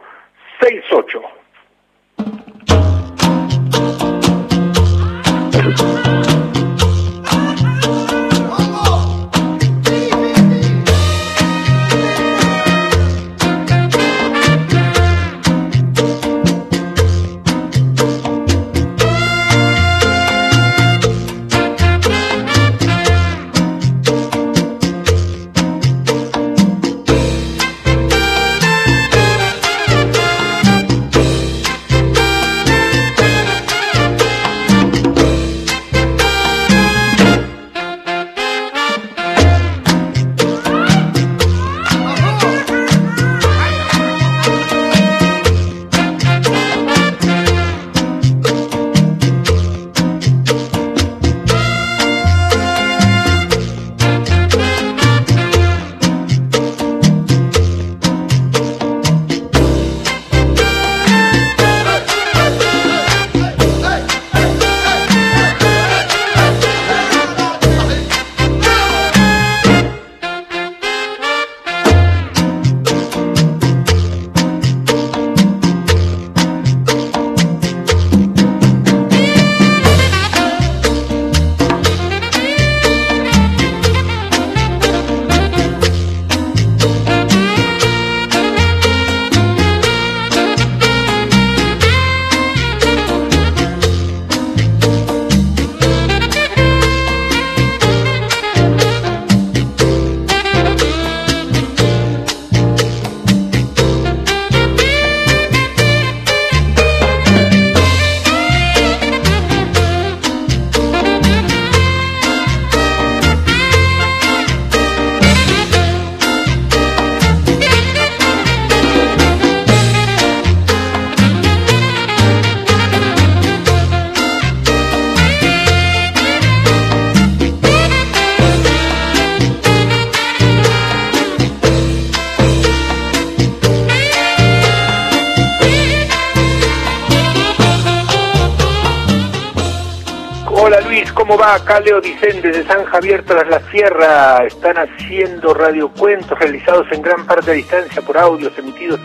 Leo 141.80 142.02
Dicen 142.02 142.42
desde 142.42 142.66
San 142.66 142.86
Javier 142.86 143.24
tras 143.26 143.48
la 143.48 143.60
Sierra. 143.72 144.46
Están 144.46 144.78
haciendo 144.78 145.54
radiocuentos 145.54 146.38
realizados 146.38 146.86
en 146.92 147.02
gran 147.02 147.26
parte 147.26 147.52
a 147.52 147.54
distancia 147.54 148.02
por 148.02 148.18
audios 148.18 148.58
emitidos 148.58 149.00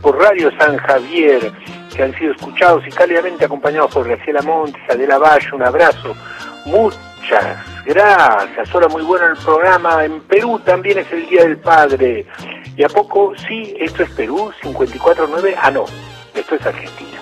por 0.00 0.18
Radio 0.18 0.50
San 0.58 0.76
Javier, 0.78 1.52
que 1.94 2.02
han 2.02 2.16
sido 2.18 2.32
escuchados 2.32 2.84
y 2.86 2.90
cálidamente 2.90 3.44
acompañados 3.44 3.92
por 3.92 4.06
Graciela 4.06 4.42
Montes, 4.42 4.82
Adela 4.88 5.18
Valle. 5.18 5.48
Un 5.52 5.62
abrazo. 5.62 6.14
Muchas 6.64 7.58
gracias. 7.84 8.74
Hola, 8.74 8.88
muy 8.88 9.02
bueno 9.02 9.26
el 9.26 9.36
programa. 9.36 10.04
En 10.04 10.20
Perú 10.20 10.60
también 10.64 10.98
es 10.98 11.12
el 11.12 11.28
Día 11.28 11.42
del 11.42 11.58
Padre. 11.58 12.26
¿Y 12.76 12.84
a 12.84 12.88
poco? 12.88 13.32
Sí, 13.48 13.74
esto 13.78 14.02
es 14.02 14.10
Perú, 14.10 14.52
54.9. 14.62 15.54
Ah, 15.60 15.70
no, 15.70 15.84
esto 16.34 16.54
es 16.54 16.66
Argentina. 16.66 17.18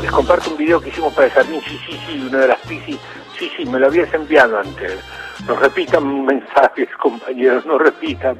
Les 0.00 0.10
comparto 0.10 0.50
un 0.50 0.56
video 0.56 0.80
que 0.80 0.88
hicimos 0.88 1.12
para 1.12 1.26
el 1.26 1.32
jardín, 1.32 1.60
sí, 1.60 2.26
una 2.28 2.38
de 2.38 2.48
las 2.48 2.58
piscis, 2.60 2.98
sí, 3.42 3.50
sí, 3.56 3.66
me 3.66 3.78
lo 3.78 3.86
habías 3.86 4.12
enviado 4.14 4.58
antes. 4.58 4.98
No 5.46 5.56
repitan 5.56 6.24
mensajes, 6.26 6.88
compañeros, 7.00 7.66
no 7.66 7.78
repitan. 7.78 8.38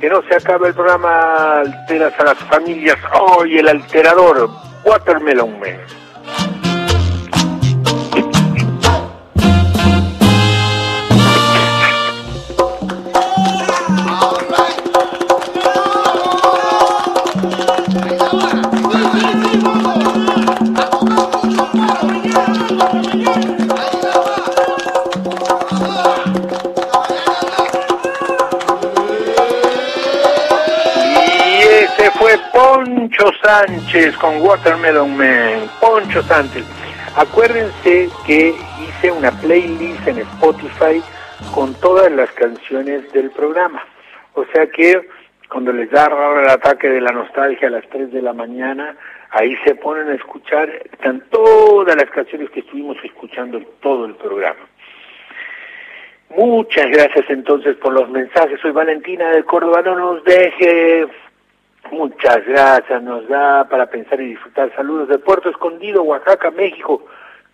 Que 0.00 0.08
no 0.08 0.20
se 0.22 0.34
acabe 0.34 0.68
el 0.68 0.74
programa 0.74 1.60
Alteras 1.60 2.18
a 2.18 2.24
las 2.24 2.38
familias. 2.38 2.98
Hoy 3.20 3.58
el 3.58 3.68
alterador, 3.68 4.50
Watermelon 4.84 5.60
Man. 5.60 6.05
Con 34.14 34.40
Watermelon 34.40 35.16
Man. 35.16 35.68
Poncho 35.80 36.22
Sánchez. 36.22 36.64
Acuérdense 37.16 38.08
que 38.24 38.54
hice 38.80 39.10
una 39.10 39.32
playlist 39.32 40.06
en 40.06 40.18
Spotify 40.18 41.02
con 41.52 41.74
todas 41.80 42.12
las 42.12 42.30
canciones 42.32 43.10
del 43.12 43.30
programa. 43.30 43.84
O 44.34 44.44
sea 44.52 44.66
que 44.68 45.08
cuando 45.48 45.72
les 45.72 45.90
da 45.90 46.06
ahora 46.06 46.42
el 46.42 46.50
ataque 46.50 46.88
de 46.88 47.00
la 47.00 47.10
nostalgia 47.10 47.66
a 47.66 47.72
las 47.72 47.88
3 47.88 48.12
de 48.12 48.22
la 48.22 48.32
mañana, 48.32 48.96
ahí 49.30 49.56
se 49.64 49.74
ponen 49.74 50.08
a 50.08 50.14
escuchar, 50.14 50.68
están 50.92 51.24
todas 51.30 51.96
las 51.96 52.10
canciones 52.10 52.50
que 52.50 52.60
estuvimos 52.60 52.96
escuchando 53.02 53.58
en 53.58 53.66
todo 53.80 54.06
el 54.06 54.14
programa. 54.14 54.60
Muchas 56.36 56.86
gracias 56.90 57.24
entonces 57.28 57.76
por 57.76 57.92
los 57.92 58.08
mensajes. 58.10 58.60
Soy 58.60 58.70
Valentina 58.70 59.30
de 59.30 59.42
Córdoba, 59.42 59.82
no 59.82 59.96
nos 59.96 60.24
deje. 60.24 61.06
Muchas 61.90 62.44
gracias, 62.46 63.02
nos 63.02 63.28
da 63.28 63.68
para 63.68 63.86
pensar 63.86 64.20
y 64.20 64.30
disfrutar. 64.30 64.74
Saludos 64.74 65.08
de 65.08 65.18
Puerto 65.18 65.50
Escondido, 65.50 66.02
Oaxaca, 66.02 66.50
México. 66.50 67.06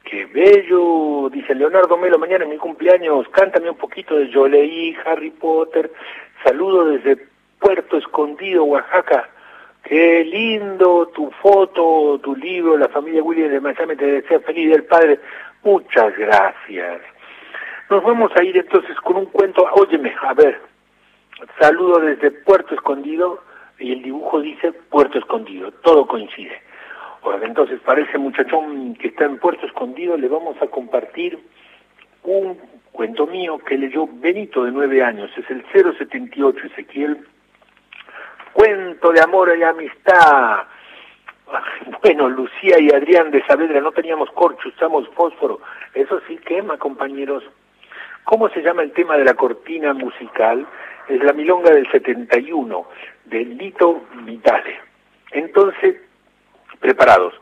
Qué 0.04 0.26
bello, 0.26 1.28
dice 1.30 1.54
Leonardo 1.54 1.96
Melo, 1.96 2.18
mañana 2.18 2.44
es 2.44 2.50
mi 2.50 2.56
cumpleaños, 2.56 3.28
cántame 3.28 3.70
un 3.70 3.76
poquito 3.76 4.16
de 4.16 4.28
Yo 4.30 4.48
leí 4.48 4.96
Harry 5.04 5.30
Potter, 5.30 5.92
Saludo 6.44 6.86
desde 6.86 7.24
Puerto 7.60 7.96
Escondido, 7.96 8.64
Oaxaca. 8.64 9.28
Qué 9.84 10.24
lindo 10.24 11.08
tu 11.14 11.30
foto, 11.42 12.18
tu 12.22 12.34
libro, 12.34 12.76
la 12.76 12.88
familia 12.88 13.22
William 13.22 13.50
de 13.50 13.60
Miami 13.60 13.94
te 13.96 14.06
desea 14.06 14.40
feliz 14.40 14.70
del 14.70 14.84
padre. 14.84 15.20
Muchas 15.62 16.16
gracias. 16.16 17.00
Nos 17.90 18.02
vamos 18.02 18.32
a 18.34 18.42
ir 18.42 18.56
entonces 18.56 18.96
con 19.00 19.16
un 19.16 19.26
cuento. 19.26 19.64
Óyeme, 19.74 20.14
a 20.20 20.34
ver. 20.34 20.60
Saludo 21.60 22.00
desde 22.00 22.30
Puerto 22.30 22.74
Escondido 22.74 23.40
y 23.82 23.92
el 23.92 24.02
dibujo 24.02 24.40
dice 24.40 24.72
Puerto 24.72 25.18
Escondido. 25.18 25.72
Todo 25.82 26.06
coincide. 26.06 26.62
Entonces 27.42 27.80
para 27.80 28.00
ese 28.00 28.18
muchachón 28.18 28.94
que 28.94 29.08
está 29.08 29.24
en 29.24 29.38
Puerto 29.38 29.66
Escondido 29.66 30.16
le 30.16 30.28
vamos 30.28 30.56
a 30.62 30.66
compartir 30.68 31.38
un 32.24 32.58
cuento 32.92 33.26
mío 33.26 33.58
que 33.58 33.76
leyó 33.76 34.06
Benito 34.06 34.64
de 34.64 34.72
nueve 34.72 35.02
años. 35.02 35.30
Es 35.36 35.48
el 35.50 35.64
078, 35.72 36.66
Ezequiel. 36.66 37.26
Cuento 38.52 39.12
de 39.12 39.20
amor 39.20 39.52
y 39.58 39.62
amistad. 39.62 40.64
Bueno, 42.02 42.28
Lucía 42.28 42.76
y 42.80 42.90
Adrián 42.90 43.30
de 43.30 43.44
Saavedra 43.44 43.80
no 43.80 43.92
teníamos 43.92 44.30
corcho, 44.30 44.68
usamos 44.68 45.08
fósforo. 45.10 45.60
Eso 45.94 46.20
sí 46.26 46.36
quema, 46.38 46.78
compañeros. 46.78 47.44
¿Cómo 48.24 48.48
se 48.50 48.62
llama 48.62 48.82
el 48.82 48.92
tema 48.92 49.16
de 49.16 49.24
la 49.24 49.34
cortina 49.34 49.92
musical? 49.92 50.66
Es 51.08 51.22
la 51.22 51.32
milonga 51.32 51.70
del 51.70 51.90
71, 51.90 52.86
de 53.32 53.44
Lito 53.46 54.04
Vitale. 54.24 54.78
Entonces, 55.32 55.96
preparados. 56.78 57.34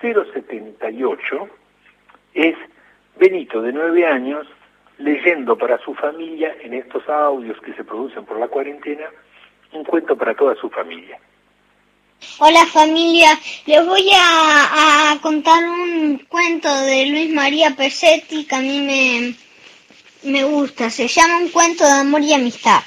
078 0.00 1.48
es 2.34 2.56
Benito, 3.16 3.60
de 3.62 3.72
nueve 3.72 4.06
años, 4.06 4.46
leyendo 4.98 5.56
para 5.56 5.78
su 5.78 5.94
familia, 5.94 6.54
en 6.60 6.74
estos 6.74 7.08
audios 7.08 7.60
que 7.60 7.74
se 7.74 7.84
producen 7.84 8.24
por 8.24 8.38
la 8.38 8.48
cuarentena, 8.48 9.06
un 9.72 9.84
cuento 9.84 10.16
para 10.16 10.34
toda 10.34 10.54
su 10.56 10.70
familia. 10.70 11.18
Hola 12.38 12.64
familia, 12.66 13.28
les 13.66 13.86
voy 13.86 14.08
a, 14.14 15.12
a 15.12 15.20
contar 15.20 15.62
un 15.64 16.18
cuento 16.28 16.68
de 16.82 17.06
Luis 17.06 17.32
María 17.32 17.70
Pesetti 17.76 18.46
que 18.46 18.54
a 18.54 18.60
mí 18.60 18.80
me, 18.80 19.34
me 20.30 20.44
gusta. 20.44 20.90
Se 20.90 21.08
llama 21.08 21.38
Un 21.38 21.48
cuento 21.48 21.84
de 21.84 21.92
amor 21.92 22.22
y 22.22 22.32
amistad. 22.32 22.82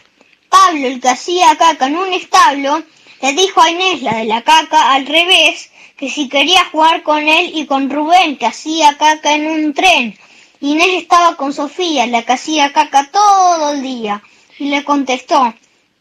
Pablo, 0.49 0.88
el 0.88 1.02
que 1.02 1.10
hacía 1.10 1.56
caca 1.57 1.88
en 1.88 1.98
un 1.98 2.14
establo, 2.14 2.84
le 3.22 3.34
dijo 3.34 3.61
a 3.61 3.72
Inés, 3.72 4.02
la 4.02 4.15
de 4.18 4.26
la 4.26 4.41
caca, 4.41 4.94
al 4.94 5.06
revés, 5.06 5.72
que 5.98 6.10
si 6.10 6.30
quería 6.30 6.65
jugar 6.65 7.03
con 7.03 7.28
él 7.28 7.52
y 7.53 7.65
con 7.65 7.90
Rubén, 7.90 8.38
que 8.38 8.45
hacía 8.45 8.98
caca 8.98 9.34
en 9.34 9.48
un 9.48 9.74
tren. 9.74 10.18
Inés 10.60 11.03
estaba 11.03 11.36
con 11.36 11.53
Sofía, 11.53 12.07
la 12.07 12.24
que 12.24 12.34
hacía 12.34 12.74
caca 12.74 13.10
todo 13.11 13.74
el 13.74 13.82
día, 13.82 14.22
y 14.60 14.69
le 14.69 14.84
contestó 14.84 15.53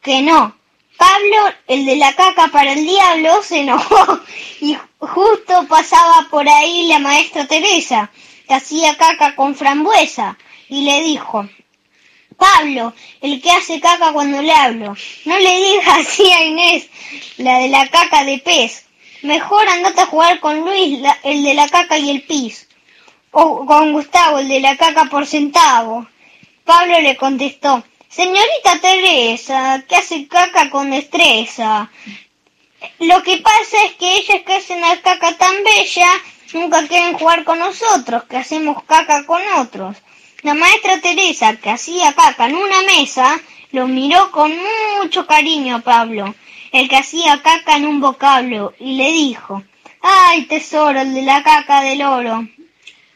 que 0.02 0.22
no. 0.22 0.56
Pablo, 0.96 1.54
el 1.66 1.84
de 1.84 1.96
la 1.96 2.14
caca 2.14 2.48
para 2.48 2.72
el 2.72 2.86
diablo, 2.86 3.42
se 3.42 3.60
enojó 3.60 4.20
y 4.60 4.76
justo 4.98 5.66
pasaba 5.68 6.26
por 6.30 6.48
ahí 6.48 6.86
la 6.86 6.98
maestra 6.98 7.46
Teresa, 7.46 8.10
que 8.46 8.54
hacía 8.54 8.96
caca 8.96 9.34
con 9.34 9.54
frambuesa, 9.54 10.38
y 10.68 10.82
le 10.82 11.02
dijo, 11.02 11.48
Pablo, 12.36 12.94
el 13.20 13.40
que 13.40 13.50
hace 13.50 13.80
caca 13.80 14.12
cuando 14.12 14.42
le 14.42 14.52
hablo, 14.52 14.96
no 15.24 15.38
le 15.38 15.56
digas 15.56 15.88
así 15.98 16.30
a 16.30 16.44
Inés, 16.44 16.88
la 17.38 17.58
de 17.58 17.68
la 17.68 17.88
caca 17.88 18.24
de 18.24 18.38
pez. 18.38 18.84
Mejor 19.22 19.68
andate 19.68 20.02
a 20.02 20.06
jugar 20.06 20.40
con 20.40 20.60
Luis, 20.60 21.00
el 21.24 21.42
de 21.42 21.54
la 21.54 21.68
caca 21.68 21.98
y 21.98 22.10
el 22.10 22.22
pis. 22.22 22.68
O 23.30 23.66
con 23.66 23.92
Gustavo, 23.92 24.38
el 24.38 24.48
de 24.48 24.60
la 24.60 24.76
caca 24.76 25.06
por 25.06 25.26
centavo. 25.26 26.06
Pablo 26.64 27.00
le 27.00 27.16
contestó, 27.16 27.82
Señorita 28.08 28.78
Teresa, 28.80 29.84
que 29.88 29.96
hace 29.96 30.26
caca 30.28 30.70
con 30.70 30.90
destreza. 30.90 31.90
Lo 32.98 33.22
que 33.22 33.38
pasa 33.38 33.76
es 33.86 33.94
que 33.94 34.16
ellas 34.16 34.42
que 34.46 34.54
hacen 34.54 34.80
la 34.80 35.00
caca 35.00 35.36
tan 35.36 35.54
bella 35.64 36.08
nunca 36.52 36.86
quieren 36.86 37.18
jugar 37.18 37.44
con 37.44 37.58
nosotros, 37.58 38.24
que 38.24 38.36
hacemos 38.36 38.82
caca 38.84 39.26
con 39.26 39.42
otros. 39.58 39.96
La 40.46 40.54
maestra 40.54 41.00
Teresa, 41.00 41.56
que 41.56 41.70
hacía 41.70 42.12
caca 42.12 42.46
en 42.46 42.54
una 42.54 42.80
mesa, 42.82 43.40
lo 43.72 43.88
miró 43.88 44.30
con 44.30 44.54
mucho 44.96 45.26
cariño 45.26 45.74
a 45.74 45.80
Pablo, 45.80 46.36
el 46.70 46.88
que 46.88 46.98
hacía 46.98 47.42
caca 47.42 47.74
en 47.74 47.84
un 47.84 48.00
vocablo, 48.00 48.72
y 48.78 48.94
le 48.94 49.10
dijo, 49.10 49.64
¡Ay, 50.00 50.44
tesoro, 50.44 51.00
el 51.00 51.14
de 51.14 51.22
la 51.22 51.42
caca 51.42 51.82
del 51.82 52.02
oro! 52.02 52.46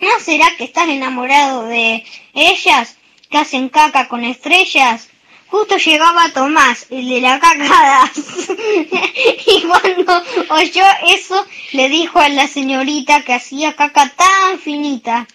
¿No 0.00 0.08
será 0.18 0.56
que 0.58 0.64
estás 0.64 0.88
enamorado 0.88 1.66
de 1.66 2.04
ellas, 2.34 2.96
que 3.30 3.38
hacen 3.38 3.68
caca 3.68 4.08
con 4.08 4.24
estrellas? 4.24 5.08
Justo 5.46 5.76
llegaba 5.76 6.32
Tomás, 6.34 6.88
el 6.90 7.08
de 7.08 7.20
la 7.20 7.38
caca 7.38 8.10
y 9.46 9.62
cuando 9.62 10.24
oyó 10.48 10.84
eso 11.06 11.46
le 11.70 11.88
dijo 11.88 12.18
a 12.18 12.28
la 12.28 12.48
señorita 12.48 13.22
que 13.22 13.34
hacía 13.34 13.76
caca 13.76 14.08
tan 14.08 14.58
finita. 14.58 15.28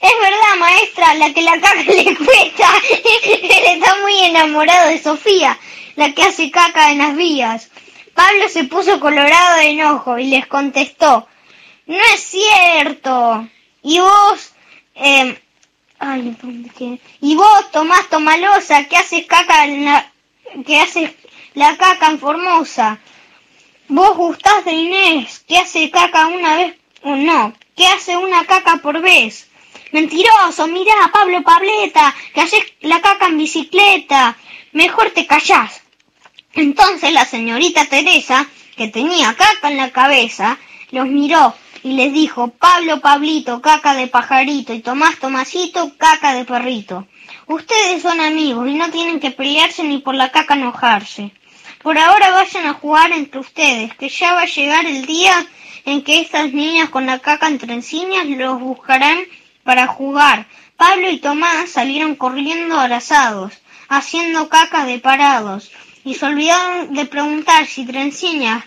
Es 0.00 0.12
verdad, 0.20 0.56
maestra, 0.58 1.14
la 1.14 1.32
que 1.32 1.42
la 1.42 1.60
caca 1.60 1.82
le 1.86 2.16
cuesta. 2.16 2.68
Él 3.24 3.64
está 3.66 3.96
muy 4.02 4.18
enamorado 4.24 4.90
de 4.90 5.02
Sofía, 5.02 5.58
la 5.96 6.12
que 6.12 6.22
hace 6.22 6.50
caca 6.50 6.90
en 6.90 6.98
las 6.98 7.16
vías. 7.16 7.70
Pablo 8.14 8.48
se 8.48 8.64
puso 8.64 8.98
colorado 8.98 9.58
de 9.58 9.70
enojo 9.70 10.18
y 10.18 10.28
les 10.28 10.46
contestó, 10.46 11.28
no 11.86 12.02
es 12.14 12.20
cierto. 12.20 13.46
Y 13.82 14.00
vos, 14.00 14.52
eh, 14.94 15.38
ay, 15.98 16.36
y 17.20 17.34
vos, 17.36 17.70
Tomás 17.70 18.08
Tomalosa, 18.08 18.84
que 18.88 18.96
haces 18.96 19.26
caca 19.26 19.64
en 19.64 19.84
la, 19.84 20.12
que 20.66 20.80
haces 20.80 21.10
la 21.54 21.76
caca 21.76 22.08
en 22.08 22.18
Formosa. 22.18 22.98
Vos 23.88 24.16
gustás 24.16 24.64
de 24.64 24.72
Inés, 24.72 25.44
que 25.46 25.58
hace 25.58 25.90
caca 25.90 26.26
una 26.26 26.56
vez, 26.56 26.74
o 27.02 27.14
no, 27.14 27.52
que 27.76 27.86
hace 27.86 28.16
una 28.16 28.44
caca 28.46 28.78
por 28.78 29.00
vez. 29.00 29.45
Mentiroso, 29.92 30.66
mirá, 30.66 30.94
Pablo 31.12 31.42
Pableta, 31.42 32.14
que 32.34 32.40
haces 32.40 32.64
la 32.80 33.00
caca 33.00 33.26
en 33.26 33.38
bicicleta. 33.38 34.36
Mejor 34.72 35.10
te 35.10 35.26
callás. 35.26 35.82
Entonces 36.54 37.12
la 37.12 37.24
señorita 37.24 37.84
Teresa, 37.86 38.46
que 38.76 38.88
tenía 38.88 39.34
caca 39.34 39.70
en 39.70 39.76
la 39.76 39.90
cabeza, 39.90 40.58
los 40.90 41.06
miró 41.06 41.54
y 41.82 41.92
les 41.92 42.12
dijo, 42.12 42.48
Pablo 42.48 43.00
Pablito, 43.00 43.62
caca 43.62 43.94
de 43.94 44.08
pajarito, 44.08 44.72
y 44.74 44.80
Tomás 44.80 45.18
Tomasito, 45.20 45.92
caca 45.96 46.34
de 46.34 46.44
perrito. 46.44 47.06
Ustedes 47.46 48.02
son 48.02 48.20
amigos 48.20 48.68
y 48.68 48.74
no 48.74 48.90
tienen 48.90 49.20
que 49.20 49.30
pelearse 49.30 49.84
ni 49.84 49.98
por 49.98 50.16
la 50.16 50.32
caca 50.32 50.54
enojarse. 50.54 51.30
Por 51.82 51.96
ahora 51.96 52.32
vayan 52.32 52.66
a 52.66 52.74
jugar 52.74 53.12
entre 53.12 53.38
ustedes, 53.38 53.94
que 53.94 54.08
ya 54.08 54.32
va 54.32 54.42
a 54.42 54.46
llegar 54.46 54.84
el 54.84 55.06
día 55.06 55.46
en 55.84 56.02
que 56.02 56.20
estas 56.20 56.52
niñas 56.52 56.88
con 56.88 57.06
la 57.06 57.20
caca 57.20 57.46
entre 57.46 57.72
encinas 57.72 58.26
los 58.26 58.58
buscarán 58.58 59.18
para 59.66 59.86
jugar. 59.86 60.46
Pablo 60.78 61.10
y 61.10 61.18
Tomás 61.18 61.68
salieron 61.70 62.14
corriendo 62.14 62.78
abrazados, 62.80 63.62
haciendo 63.90 64.48
caca 64.48 64.86
de 64.86 64.98
parados, 64.98 65.70
y 66.04 66.14
se 66.14 66.24
olvidaron 66.24 66.94
de 66.94 67.04
preguntar 67.04 67.66
si 67.66 67.84
Trenciñas 67.84 68.64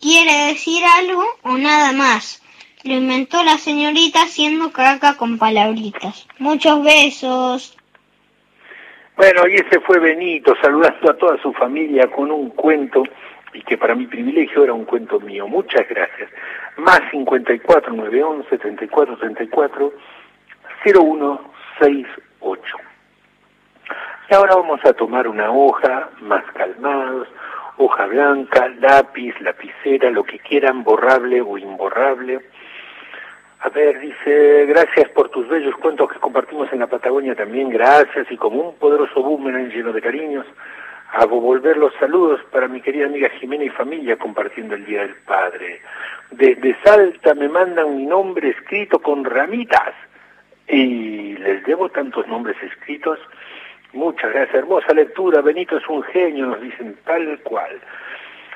quiere 0.00 0.48
decir 0.48 0.82
algo 0.84 1.24
o 1.42 1.56
nada 1.56 1.92
más. 1.92 2.42
Lo 2.82 2.94
inventó 2.94 3.42
la 3.44 3.58
señorita 3.58 4.22
haciendo 4.22 4.72
caca 4.72 5.16
con 5.16 5.38
palabritas. 5.38 6.26
Muchos 6.38 6.82
besos. 6.82 7.76
Bueno, 9.16 9.42
y 9.48 9.56
ese 9.56 9.80
fue 9.80 9.98
Benito 9.98 10.54
saludando 10.62 11.10
a 11.10 11.16
toda 11.16 11.40
su 11.42 11.52
familia 11.52 12.10
con 12.10 12.30
un 12.30 12.48
cuento 12.50 13.02
y 13.52 13.60
que 13.62 13.76
para 13.76 13.94
mi 13.94 14.06
privilegio 14.06 14.64
era 14.64 14.72
un 14.72 14.86
cuento 14.86 15.20
mío. 15.20 15.46
Muchas 15.46 15.86
gracias. 15.88 16.30
Más 16.78 17.02
54 17.10 17.92
911 17.92 18.58
34 18.58 19.18
34 19.18 19.92
0168. 20.84 22.76
Y 24.30 24.34
ahora 24.34 24.54
vamos 24.54 24.80
a 24.84 24.92
tomar 24.92 25.26
una 25.26 25.50
hoja 25.50 26.10
más 26.20 26.44
calmados, 26.52 27.28
hoja 27.76 28.06
blanca, 28.06 28.68
lápiz, 28.78 29.34
lapicera, 29.40 30.10
lo 30.10 30.22
que 30.24 30.38
quieran, 30.38 30.84
borrable 30.84 31.40
o 31.40 31.58
imborrable. 31.58 32.40
A 33.60 33.68
ver, 33.68 34.00
dice, 34.00 34.66
gracias 34.66 35.10
por 35.10 35.28
tus 35.28 35.48
bellos 35.48 35.74
cuentos 35.76 36.10
que 36.10 36.18
compartimos 36.18 36.72
en 36.72 36.78
la 36.78 36.86
Patagonia 36.86 37.34
también, 37.34 37.68
gracias, 37.68 38.30
y 38.30 38.36
como 38.36 38.70
un 38.70 38.76
poderoso 38.76 39.22
boomerang 39.22 39.68
lleno 39.68 39.92
de 39.92 40.00
cariños, 40.00 40.46
hago 41.12 41.40
volver 41.40 41.76
los 41.76 41.92
saludos 41.94 42.40
para 42.52 42.68
mi 42.68 42.80
querida 42.80 43.06
amiga 43.06 43.28
Jimena 43.40 43.64
y 43.64 43.70
familia 43.70 44.16
compartiendo 44.16 44.76
el 44.76 44.86
Día 44.86 45.02
del 45.02 45.16
Padre. 45.26 45.82
Desde 46.30 46.76
Salta 46.84 47.34
me 47.34 47.48
mandan 47.48 47.96
mi 47.96 48.06
nombre 48.06 48.50
escrito 48.50 49.00
con 49.00 49.24
ramitas, 49.24 49.92
y 50.70 51.36
les 51.36 51.64
debo 51.64 51.88
tantos 51.88 52.26
nombres 52.28 52.56
escritos. 52.62 53.18
Muchas 53.92 54.32
gracias, 54.32 54.54
hermosa 54.54 54.94
lectura, 54.94 55.40
Benito 55.40 55.76
es 55.76 55.88
un 55.88 56.02
genio, 56.04 56.46
nos 56.46 56.60
dicen 56.60 56.96
tal 57.04 57.40
cual. 57.40 57.80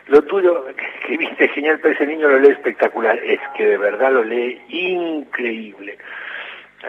Lo 0.07 0.23
tuyo, 0.23 0.67
que, 1.07 1.17
viste 1.17 1.49
genial, 1.49 1.81
pero 1.81 1.95
ese 1.95 2.07
niño 2.07 2.29
lo 2.29 2.39
lee 2.39 2.53
espectacular. 2.53 3.19
Es 3.19 3.41
que 3.57 3.67
de 3.67 3.79
verdad 3.79 4.13
lo 4.13 4.23
lee 4.23 4.61
increíble. 4.69 5.99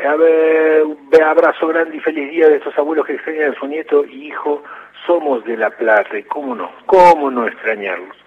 A 0.06 0.16
ver, 0.16 0.84
abrazo 1.26 1.68
grande 1.68 1.96
y 1.96 2.02
feliz 2.02 2.30
día 2.30 2.50
de 2.50 2.58
estos 2.58 2.78
abuelos 2.78 3.06
que 3.06 3.14
extrañan 3.14 3.54
a 3.54 3.60
su 3.60 3.66
nieto 3.66 4.06
y 4.06 4.28
hijo 4.28 4.62
somos 5.06 5.44
de 5.46 5.56
La 5.56 5.70
Plata 5.70 6.18
y 6.18 6.24
cómo 6.24 6.54
no, 6.54 6.70
cómo 6.86 7.32
no 7.32 7.48
extrañarlos. 7.48 8.18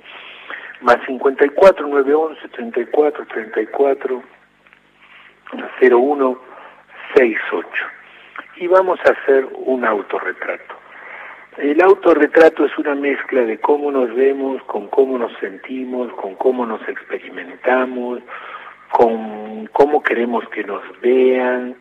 Más 0.81 0.97
54 1.07 1.87
911 1.87 2.49
34 2.49 3.27
34 3.27 4.23
01 5.81 6.48
68. 7.14 7.68
Y 8.56 8.66
vamos 8.66 8.98
a 9.01 9.12
hacer 9.12 9.48
un 9.55 9.85
autorretrato. 9.85 10.74
El 11.59 11.80
autorretrato 11.82 12.64
es 12.64 12.78
una 12.78 12.94
mezcla 12.94 13.43
de 13.43 13.59
cómo 13.59 13.90
nos 13.90 14.14
vemos, 14.14 14.62
con 14.64 14.89
cómo 14.89 15.18
nos 15.18 15.32
sentimos, 15.39 16.12
con 16.12 16.36
cómo 16.36 16.64
nos 16.64 16.80
experimentamos, 16.89 18.20
con 18.90 19.66
cómo 19.72 20.02
queremos 20.02 20.48
que 20.51 20.64
nos 20.64 20.82
vean, 21.01 21.76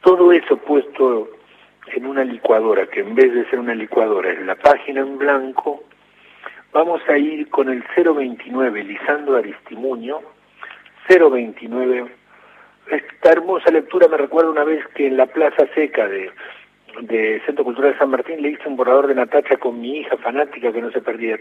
todo 0.00 0.30
eso 0.30 0.56
puesto 0.56 1.28
en 1.88 2.06
una 2.06 2.24
licuadora, 2.24 2.86
que 2.86 3.00
en 3.00 3.14
vez 3.14 3.32
de 3.34 3.44
ser 3.50 3.58
una 3.58 3.74
licuadora 3.74 4.30
es 4.30 4.40
la 4.46 4.54
página 4.54 5.00
en 5.00 5.18
blanco, 5.18 5.82
vamos 6.72 7.00
a 7.08 7.18
ir 7.18 7.48
con 7.50 7.68
el 7.68 7.82
029 7.96 8.84
Lisandro 8.84 9.36
Aristimuño, 9.36 10.20
029. 11.08 12.15
Esta 12.90 13.32
hermosa 13.32 13.70
lectura 13.70 14.06
me 14.08 14.16
recuerda 14.16 14.50
una 14.50 14.64
vez 14.64 14.86
que 14.94 15.08
en 15.08 15.16
la 15.16 15.26
Plaza 15.26 15.66
Seca 15.74 16.06
de, 16.06 16.30
de 17.00 17.42
Centro 17.44 17.64
Cultural 17.64 17.92
de 17.92 17.98
San 17.98 18.10
Martín 18.10 18.40
le 18.42 18.50
hice 18.50 18.68
un 18.68 18.76
borrador 18.76 19.08
de 19.08 19.14
Natacha 19.14 19.56
con 19.56 19.80
mi 19.80 19.98
hija 19.98 20.16
fanática 20.18 20.72
que 20.72 20.82
no 20.82 20.90
se 20.92 21.00
perdía. 21.00 21.36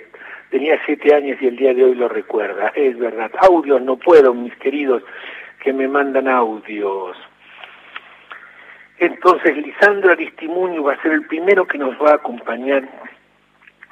Tenía 0.50 0.80
siete 0.86 1.14
años 1.14 1.38
y 1.40 1.48
el 1.48 1.56
día 1.56 1.74
de 1.74 1.84
hoy 1.84 1.96
lo 1.96 2.10
recuerda, 2.10 2.72
es 2.76 2.98
verdad. 2.98 3.32
Audios 3.42 3.82
no 3.82 3.98
puedo, 3.98 4.34
mis 4.34 4.56
queridos, 4.58 5.04
que 5.64 5.72
me 5.72 5.88
mandan 5.88 6.28
audios. 6.28 7.16
Entonces, 8.98 9.58
Lisandro 9.58 10.14
Aristimuño 10.14 10.84
va 10.84 10.94
a 10.94 11.02
ser 11.02 11.12
el 11.12 11.28
primero 11.28 11.68
que 11.68 11.78
nos 11.78 11.96
va 12.02 12.12
a 12.12 12.16
acompañar 12.16 12.88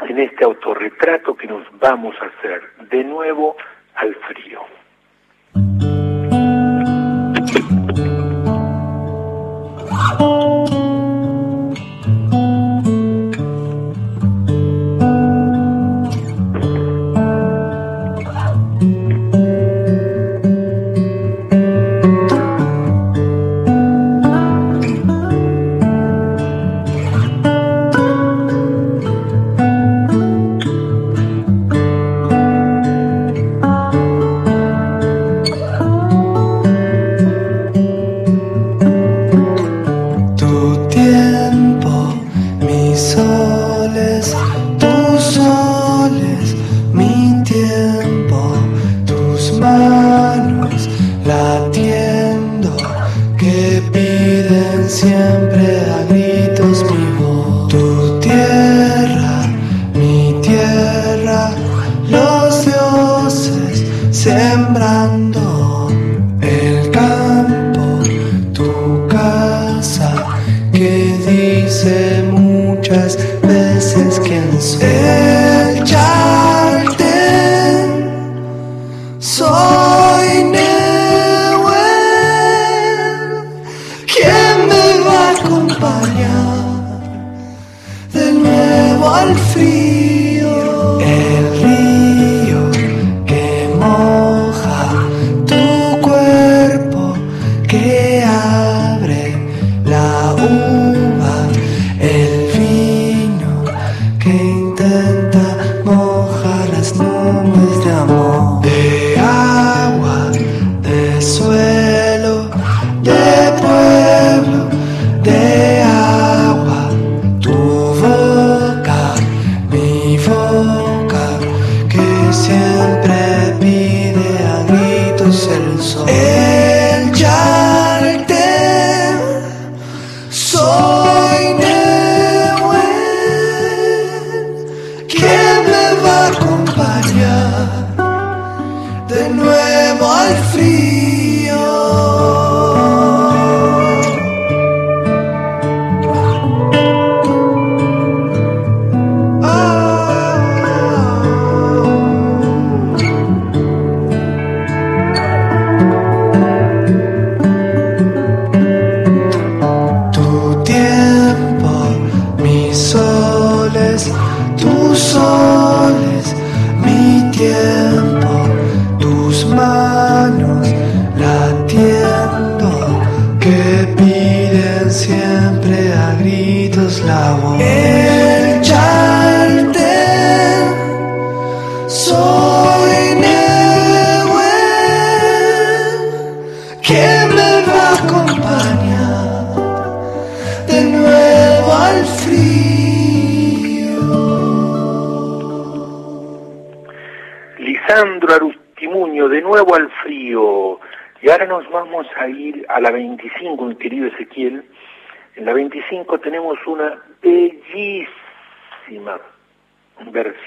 en 0.02 0.20
este 0.20 0.44
autorretrato 0.44 1.36
que 1.36 1.48
nos 1.48 1.66
vamos 1.80 2.16
a 2.22 2.26
hacer 2.26 2.62
de 2.90 3.04
nuevo 3.04 3.56
al 3.96 4.16
frío. 4.16 4.62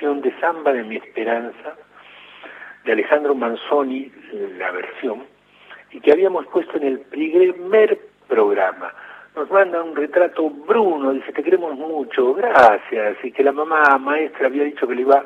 De 0.01 0.41
Samba 0.41 0.75
de 0.75 0.85
mi 0.85 0.97
Esperanza, 0.97 1.75
de 2.85 2.93
Alejandro 2.93 3.35
Manzoni, 3.35 4.13
la 4.59 4.71
versión, 4.71 5.25
y 5.91 6.01
que 6.01 6.13
habíamos 6.13 6.47
puesto 6.49 6.77
en 6.77 6.83
el 6.83 7.01
primer 7.01 7.99
programa. 8.29 8.93
Nos 9.35 9.51
manda 9.51 9.83
un 9.83 9.97
retrato 9.97 10.51
Bruno, 10.51 11.13
dice, 11.13 11.33
te 11.33 11.43
queremos 11.43 11.75
mucho, 11.77 12.35
gracias, 12.35 13.17
y 13.25 13.33
que 13.33 13.43
la 13.43 13.53
mamá 13.53 13.97
maestra 13.99 14.49
había 14.49 14.65
dicho 14.65 14.87
que 14.87 14.97
le 14.97 15.01
iba 15.01 15.25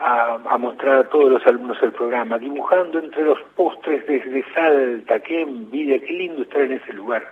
a, 0.00 0.38
a 0.46 0.58
mostrar 0.58 0.98
a 0.98 1.08
todos 1.08 1.30
los 1.30 1.46
alumnos 1.46 1.78
el 1.80 1.92
programa, 1.92 2.38
dibujando 2.38 2.98
entre 2.98 3.22
los 3.22 3.40
postres 3.54 4.04
desde 4.08 4.44
Salta, 4.52 5.20
qué 5.20 5.42
envidia, 5.42 6.00
qué 6.00 6.12
lindo 6.12 6.42
estar 6.42 6.62
en 6.62 6.72
ese 6.72 6.92
lugar. 6.92 7.22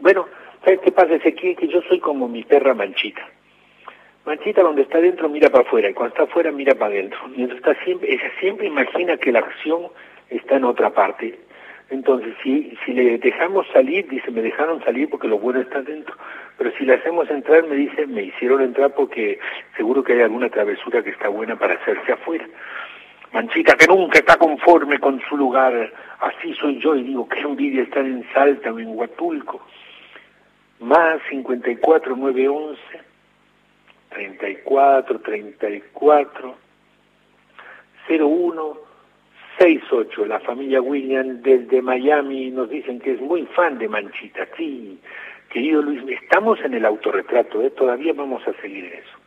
Bueno, 0.00 0.26
¿sabes 0.62 0.80
qué 0.80 0.92
pasa, 0.92 1.14
Ezequiel? 1.14 1.56
Que 1.56 1.68
yo 1.68 1.80
soy 1.88 2.00
como 2.00 2.28
mi 2.28 2.44
perra 2.44 2.74
manchita. 2.74 3.26
Manchita 4.26 4.62
cuando 4.62 4.82
está 4.82 5.00
dentro 5.00 5.28
mira 5.28 5.48
para 5.50 5.62
afuera 5.62 5.88
y 5.88 5.94
cuando 5.94 6.12
está 6.12 6.24
afuera 6.24 6.50
mira 6.50 6.74
para 6.74 6.86
adentro. 6.86 7.20
Y 7.36 7.42
entonces 7.44 7.76
siempre, 7.84 8.12
ella 8.12 8.28
siempre 8.40 8.66
imagina 8.66 9.16
que 9.16 9.30
la 9.30 9.38
acción 9.38 9.86
está 10.28 10.56
en 10.56 10.64
otra 10.64 10.90
parte. 10.90 11.38
Entonces, 11.90 12.34
si, 12.42 12.76
si 12.84 12.92
le 12.92 13.18
dejamos 13.18 13.68
salir, 13.72 14.08
dice, 14.08 14.32
me 14.32 14.42
dejaron 14.42 14.82
salir 14.82 15.08
porque 15.08 15.28
lo 15.28 15.38
bueno 15.38 15.60
está 15.60 15.80
dentro. 15.80 16.16
Pero 16.58 16.72
si 16.76 16.84
le 16.84 16.94
hacemos 16.94 17.30
entrar, 17.30 17.62
me 17.68 17.76
dice, 17.76 18.08
me 18.08 18.24
hicieron 18.24 18.62
entrar 18.62 18.92
porque 18.96 19.38
seguro 19.76 20.02
que 20.02 20.14
hay 20.14 20.22
alguna 20.22 20.48
travesura 20.48 21.04
que 21.04 21.10
está 21.10 21.28
buena 21.28 21.54
para 21.56 21.74
hacerse 21.74 22.10
afuera. 22.10 22.48
Manchita 23.32 23.76
que 23.76 23.86
nunca 23.86 24.18
está 24.18 24.36
conforme 24.36 24.98
con 24.98 25.20
su 25.28 25.36
lugar, 25.36 25.92
así 26.18 26.52
soy 26.54 26.80
yo 26.80 26.96
y 26.96 27.04
digo, 27.04 27.28
qué 27.28 27.42
envidia 27.42 27.84
estar 27.84 28.04
en 28.04 28.26
Salta 28.34 28.72
o 28.72 28.78
en 28.80 28.88
Huatulco. 28.88 29.64
Más 30.80 31.20
54 31.30 32.16
911 32.16 33.05
34 34.16 35.20
34 35.20 36.56
01 38.08 38.78
68. 39.58 40.26
La 40.26 40.40
familia 40.40 40.80
William 40.80 41.42
desde 41.42 41.82
Miami 41.82 42.50
nos 42.50 42.70
dicen 42.70 42.98
que 42.98 43.12
es 43.12 43.20
muy 43.20 43.46
fan 43.46 43.78
de 43.78 43.88
Manchita. 43.88 44.46
Sí, 44.56 44.98
querido 45.50 45.82
Luis, 45.82 46.02
estamos 46.08 46.58
en 46.60 46.74
el 46.74 46.84
autorretrato, 46.84 47.62
¿eh? 47.62 47.70
todavía 47.70 48.12
vamos 48.12 48.46
a 48.46 48.52
seguir 48.60 48.84
eso. 48.86 49.18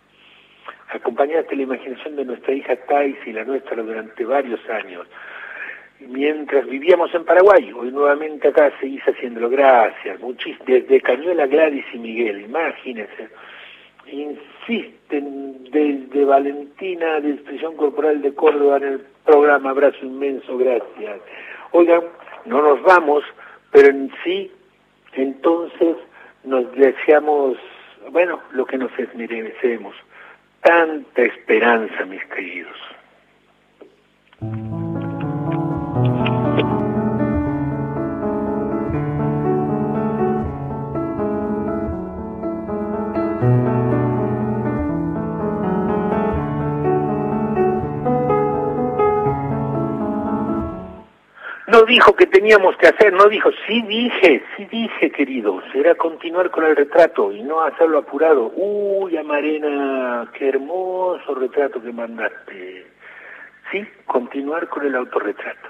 Acompañaste 0.89 1.55
la 1.55 1.63
imaginación 1.63 2.15
de 2.15 2.25
nuestra 2.25 2.53
hija 2.53 2.75
Thais 2.87 3.17
y 3.25 3.31
la 3.31 3.43
nuestra 3.43 3.81
durante 3.81 4.25
varios 4.25 4.59
años. 4.69 5.07
Mientras 5.99 6.65
vivíamos 6.67 7.13
en 7.13 7.25
Paraguay, 7.25 7.71
hoy 7.73 7.91
nuevamente 7.91 8.47
acá 8.47 8.71
seguís 8.79 9.03
haciéndolo. 9.03 9.49
Gracias. 9.49 10.19
Muchis 10.19 10.57
desde 10.65 11.01
Cañuela, 11.01 11.45
Gladys 11.45 11.85
y 11.93 11.97
Miguel, 11.99 12.41
imagínense. 12.41 13.29
Insisten 14.11 15.63
desde 15.71 16.25
Valentina 16.25 17.19
de 17.19 17.31
Expresión 17.31 17.75
Corporal 17.75 18.21
de 18.21 18.33
Córdoba 18.33 18.77
en 18.77 18.83
el 18.83 18.99
programa. 19.25 19.71
Abrazo 19.71 20.05
inmenso, 20.05 20.57
gracias. 20.57 21.21
Oigan, 21.71 22.01
no 22.45 22.61
nos 22.61 22.81
vamos, 22.83 23.23
pero 23.71 23.89
en 23.89 24.11
sí, 24.23 24.51
entonces 25.13 25.97
nos 26.43 26.71
deseamos, 26.73 27.57
bueno, 28.11 28.39
lo 28.51 28.65
que 28.65 28.77
nos 28.77 28.91
merecemos. 29.15 29.95
Tanta 30.61 31.21
esperanza, 31.21 32.05
mis 32.05 32.23
queridos. 32.25 32.77
Dijo 51.89 52.15
que 52.15 52.27
teníamos 52.27 52.77
que 52.77 52.87
hacer, 52.87 53.11
no 53.11 53.25
dijo, 53.25 53.49
sí 53.67 53.81
dije, 53.81 54.43
sí 54.55 54.65
dije, 54.65 55.11
querido, 55.11 55.61
será 55.73 55.95
continuar 55.95 56.51
con 56.51 56.63
el 56.63 56.75
retrato 56.75 57.31
y 57.31 57.41
no 57.41 57.61
hacerlo 57.61 57.97
apurado. 57.97 58.53
Uy, 58.55 59.17
Amarena, 59.17 60.31
qué 60.37 60.49
hermoso 60.49 61.33
retrato 61.33 61.81
que 61.81 61.91
mandaste. 61.91 62.85
Sí, 63.71 63.85
continuar 64.05 64.69
con 64.69 64.85
el 64.85 64.95
autorretrato. 64.95 65.68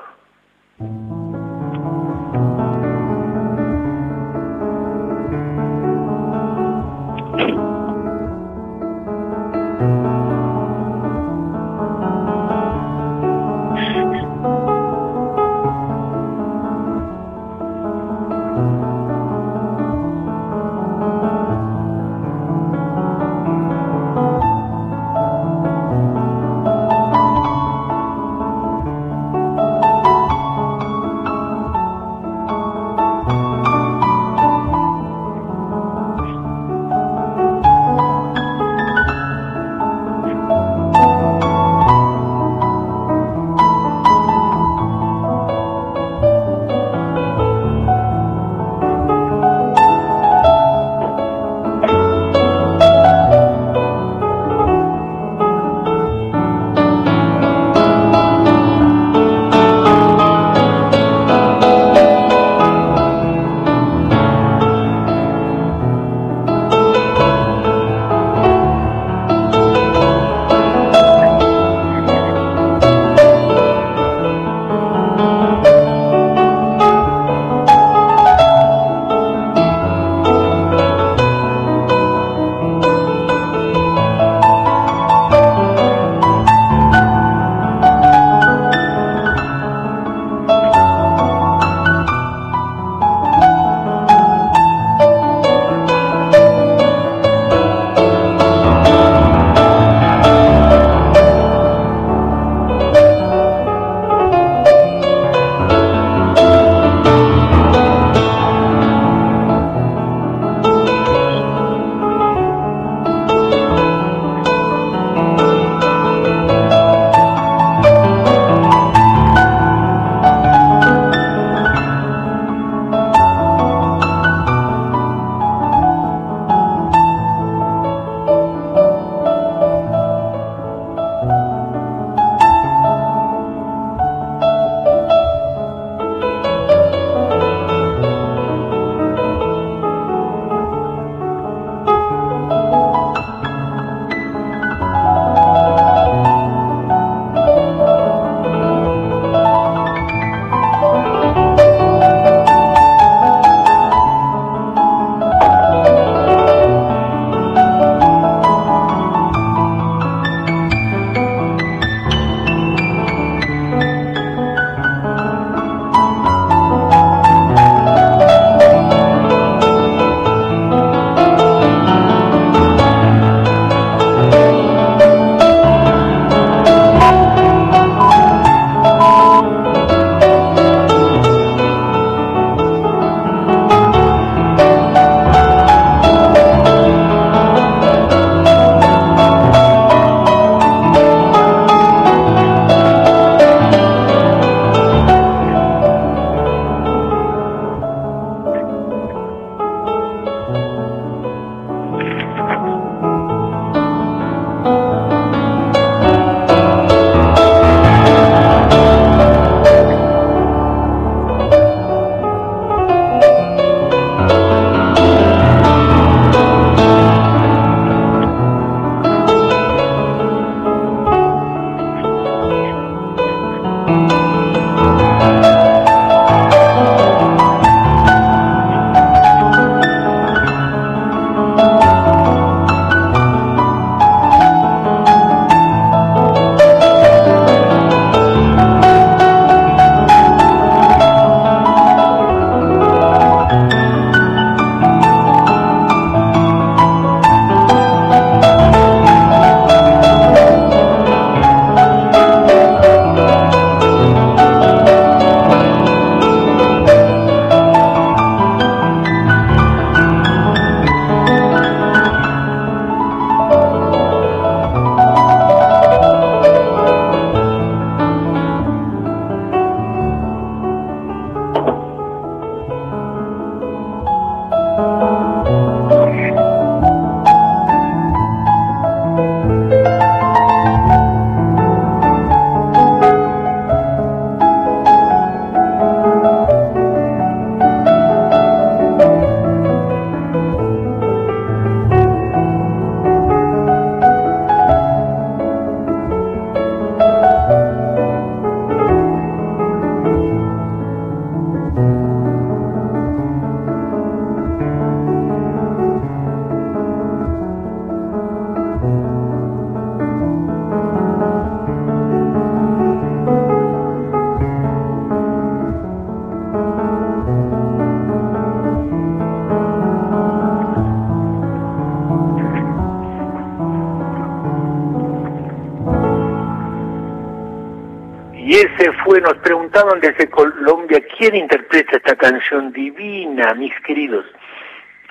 Preguntaban 329.79 330.01
desde 330.01 330.29
Colombia, 330.29 331.01
¿quién 331.17 331.35
interpreta 331.35 331.97
esta 331.97 332.15
canción 332.15 332.71
divina, 332.73 333.53
mis 333.53 333.73
queridos? 333.81 334.25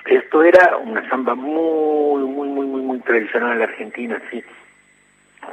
Esto 0.05 0.43
era 0.43 0.77
una 0.77 1.07
samba 1.09 1.33
muy, 1.33 2.21
muy, 2.21 2.47
muy, 2.49 2.65
muy, 2.67 2.81
muy 2.81 2.99
tradicional 2.99 3.53
en 3.53 3.59
la 3.59 3.65
Argentina, 3.65 4.21
sí. 4.29 4.43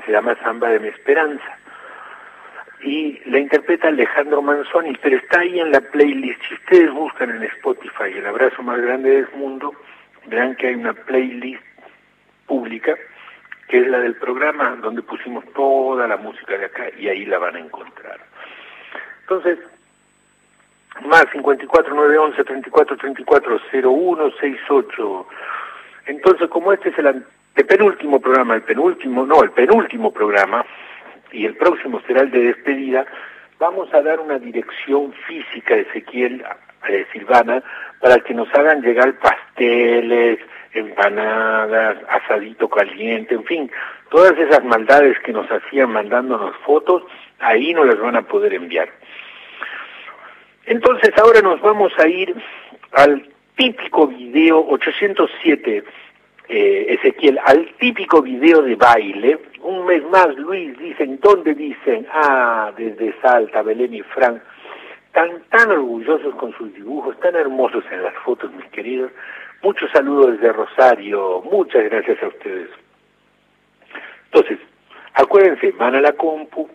Se 0.04 0.12
llama 0.12 0.36
Samba 0.42 0.68
de 0.68 0.80
mi 0.80 0.88
Esperanza. 0.88 1.58
Y 2.82 3.18
la 3.26 3.38
interpreta 3.38 3.88
Alejandro 3.88 4.42
Manzoni, 4.42 4.96
pero 5.00 5.16
está 5.16 5.40
ahí 5.40 5.60
en 5.60 5.72
la 5.72 5.80
playlist. 5.80 6.40
Si 6.46 6.54
ustedes 6.54 6.92
buscan 6.92 7.30
en 7.30 7.42
Spotify 7.44 8.12
el 8.14 8.26
abrazo 8.26 8.62
más 8.62 8.80
grande 8.80 9.10
del 9.10 9.28
mundo, 9.36 9.72
verán 10.26 10.54
que 10.56 10.68
hay 10.68 10.74
una 10.74 10.92
playlist 10.92 11.62
pública 12.46 12.94
que 13.68 13.78
es 13.78 13.86
la 13.88 13.98
del 13.98 14.14
programa 14.14 14.76
donde 14.76 15.02
pusimos 15.02 15.44
toda 15.54 16.06
la 16.06 16.16
música 16.18 16.56
de 16.56 16.66
acá 16.66 16.84
y 16.98 17.08
ahí 17.08 17.24
la 17.24 17.38
van 17.38 17.56
a 17.56 17.60
encontrar. 17.60 18.20
Entonces, 19.28 19.58
más 21.04 21.24
54 21.32 21.92
911 21.92 22.44
34 22.44 22.96
34 22.96 23.60
01 23.82 24.30
68. 24.40 25.26
Entonces, 26.06 26.48
como 26.48 26.72
este 26.72 26.90
es 26.90 26.98
el 26.98 27.08
antepenúltimo 27.08 28.20
programa, 28.20 28.54
el 28.54 28.62
penúltimo, 28.62 29.26
no, 29.26 29.42
el 29.42 29.50
penúltimo 29.50 30.12
programa, 30.12 30.64
y 31.32 31.44
el 31.44 31.56
próximo 31.56 32.00
será 32.06 32.20
el 32.22 32.30
de 32.30 32.38
despedida, 32.38 33.04
vamos 33.58 33.92
a 33.92 34.00
dar 34.00 34.20
una 34.20 34.38
dirección 34.38 35.12
física 35.26 35.74
Ezequiel 35.74 36.44
Silvana 37.12 37.64
para 38.00 38.20
que 38.20 38.32
nos 38.32 38.48
hagan 38.54 38.80
llegar 38.80 39.18
pasteles, 39.18 40.38
empanadas, 40.72 41.96
asadito 42.08 42.68
caliente, 42.68 43.34
en 43.34 43.44
fin, 43.44 43.70
todas 44.08 44.38
esas 44.38 44.62
maldades 44.64 45.18
que 45.24 45.32
nos 45.32 45.50
hacían 45.50 45.90
mandándonos 45.90 46.54
fotos, 46.58 47.02
ahí 47.40 47.74
no 47.74 47.84
las 47.84 47.98
van 47.98 48.14
a 48.14 48.22
poder 48.22 48.54
enviar. 48.54 48.88
Entonces 50.66 51.12
ahora 51.16 51.40
nos 51.42 51.60
vamos 51.60 51.92
a 51.96 52.08
ir 52.08 52.34
al 52.92 53.24
típico 53.56 54.08
video 54.08 54.66
807, 54.66 55.84
eh, 56.48 56.86
Ezequiel, 56.88 57.38
al 57.44 57.68
típico 57.78 58.20
video 58.20 58.62
de 58.62 58.74
baile. 58.74 59.38
Un 59.62 59.86
mes 59.86 60.02
más, 60.10 60.34
Luis, 60.36 60.76
dicen, 60.78 61.20
¿dónde 61.22 61.54
dicen? 61.54 62.06
Ah, 62.12 62.72
desde 62.76 63.14
Salta, 63.20 63.62
Belén 63.62 63.94
y 63.94 64.02
Fran. 64.02 64.42
Tan, 65.12 65.40
tan 65.50 65.70
orgullosos 65.70 66.34
con 66.34 66.52
sus 66.58 66.74
dibujos, 66.74 67.18
tan 67.20 67.36
hermosos 67.36 67.84
en 67.92 68.02
las 68.02 68.14
fotos, 68.24 68.52
mis 68.52 68.66
queridos. 68.66 69.12
Muchos 69.62 69.90
saludos 69.92 70.32
desde 70.32 70.52
Rosario, 70.52 71.42
muchas 71.50 71.84
gracias 71.84 72.20
a 72.22 72.26
ustedes. 72.26 72.70
Entonces, 74.26 74.58
acuérdense, 75.14 75.70
van 75.72 75.94
a 75.94 76.00
la 76.00 76.12
compu, 76.12 76.68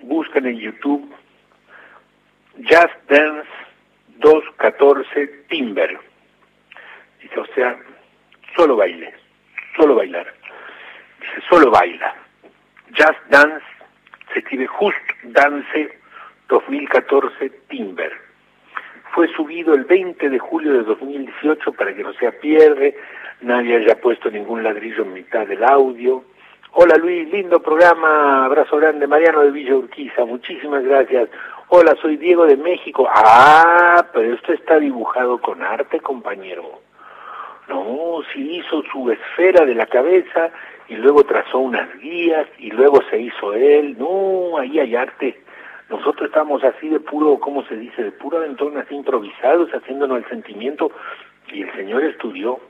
buscan 0.00 0.46
en 0.46 0.56
YouTube 0.56 1.14
Just 2.58 2.94
Dance 3.08 3.48
214 4.18 5.26
Timber. 5.48 5.98
Dice, 7.20 7.40
o 7.40 7.46
sea, 7.54 7.76
solo 8.54 8.76
baile, 8.76 9.14
solo 9.76 9.94
bailar. 9.94 10.32
Dice, 11.20 11.46
solo 11.48 11.70
baila. 11.70 12.14
Just 12.94 13.18
Dance 13.30 13.64
se 14.32 14.40
escribe 14.40 14.66
Just 14.66 15.24
Dance 15.24 15.98
2014 16.48 17.50
Timber. 17.68 18.12
Fue 19.14 19.28
subido 19.28 19.74
el 19.74 19.84
20 19.84 20.28
de 20.28 20.38
julio 20.38 20.72
de 20.72 20.82
2018 20.84 21.72
para 21.72 21.94
que 21.94 22.02
no 22.02 22.12
se 22.14 22.30
pierde, 22.32 22.96
nadie 23.40 23.76
haya 23.76 24.00
puesto 24.00 24.30
ningún 24.30 24.62
ladrillo 24.62 25.02
en 25.04 25.12
mitad 25.14 25.46
del 25.46 25.64
audio. 25.64 26.24
Hola 26.72 26.96
Luis, 26.96 27.30
lindo 27.30 27.60
programa, 27.60 28.46
abrazo 28.46 28.78
grande, 28.78 29.06
Mariano 29.06 29.42
de 29.42 29.50
Villa 29.50 29.76
Urquiza, 29.76 30.24
muchísimas 30.24 30.82
gracias. 30.82 31.28
Hola, 31.74 31.96
soy 32.02 32.18
Diego 32.18 32.44
de 32.44 32.58
México. 32.58 33.08
Ah, 33.08 34.06
pero 34.12 34.34
esto 34.34 34.52
está 34.52 34.78
dibujado 34.78 35.38
con 35.38 35.62
arte, 35.62 36.00
compañero. 36.00 36.82
No, 37.66 38.18
sí 38.30 38.58
hizo 38.58 38.82
su 38.92 39.10
esfera 39.10 39.64
de 39.64 39.74
la 39.74 39.86
cabeza 39.86 40.50
y 40.86 40.96
luego 40.96 41.24
trazó 41.24 41.60
unas 41.60 41.88
guías 41.98 42.46
y 42.58 42.70
luego 42.72 43.00
se 43.08 43.22
hizo 43.22 43.54
él. 43.54 43.96
No, 43.98 44.58
ahí 44.58 44.80
hay 44.80 44.94
arte. 44.94 45.40
Nosotros 45.88 46.28
estamos 46.28 46.62
así 46.62 46.90
de 46.90 47.00
puro, 47.00 47.40
¿cómo 47.40 47.64
se 47.64 47.78
dice? 47.78 48.02
De 48.02 48.12
puro 48.12 48.44
entorno 48.44 48.80
así 48.80 48.94
improvisados, 48.94 49.70
haciéndonos 49.70 50.18
el 50.18 50.28
sentimiento 50.28 50.92
y 51.50 51.62
el 51.62 51.72
Señor 51.72 52.04
estudió. 52.04 52.60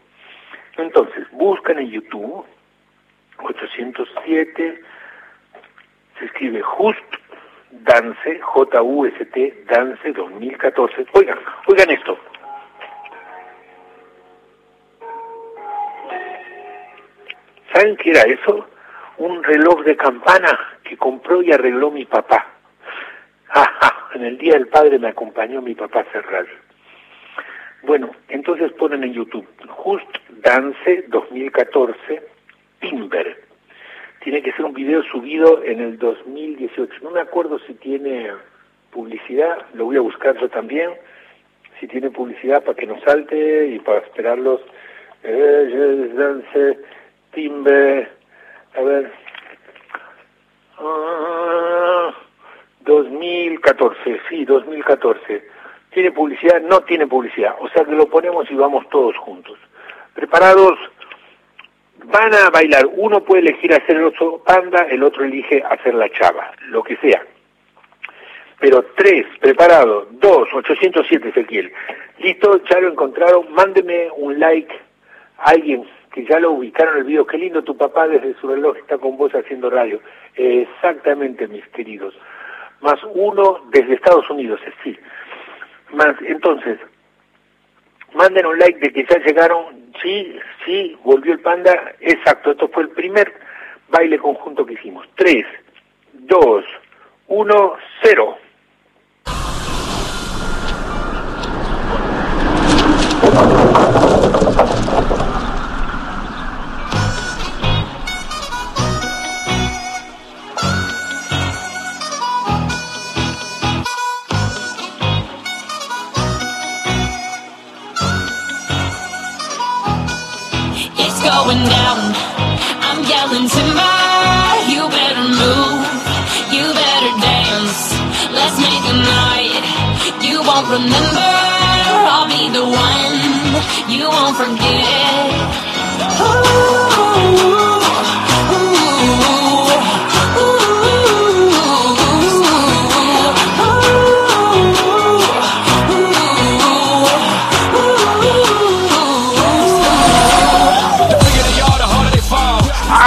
Entonces, 0.77 1.29
buscan 1.33 1.81
en 1.81 1.91
YouTube 1.91 2.45
807, 3.41 4.81
se 6.21 6.25
escribe 6.25 6.63
Just 6.63 7.22
Dance, 7.73 8.41
J-U-S-T, 8.41 9.65
Dance 9.69 10.13
2014. 10.13 11.07
Oigan, 11.15 11.39
oigan 11.67 11.91
esto. 11.91 12.19
¿Saben 17.73 17.97
qué 17.97 18.11
era 18.11 18.23
eso? 18.23 18.67
Un 19.17 19.43
reloj 19.43 19.83
de 19.85 19.97
campana 19.97 20.59
que 20.85 20.97
compró 20.97 21.43
y 21.43 21.53
arregló 21.53 21.91
mi 21.91 22.05
papá. 22.05 22.47
Ajá, 23.49 24.11
en 24.15 24.25
el 24.25 24.39
Día 24.39 24.55
del 24.55 24.69
Padre 24.69 24.99
me 24.99 25.09
acompañó 25.09 25.63
mi 25.63 25.75
papá 25.75 26.01
a 26.01 26.03
hacer 26.03 26.25
radio. 26.27 26.55
Bueno, 27.83 28.11
entonces 28.29 28.73
ponen 28.73 29.03
en 29.05 29.15
YouTube 29.15 29.47
Just 29.67 30.17
Dance 30.29 31.05
2014 31.09 32.23
Timber. 32.81 33.52
Tiene 34.23 34.43
que 34.43 34.53
ser 34.53 34.65
un 34.65 34.73
video 34.73 35.03
subido 35.05 35.63
en 35.65 35.81
el 35.81 35.99
2018. 35.99 36.95
No 37.03 37.11
me 37.11 37.21
acuerdo 37.21 37.59
si 37.61 37.75
tiene 37.75 38.31
publicidad, 38.93 39.67
lo 39.75 39.87
voy 39.87 39.97
a 39.97 40.01
buscar 40.01 40.39
yo 40.39 40.49
también. 40.49 40.91
Si 41.81 41.89
tiene 41.89 42.11
publicidad 42.11 42.63
para 42.63 42.77
que 42.77 42.87
nos 42.87 43.03
salte 43.03 43.67
y 43.67 43.81
para 43.81 43.99
esperarlos. 43.99 44.61
Eh, 45.25 46.13
Dance 46.15 46.79
Timber. 47.33 48.13
A 48.77 48.81
ver. 48.83 49.13
Ah, 50.79 52.15
2014, 52.81 54.21
sí, 54.29 54.45
2014. 54.45 55.49
¿Tiene 55.91 56.13
publicidad? 56.13 56.61
No 56.63 56.81
tiene 56.83 57.09
publicidad. 57.09 57.57
O 57.61 57.69
sea 57.71 57.85
que 57.85 57.93
lo 57.93 58.07
ponemos 58.07 58.49
y 58.51 58.55
vamos 58.55 58.89
todos 58.89 59.17
juntos. 59.17 59.59
¿Preparados? 60.15 60.79
Van 62.05 62.35
a 62.35 62.51
bailar. 62.51 62.87
Uno 62.95 63.23
puede 63.23 63.43
elegir 63.43 63.73
hacer 63.73 63.97
el 63.97 64.05
oso 64.05 64.43
panda, 64.45 64.87
el 64.91 65.03
otro 65.03 65.25
elige 65.25 65.63
hacer 65.63 65.95
la 65.95 66.09
chava, 66.11 66.53
lo 66.69 66.83
que 66.83 66.97
sea. 66.97 67.23
Pero 68.61 68.85
tres, 68.97 69.27
preparado. 69.41 70.07
Dos, 70.13 70.49
807, 70.53 71.29
Ezequiel. 71.29 71.73
Listo, 72.19 72.63
ya 72.65 72.81
lo 72.81 72.89
encontraron. 72.89 73.53
Mándeme 73.53 74.09
un 74.17 74.39
like 74.39 74.73
alguien 75.39 75.85
que 76.13 76.25
ya 76.25 76.39
lo 76.39 76.53
ubicaron 76.53 76.99
el 76.99 77.05
video. 77.05 77.27
Qué 77.27 77.39
lindo 77.39 77.63
tu 77.63 77.77
papá 77.77 78.07
desde 78.07 78.35
su 78.35 78.49
reloj 78.49 78.77
está 78.77 78.99
con 78.99 79.17
vos 79.17 79.33
haciendo 79.33 79.71
radio. 79.71 80.01
exactamente, 80.37 81.49
mis 81.49 81.67
queridos 81.69 82.15
más 82.83 82.99
uno 83.15 83.63
desde 83.71 83.95
Estados 83.95 84.29
Unidos, 84.29 84.61
sí. 84.85 84.97
Más, 85.93 86.15
entonces, 86.27 86.79
manden 88.15 88.47
un 88.47 88.59
like 88.59 88.79
de 88.79 88.93
que 88.93 89.07
ya 89.09 89.19
llegaron, 89.19 89.93
sí, 90.03 90.39
sí, 90.65 90.97
volvió 91.05 91.33
el 91.33 91.41
panda, 91.41 91.95
exacto, 92.01 92.53
esto 92.53 92.69
fue 92.69 92.85
el 92.85 92.91
primer 92.91 93.33
baile 93.89 94.19
conjunto 94.19 94.65
que 94.67 94.75
hicimos. 94.75 95.07
3, 95.17 95.45
2, 96.13 96.65
1, 97.29 97.73
0. 98.03 98.39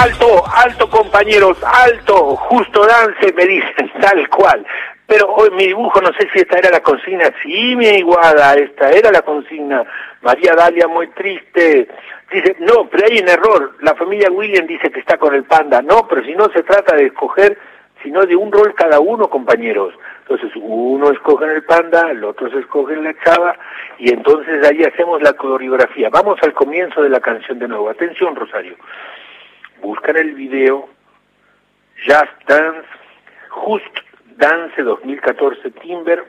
Alto, 0.06 0.44
alto 0.54 0.88
compañeros, 0.90 1.56
alto, 1.62 2.36
justo 2.36 2.86
dance, 2.86 3.32
me 3.32 3.46
dicen, 3.46 3.92
tal 4.00 4.28
cual. 4.28 4.64
Pero 5.06 5.32
hoy 5.34 5.50
mi 5.50 5.66
dibujo, 5.66 6.00
no 6.00 6.12
sé 6.14 6.28
si 6.32 6.40
esta 6.40 6.58
era 6.58 6.70
la 6.70 6.80
consigna. 6.80 7.32
Sí, 7.42 7.76
mi 7.76 7.86
iguada, 7.86 8.54
esta 8.54 8.90
era 8.90 9.12
la 9.12 9.22
consigna. 9.22 9.84
María 10.22 10.54
Dalia, 10.56 10.88
muy 10.88 11.06
triste. 11.08 11.86
Dice, 12.32 12.56
no, 12.58 12.88
pero 12.90 13.06
hay 13.06 13.20
un 13.20 13.28
error. 13.28 13.76
La 13.82 13.94
familia 13.94 14.30
William 14.30 14.66
dice 14.66 14.90
que 14.90 15.00
está 15.00 15.16
con 15.16 15.34
el 15.34 15.44
panda. 15.44 15.80
No, 15.80 16.08
pero 16.08 16.24
si 16.24 16.34
no 16.34 16.48
se 16.48 16.64
trata 16.64 16.96
de 16.96 17.06
escoger, 17.06 17.56
sino 18.02 18.26
de 18.26 18.34
un 18.34 18.50
rol 18.50 18.74
cada 18.74 18.98
uno, 18.98 19.30
compañeros. 19.30 19.94
Entonces, 20.22 20.50
uno 20.56 21.12
escoge 21.12 21.44
en 21.44 21.52
el 21.52 21.64
panda, 21.64 22.10
el 22.10 22.24
otro 22.24 22.50
se 22.50 22.58
escoge 22.58 22.94
en 22.94 23.04
la 23.04 23.14
chava, 23.22 23.56
y 23.98 24.12
entonces 24.12 24.66
ahí 24.66 24.82
hacemos 24.82 25.22
la 25.22 25.34
coreografía. 25.34 26.08
Vamos 26.10 26.38
al 26.42 26.52
comienzo 26.52 27.00
de 27.00 27.10
la 27.10 27.20
canción 27.20 27.60
de 27.60 27.68
nuevo. 27.68 27.88
Atención, 27.88 28.34
Rosario. 28.34 28.74
Buscan 29.80 30.16
el 30.16 30.34
video 30.34 30.88
Just 32.04 32.48
Dance, 32.48 32.88
Just 33.50 34.05
Dance 34.36 34.82
2014 34.82 35.70
Timber, 35.72 36.24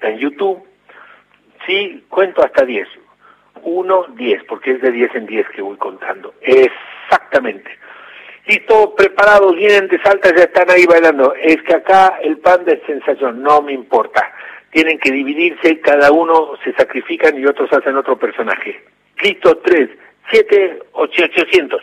en 0.00 0.18
YouTube. 0.18 0.62
Sí, 1.66 2.04
cuento 2.08 2.42
hasta 2.44 2.64
10. 2.64 2.88
1, 3.62 4.06
10, 4.16 4.44
porque 4.44 4.72
es 4.72 4.80
de 4.80 4.90
10 4.90 5.14
en 5.16 5.26
10 5.26 5.48
que 5.50 5.62
voy 5.62 5.76
contando. 5.76 6.34
Exactamente. 6.40 7.70
Listo, 8.46 8.94
preparados, 8.94 9.54
vienen 9.54 9.88
de 9.88 10.00
Salta, 10.02 10.34
ya 10.34 10.44
están 10.44 10.70
ahí 10.70 10.86
bailando. 10.86 11.34
Es 11.34 11.62
que 11.62 11.74
acá 11.74 12.18
el 12.22 12.38
panda 12.38 12.72
es 12.72 12.82
sensación, 12.86 13.42
no 13.42 13.60
me 13.62 13.72
importa. 13.72 14.32
Tienen 14.70 14.98
que 14.98 15.10
dividirse, 15.10 15.80
cada 15.80 16.10
uno 16.10 16.52
se 16.64 16.72
sacrifican 16.72 17.38
y 17.38 17.44
otros 17.44 17.70
hacen 17.72 17.96
otro 17.96 18.18
personaje. 18.18 18.82
Listo, 19.22 19.58
3, 19.58 19.90
7, 20.30 20.78
8, 20.92 21.22
800. 21.24 21.82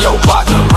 your 0.00 0.18
partner 0.20 0.73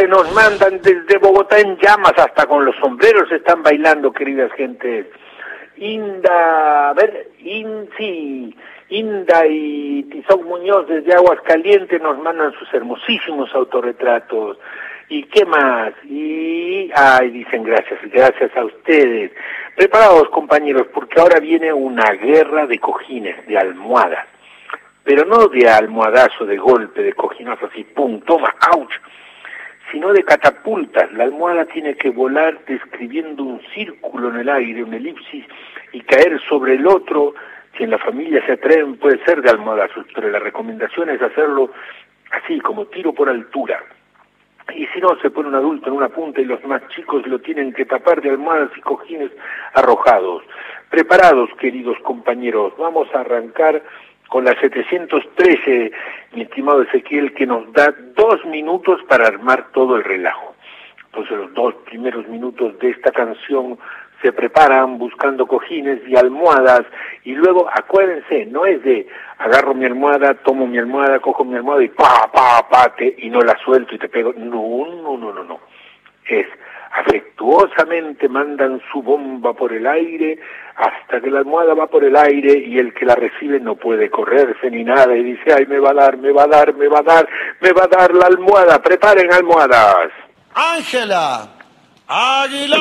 Entonces, 0.00 0.08
nos 0.08 0.34
mandan 0.34 0.80
desde 0.80 1.18
Bogotá 1.18 1.58
en 1.58 1.76
llamas, 1.76 2.14
hasta 2.16 2.46
con 2.46 2.64
los 2.64 2.74
sombreros 2.76 3.30
están 3.32 3.62
bailando, 3.62 4.12
queridas 4.12 4.50
gentes. 4.52 5.06
Inda, 5.76 6.90
a 6.90 6.94
ver, 6.94 7.28
In, 7.40 7.88
sí, 7.98 8.56
Inda 8.88 9.46
y 9.46 10.04
Tizón 10.04 10.44
Muñoz 10.44 10.88
desde 10.88 11.14
Aguascalientes 11.14 12.00
nos 12.00 12.18
mandan 12.18 12.52
sus 12.52 12.72
hermosísimos 12.72 13.54
autorretratos. 13.54 14.58
¿Y 15.10 15.24
qué 15.24 15.44
más? 15.44 15.92
Y, 16.04 16.90
ay, 16.94 17.30
dicen 17.30 17.62
gracias, 17.64 18.00
gracias 18.10 18.56
a 18.56 18.64
ustedes. 18.64 19.32
Preparados, 19.76 20.30
compañeros, 20.30 20.86
porque 20.94 21.20
ahora 21.20 21.40
viene 21.40 21.72
una 21.72 22.10
guerra 22.12 22.66
de 22.66 22.78
cojines, 22.78 23.46
de 23.46 23.58
almohadas. 23.58 24.26
pero 25.04 25.24
no 25.24 25.48
de 25.48 25.68
almohadazo, 25.68 26.46
de 26.46 26.56
golpe, 26.56 27.02
de 27.02 27.12
cojinazo 27.12 27.66
así, 27.66 27.84
pum, 27.84 28.20
toma, 28.20 28.54
ouch, 28.74 28.92
sino 29.90 30.12
de 30.12 30.22
catapultas. 30.22 31.12
La 31.12 31.24
almohada 31.24 31.64
tiene 31.66 31.96
que 31.96 32.10
volar 32.10 32.58
describiendo 32.66 33.42
un 33.42 33.60
círculo 33.74 34.30
en 34.30 34.36
el 34.36 34.48
aire, 34.48 34.84
una 34.84 34.96
elipsis, 34.96 35.44
y 35.92 36.00
caer 36.02 36.40
sobre 36.48 36.74
el 36.74 36.86
otro. 36.86 37.34
Si 37.76 37.84
en 37.84 37.90
la 37.90 37.98
familia 37.98 38.44
se 38.46 38.52
atreven, 38.52 38.96
puede 38.96 39.22
ser 39.24 39.42
de 39.42 39.50
almohadazos, 39.50 40.06
pero 40.14 40.28
la 40.28 40.38
recomendación 40.38 41.10
es 41.10 41.22
hacerlo 41.22 41.70
así, 42.30 42.60
como 42.60 42.86
tiro 42.86 43.12
por 43.12 43.28
altura. 43.28 43.82
Y 44.74 44.86
si 44.88 45.00
no, 45.00 45.16
se 45.20 45.30
pone 45.30 45.48
un 45.48 45.54
adulto 45.54 45.88
en 45.88 45.96
una 45.96 46.08
punta 46.08 46.40
y 46.40 46.44
los 46.44 46.62
más 46.64 46.86
chicos 46.88 47.26
lo 47.26 47.40
tienen 47.40 47.72
que 47.72 47.84
tapar 47.84 48.20
de 48.22 48.30
almohadas 48.30 48.70
y 48.76 48.80
cojines 48.80 49.30
arrojados. 49.74 50.42
Preparados, 50.90 51.50
queridos 51.58 51.98
compañeros, 52.00 52.72
vamos 52.78 53.08
a 53.14 53.20
arrancar 53.20 53.82
con 54.30 54.44
la 54.44 54.58
713, 54.60 55.92
mi 56.34 56.42
estimado 56.42 56.82
Ezequiel, 56.82 57.34
que 57.34 57.46
nos 57.46 57.70
da 57.72 57.92
dos 58.14 58.42
minutos 58.46 59.00
para 59.08 59.26
armar 59.26 59.72
todo 59.72 59.96
el 59.96 60.04
relajo. 60.04 60.54
Entonces 61.06 61.36
los 61.36 61.52
dos 61.52 61.74
primeros 61.84 62.26
minutos 62.28 62.78
de 62.78 62.90
esta 62.90 63.10
canción 63.10 63.76
se 64.22 64.32
preparan 64.32 64.98
buscando 64.98 65.46
cojines 65.46 66.00
y 66.06 66.16
almohadas 66.16 66.82
y 67.24 67.32
luego 67.32 67.68
acuérdense, 67.68 68.46
no 68.46 68.66
es 68.66 68.80
de 68.84 69.08
agarro 69.38 69.74
mi 69.74 69.84
almohada, 69.84 70.34
tomo 70.34 70.64
mi 70.64 70.78
almohada, 70.78 71.18
cojo 71.18 71.44
mi 71.44 71.56
almohada 71.56 71.82
y 71.82 71.88
pa, 71.88 72.30
pa, 72.32 72.68
pa, 72.68 72.94
te, 72.94 73.12
y 73.18 73.30
no 73.30 73.40
la 73.40 73.58
suelto 73.64 73.96
y 73.96 73.98
te 73.98 74.08
pego. 74.08 74.32
No, 74.36 74.86
no, 74.86 75.16
no, 75.16 75.32
no, 75.32 75.42
no. 75.42 75.60
Es 76.28 76.46
afectuosamente 76.90 78.28
mandan 78.28 78.80
su 78.92 79.02
bomba 79.02 79.52
por 79.52 79.72
el 79.72 79.86
aire 79.86 80.38
hasta 80.76 81.20
que 81.20 81.30
la 81.30 81.40
almohada 81.40 81.74
va 81.74 81.86
por 81.86 82.04
el 82.04 82.16
aire 82.16 82.58
y 82.58 82.78
el 82.78 82.92
que 82.94 83.04
la 83.04 83.14
recibe 83.14 83.60
no 83.60 83.76
puede 83.76 84.10
correrse 84.10 84.70
ni 84.70 84.82
nada 84.82 85.16
y 85.16 85.22
dice, 85.22 85.52
ay, 85.56 85.66
me 85.66 85.78
va 85.78 85.90
a 85.90 85.94
dar, 85.94 86.16
me 86.16 86.32
va 86.32 86.44
a 86.44 86.48
dar, 86.48 86.74
me 86.74 86.88
va 86.88 86.98
a 87.00 87.02
dar, 87.02 87.28
me 87.60 87.72
va 87.72 87.84
a 87.84 87.88
dar 87.88 88.14
la 88.14 88.26
almohada, 88.26 88.82
preparen 88.82 89.32
almohadas. 89.32 90.10
Ángela, 90.54 91.48
Águila. 92.08 92.76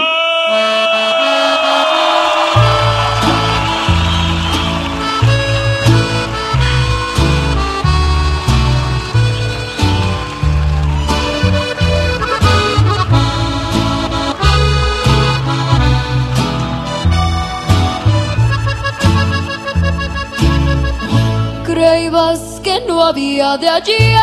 Había 23.02 23.58
de 23.58 23.68
allí 23.68 24.16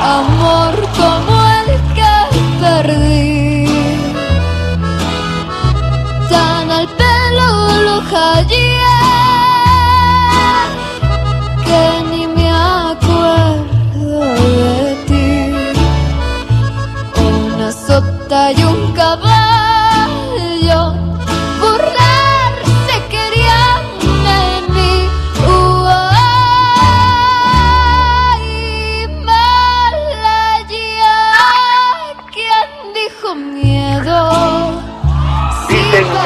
amor 0.00 0.74
como 0.96 1.32
el 1.58 1.68
que 1.96 2.14
perdí. 2.60 3.66
Tan 6.28 6.70
al 6.70 6.86
pelo 6.86 7.82
lo 7.82 7.96
hallé 8.02 8.79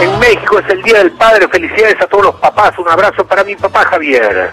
en 0.05 0.19
México 0.19 0.59
es 0.59 0.69
el 0.69 0.83
Día 0.83 0.99
del 0.99 1.13
Padre, 1.13 1.49
felicidades 1.49 2.01
a 2.01 2.07
todos 2.07 2.25
los 2.25 2.35
papás, 2.37 2.79
un 2.79 2.89
abrazo 2.89 3.27
para 3.27 3.43
mi 3.43 3.57
papá 3.57 3.85
Javier. 3.87 4.51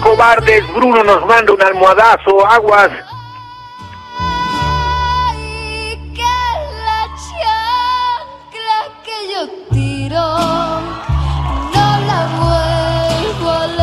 Cobardes, 0.00 0.66
Bruno 0.74 1.02
nos 1.04 1.24
manda 1.26 1.52
un 1.52 1.62
almohadazo, 1.62 2.46
aguas. 2.46 2.90
que 6.14 6.32
la 6.86 7.02
chancla 7.26 8.80
que 9.04 9.16
yo 9.32 9.42
tiro 9.70 10.26
no 11.74 11.86
la 12.06 12.20
vuelvo 12.40 13.50
a 13.50 13.80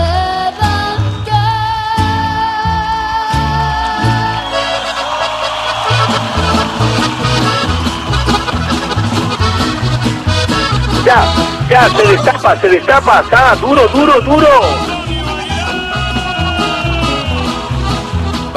Ya, 11.05 11.23
ya, 11.69 11.89
se 11.89 12.03
destapa, 12.11 12.57
se 12.59 12.67
destapa, 12.67 13.21
está 13.21 13.55
duro, 13.55 13.87
duro, 13.87 14.19
duro. 14.21 14.96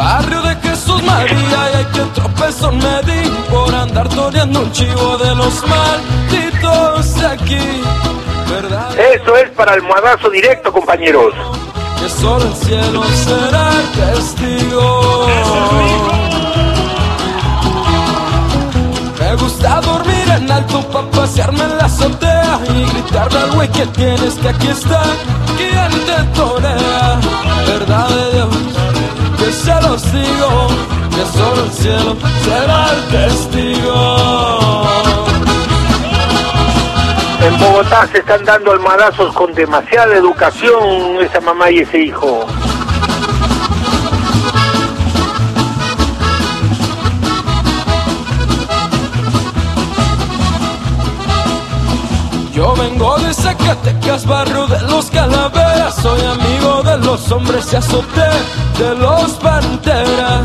Barrio 0.00 0.40
de 0.40 0.56
Jesús 0.56 1.02
María 1.02 1.36
y 1.72 1.76
hay 1.76 1.84
que 1.92 2.00
tropezón 2.14 2.78
me 2.78 3.02
di 3.02 3.28
por 3.50 3.74
andar 3.74 4.08
toreando 4.08 4.60
un 4.60 4.72
chivo 4.72 5.18
de 5.18 5.34
los 5.34 5.62
malditos 5.68 7.14
de 7.16 7.26
aquí. 7.26 7.82
¿Verdad? 8.48 8.98
Eso 8.98 9.36
es 9.36 9.50
para 9.50 9.74
almohadazo 9.74 10.30
directo, 10.30 10.72
compañeros. 10.72 11.34
Que 12.00 12.08
solo 12.08 12.46
el 12.46 12.54
cielo 12.54 13.04
será 13.14 13.72
el 13.72 14.14
testigo. 14.14 15.26
Me 19.18 19.36
gusta 19.36 19.82
dormir 19.82 20.28
en 20.34 20.50
alto 20.50 20.80
para 20.88 21.10
pasearme 21.10 21.62
en 21.62 21.76
la 21.76 21.84
azotea 21.84 22.58
y 22.74 22.84
gritarle 22.90 23.38
al 23.38 23.50
güey 23.50 23.68
que 23.68 23.84
tienes 23.88 24.32
que 24.36 24.48
aquí 24.48 24.68
está 24.68 25.02
quien 25.58 26.06
te 26.06 26.22
torea. 26.34 27.20
Verdad 27.66 28.08
de 28.08 28.32
Dios, 28.32 28.69
que 31.10 31.38
solo 31.38 31.64
el 31.64 31.70
cielo 31.70 32.16
será 32.42 32.86
el 32.92 33.02
testigo. 33.08 34.86
En 37.42 37.58
Bogotá 37.58 38.06
se 38.08 38.18
están 38.18 38.44
dando 38.44 38.72
almohadazos 38.72 39.32
con 39.34 39.54
demasiada 39.54 40.14
educación 40.14 41.18
esa 41.20 41.40
mamá 41.40 41.70
y 41.70 41.80
ese 41.80 41.98
hijo. 42.02 42.46
Yo 52.60 52.74
vengo 52.74 53.16
de 53.16 53.32
Zacatecas, 53.32 54.26
barrio 54.26 54.66
de 54.66 54.82
los 54.82 55.06
calaveras. 55.06 55.94
Soy 55.94 56.20
amigo 56.20 56.82
de 56.82 56.98
los 56.98 57.32
hombres 57.32 57.72
y 57.72 57.76
azoté 57.76 58.28
de 58.78 58.94
los 58.96 59.30
panteras. 59.36 60.42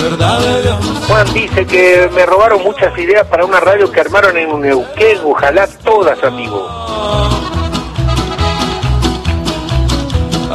Verdad 0.00 0.38
de 0.42 0.62
Dios. 0.62 0.78
Juan 1.08 1.26
dice 1.34 1.66
que 1.66 2.08
me 2.14 2.24
robaron 2.24 2.62
muchas 2.62 2.96
ideas 2.96 3.26
para 3.26 3.44
una 3.44 3.58
radio 3.58 3.90
que 3.90 3.98
armaron 3.98 4.36
en 4.36 4.60
Neuquén. 4.60 5.18
Ojalá 5.24 5.66
todas, 5.82 6.22
amigo. 6.22 6.68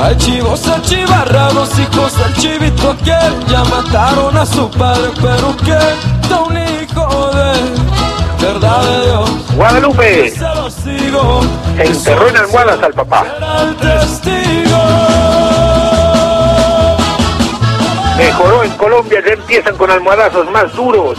Hay 0.01 0.15
chivos 0.15 0.65
achivarrados, 0.65 1.77
hijos 1.77 2.17
del 2.19 2.33
chivito 2.35 2.91
aquel. 2.91 3.45
Ya 3.49 3.65
mataron 3.65 4.37
a 4.37 4.45
su 4.45 4.71
padre, 4.71 5.11
pero 5.21 5.57
que 5.57 6.29
da 6.29 6.39
un 6.39 6.57
hijo 6.57 7.31
de. 7.33 7.90
Verdad 8.53 8.81
de 8.83 9.05
Dios. 9.05 9.55
Guadalupe. 9.55 10.29
Se 10.29 11.85
enterró 11.85 12.27
en 12.27 12.37
almohadas 12.37 12.83
al 12.83 12.93
papá. 12.93 13.25
Mejoró 18.17 18.63
en 18.63 18.71
Colombia, 18.71 19.23
ya 19.25 19.33
empiezan 19.33 19.77
con 19.77 19.89
almohadazos 19.89 20.51
más 20.51 20.75
duros. 20.75 21.17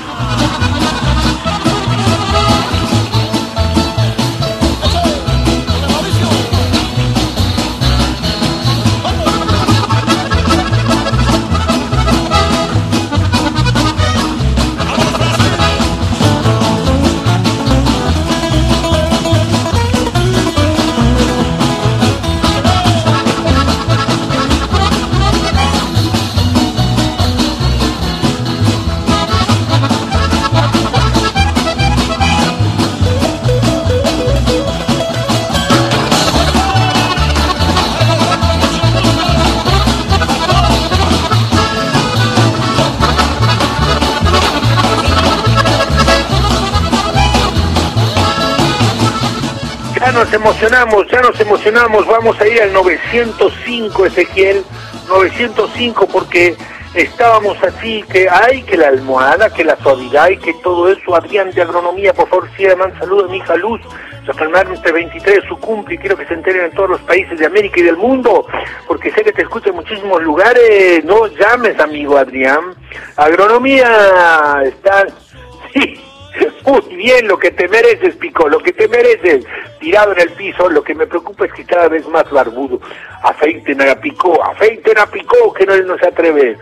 Emocionamos, 50.42 51.06
ya 51.08 51.20
nos 51.20 51.38
emocionamos. 51.38 52.04
Vamos 52.04 52.40
a 52.40 52.48
ir 52.48 52.60
al 52.60 52.72
905, 52.72 54.06
Ezequiel. 54.06 54.64
905 55.08 56.08
porque 56.08 56.56
estábamos 56.94 57.56
así, 57.62 58.02
que 58.10 58.28
hay 58.28 58.62
que 58.62 58.76
la 58.76 58.88
almohada, 58.88 59.52
que 59.52 59.64
la 59.64 59.76
suavidad 59.76 60.30
y 60.30 60.38
que 60.38 60.52
todo 60.54 60.88
eso. 60.88 61.14
Adrián 61.14 61.52
de 61.52 61.62
Agronomía, 61.62 62.12
por 62.12 62.28
favor, 62.28 62.48
man 62.76 62.92
saludo 62.98 63.26
a 63.26 63.28
mi 63.28 63.36
hija 63.36 63.54
Luz. 63.56 63.80
Entre 64.26 64.92
23 64.92 65.44
su 65.48 65.56
cumple 65.58 65.98
quiero 65.98 66.16
que 66.16 66.26
se 66.26 66.34
enteren 66.34 66.66
en 66.66 66.70
todos 66.72 66.90
los 66.90 67.00
países 67.02 67.38
de 67.38 67.46
América 67.46 67.80
y 67.80 67.84
del 67.84 67.96
mundo, 67.96 68.46
porque 68.86 69.10
sé 69.12 69.24
que 69.24 69.32
te 69.32 69.42
escucho 69.42 69.70
en 69.70 69.76
muchísimos 69.76 70.22
lugares. 70.22 71.04
No 71.04 71.28
llames, 71.28 71.78
amigo 71.78 72.16
Adrián. 72.18 72.74
Agronomía 73.16 74.62
está... 74.64 75.06
Sí, 75.72 75.98
muy 76.66 76.96
bien, 76.96 77.28
lo 77.28 77.38
que 77.38 77.50
te 77.50 77.68
mereces, 77.68 78.16
Pico, 78.16 78.48
lo 78.48 78.58
que 78.60 78.72
te 78.72 78.88
mereces. 78.88 79.44
Tirado 79.80 80.12
en 80.12 80.20
el 80.20 80.30
piso, 80.30 80.68
lo 80.68 80.82
que 80.82 80.94
me 80.94 81.06
preocupa 81.06 81.46
es 81.46 81.52
que 81.52 81.64
cada 81.64 81.88
vez 81.88 82.06
más 82.08 82.30
barbudo. 82.30 82.80
Afeiten 83.22 83.80
a 83.82 83.94
Pico, 83.96 84.42
afeiten 84.42 84.98
a 84.98 85.06
Pico, 85.06 85.52
que 85.52 85.66
no, 85.66 85.76
no 85.76 85.98
se 85.98 86.06
atreve. 86.06 86.56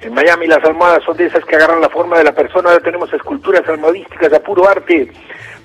En 0.00 0.14
Miami 0.14 0.46
las 0.46 0.64
almohadas 0.64 1.02
son 1.04 1.16
de 1.16 1.26
esas 1.26 1.44
que 1.44 1.56
agarran 1.56 1.80
la 1.80 1.88
forma 1.88 2.18
de 2.18 2.24
la 2.24 2.32
persona, 2.32 2.70
ahora 2.70 2.82
tenemos 2.82 3.12
esculturas 3.12 3.68
almohadísticas 3.68 4.32
a 4.32 4.40
puro 4.40 4.68
arte. 4.68 5.10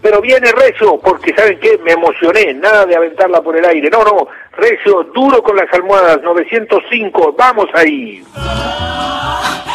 Pero 0.02 0.20
viene 0.22 0.52
recio, 0.52 1.00
porque 1.00 1.34
¿saben 1.36 1.60
qué? 1.60 1.78
Me 1.84 1.92
emocioné, 1.92 2.54
nada 2.56 2.86
de 2.86 2.96
aventarla 2.96 3.42
por 3.42 3.56
el 3.56 3.64
aire. 3.64 3.90
No, 3.90 4.04
no, 4.04 4.28
recio, 4.58 5.04
duro 5.14 5.42
con 5.44 5.56
las 5.56 5.72
almohadas, 5.72 6.22
905, 6.24 7.36
vamos 7.38 7.68
ahí. 7.76 8.24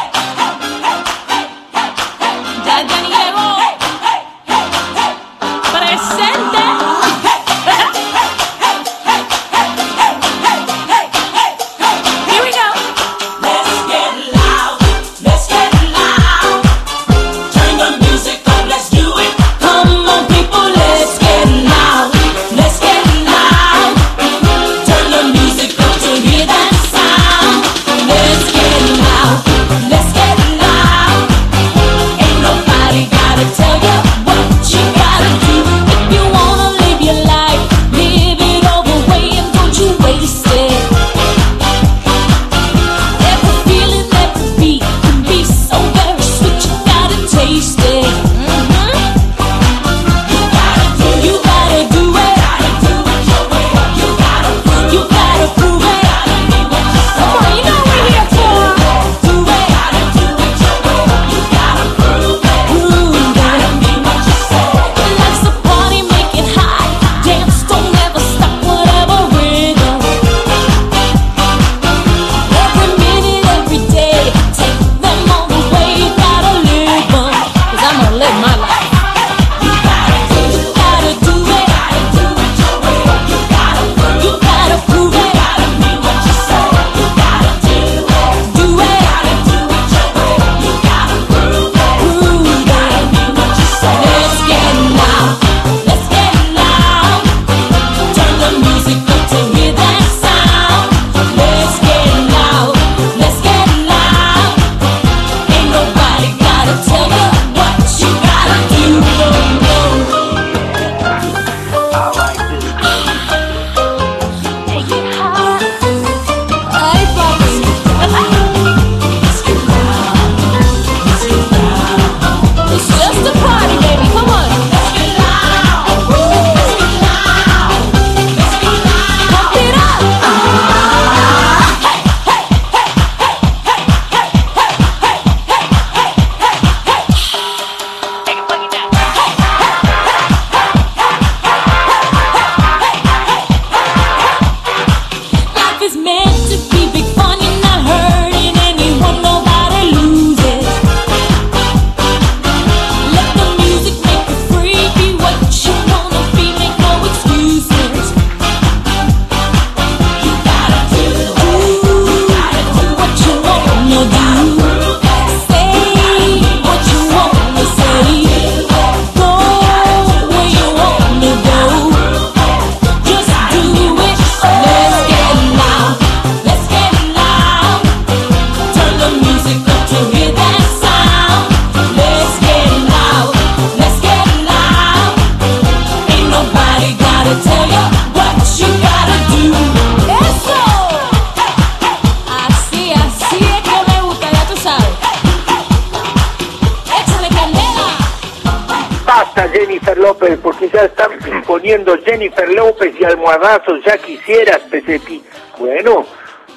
Jennifer 202.19 202.51
López 202.51 202.93
y 202.99 203.05
almohadazos, 203.05 203.81
ya 203.85 203.97
quisieras, 203.97 204.59
Pesetti. 204.69 205.23
Bueno, 205.57 206.05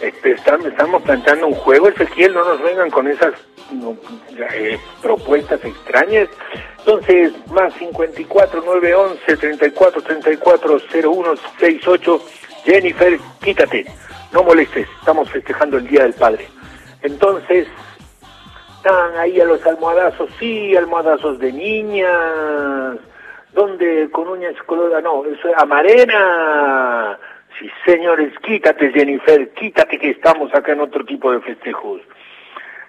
este, 0.01 0.33
estamos 0.33 1.03
planteando 1.03 1.47
un 1.47 1.55
juego, 1.55 1.89
Ezequiel, 1.89 2.35
no 2.35 2.45
nos 2.45 2.61
vengan 2.61 2.91
con 2.91 3.07
esas 3.07 3.33
eh, 4.55 4.77
propuestas 5.01 5.65
extrañas. 5.65 6.29
Entonces, 6.79 7.33
más 7.53 7.73
54 7.75 8.61
911 8.61 9.37
34 9.37 10.03
34 10.03 10.81
01 11.05 11.37
68. 11.61 12.21
Jennifer, 12.65 13.19
quítate, 13.41 13.87
no 14.33 14.43
molestes, 14.43 14.89
estamos 14.99 15.31
festejando 15.31 15.77
el 15.77 15.87
Día 15.87 16.03
del 16.03 16.15
Padre. 16.15 16.49
Entonces, 17.03 17.69
están 18.79 19.17
ahí 19.17 19.41
a 19.41 19.45
los 19.45 19.65
almohadazos, 19.65 20.29
sí, 20.41 20.77
almohadazos 20.77 21.39
de 21.39 21.53
niñas, 21.53 22.92
donde 23.67 24.11
con 24.11 24.29
uñas 24.29 24.61
color, 24.67 25.03
no, 25.03 25.25
eso 25.25 25.49
es 25.49 25.57
amarena. 25.57 27.19
Sí, 27.59 27.71
señores, 27.87 28.33
quítate 28.41 28.91
Jennifer, 28.91 29.51
quítate 29.51 29.99
que 29.99 30.11
estamos 30.11 30.53
acá 30.55 30.73
en 30.73 30.81
otro 30.81 31.05
tipo 31.05 31.31
de 31.31 31.41
festejos. 31.41 32.01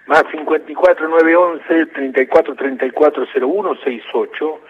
Más 0.06 0.24
54 0.30 1.08
911 1.08 1.86
34 1.86 2.54
34 2.54 3.26
01 3.40 3.74
68. 3.84 4.60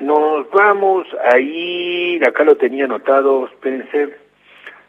nos 0.00 0.50
vamos 0.50 1.06
a 1.30 1.38
ir, 1.38 2.26
acá 2.26 2.44
lo 2.44 2.56
tenía 2.56 2.84
anotado, 2.84 3.46
espérense. 3.46 4.16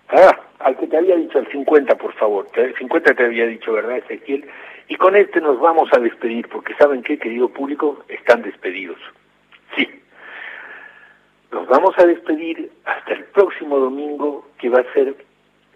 Ah, 0.09 0.39
al 0.59 0.77
que 0.77 0.87
te 0.87 0.97
había 0.97 1.15
dicho, 1.15 1.39
al 1.39 1.47
50, 1.47 1.95
por 1.95 2.13
favor. 2.13 2.47
El 2.55 2.75
50 2.75 3.13
te 3.13 3.25
había 3.25 3.47
dicho, 3.47 3.73
¿verdad, 3.73 3.97
Ezequiel? 3.97 4.45
Y 4.87 4.95
con 4.95 5.15
este 5.15 5.41
nos 5.41 5.59
vamos 5.59 5.89
a 5.93 5.99
despedir, 5.99 6.47
porque 6.49 6.75
¿saben 6.75 7.01
qué, 7.01 7.17
querido 7.17 7.49
público? 7.49 8.03
Están 8.07 8.41
despedidos. 8.43 8.99
Nos 11.53 11.67
vamos 11.67 11.93
a 11.99 12.05
despedir 12.07 12.71
hasta 12.83 13.13
el 13.13 13.25
próximo 13.25 13.77
domingo, 13.77 14.47
que 14.57 14.69
va 14.69 14.79
a 14.79 14.93
ser 14.93 15.15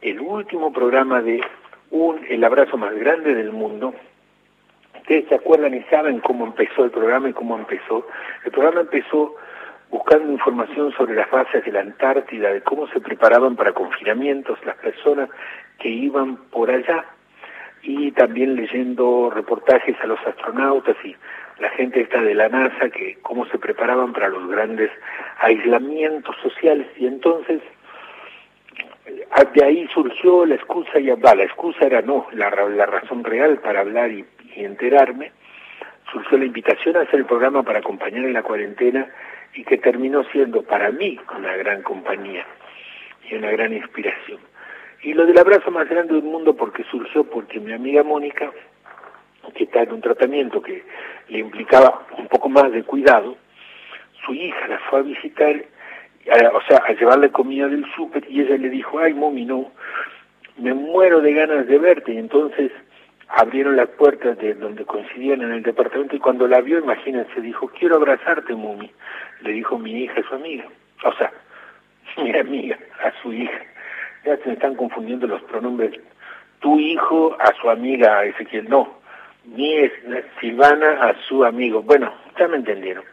el 0.02 0.20
último 0.20 0.74
programa 0.74 1.22
de 1.22 1.40
un 1.92 2.20
El 2.28 2.44
abrazo 2.44 2.78
más 2.78 2.96
grande 2.96 3.36
del 3.36 3.52
mundo. 3.52 3.94
Ustedes 4.96 5.30
se 5.30 5.36
acuerdan 5.36 5.76
y 5.76 5.84
saben 5.84 6.20
cómo 6.20 6.48
empezó 6.48 6.84
el 6.84 6.90
programa 6.90 7.30
y 7.30 7.34
cómo 7.34 7.56
empezó. 7.56 8.08
El 8.44 8.52
programa 8.52 8.82
empezó 8.82 9.36
buscando 9.92 10.32
información 10.32 10.92
sobre 10.94 11.14
las 11.14 11.30
bases 11.30 11.64
de 11.64 11.72
la 11.72 11.82
Antártida, 11.82 12.52
de 12.52 12.62
cómo 12.62 12.88
se 12.88 13.00
preparaban 13.00 13.56
para 13.56 13.72
confinamientos 13.72 14.58
las 14.66 14.78
personas 14.78 15.30
que 15.78 15.90
iban 15.90 16.38
por 16.50 16.72
allá 16.72 17.06
y 17.84 18.12
también 18.14 18.56
leyendo 18.56 19.30
reportajes 19.30 19.96
a 20.02 20.08
los 20.08 20.20
astronautas 20.26 20.98
y 21.06 21.16
la 21.60 21.70
gente 21.70 22.02
esta 22.02 22.22
de 22.22 22.36
la 22.36 22.50
NASA 22.50 22.90
que 22.90 23.18
cómo 23.22 23.46
se 23.48 23.58
preparaban 23.58 24.14
para 24.14 24.30
los 24.30 24.48
grandes 24.48 24.92
aislamientos 25.40 26.36
sociales 26.42 26.88
y 26.98 27.08
entonces 27.08 27.62
ah, 29.32 29.44
de 29.44 29.64
ahí 29.64 29.88
surgió 29.94 30.46
la 30.46 30.56
excusa 30.56 31.00
y 31.00 31.10
va, 31.10 31.36
la 31.36 31.44
excusa 31.44 31.86
era 31.86 32.02
no, 32.02 32.28
la, 32.34 32.50
la 32.50 32.86
razón 32.86 33.24
real 33.24 33.58
para 33.60 33.82
hablar 33.82 34.12
y, 34.12 34.26
y 34.56 34.64
enterarme, 34.64 35.32
surgió 36.12 36.38
la 36.38 36.46
invitación 36.46 36.96
a 36.98 37.02
hacer 37.02 37.20
el 37.20 37.26
programa 37.26 37.64
para 37.64 37.80
acompañar 37.80 38.24
en 38.24 38.34
la 38.34 38.44
cuarentena 38.44 39.08
y 39.54 39.64
que 39.64 39.78
terminó 39.78 40.24
siendo 40.26 40.62
para 40.62 40.92
mí 40.92 41.20
una 41.36 41.56
gran 41.56 41.82
compañía 41.82 42.46
y 43.30 43.36
una 43.36 43.52
gran 43.52 43.74
inspiración. 43.74 44.40
Y 45.04 45.14
lo 45.14 45.26
del 45.26 45.38
abrazo 45.38 45.72
más 45.72 45.88
grande 45.90 46.14
del 46.14 46.24
mundo 46.24 46.56
porque 46.56 46.84
surgió 46.86 47.24
porque 47.24 47.60
mi 47.60 47.74
amiga 47.74 48.04
Mónica, 48.04 48.52
que 49.54 49.64
está 49.66 49.84
en 49.84 49.94
un 49.94 50.02
tratamiento 50.02 50.62
que 50.62 50.84
le 51.30 51.40
implicaba 51.40 52.06
un 52.18 52.28
poco 52.28 52.50
más 52.50 52.72
de 52.72 52.84
cuidado, 52.84 53.38
su 54.26 54.34
hija 54.34 54.68
la 54.68 54.80
fue 54.90 55.00
a 55.00 55.04
visitar, 55.04 55.56
a- 56.32 56.50
o 56.56 56.62
sea, 56.68 56.82
a 56.86 56.94
llevarle 56.94 57.30
comida 57.32 57.68
del 57.68 57.86
súper 57.96 58.26
y 58.30 58.42
ella 58.42 58.58
le 58.58 58.70
dijo, 58.70 59.00
ay, 59.00 59.14
mami, 59.14 59.46
no, 59.46 59.72
me 60.58 60.74
muero 60.74 61.22
de 61.22 61.34
ganas 61.34 61.68
de 61.68 61.78
verte. 61.78 62.14
Y 62.14 62.18
entonces 62.18 62.72
abrieron 63.30 63.76
las 63.76 63.90
puertas 63.90 64.38
de 64.38 64.54
donde 64.56 64.86
coincidían 64.86 65.42
en 65.42 65.52
el 65.52 65.64
departamento 65.64 66.16
y 66.16 66.20
cuando 66.20 66.48
la 66.48 66.62
vio, 66.62 66.80
imagínense, 66.80 67.42
dijo, 67.42 67.68
quiero 67.78 67.96
abrazarte, 67.98 68.56
mami. 68.56 68.92
Le 69.42 69.52
dijo 69.52 69.78
mi 69.78 70.04
hija 70.04 70.20
a 70.20 70.28
su 70.28 70.36
amiga, 70.36 70.66
o 71.04 71.14
sea, 71.14 71.32
mi 72.24 72.36
amiga 72.36 72.78
a 73.04 73.12
su 73.22 73.32
hija. 73.34 73.60
Ya 74.26 74.36
se 74.38 74.48
me 74.48 74.54
están 74.54 74.76
confundiendo 74.76 75.28
los 75.28 75.42
pronombres. 75.44 75.92
Tu 76.60 76.80
hijo 76.80 77.38
a 77.40 77.54
su 77.62 77.70
amiga 77.70 78.26
Ezequiel, 78.26 78.68
no. 78.68 78.97
Mi 79.56 79.90
Silvana 80.42 81.04
a 81.04 81.16
su 81.28 81.46
amigo. 81.46 81.82
Bueno, 81.82 82.14
ya 82.38 82.48
me 82.48 82.58
entendieron. 82.58 83.04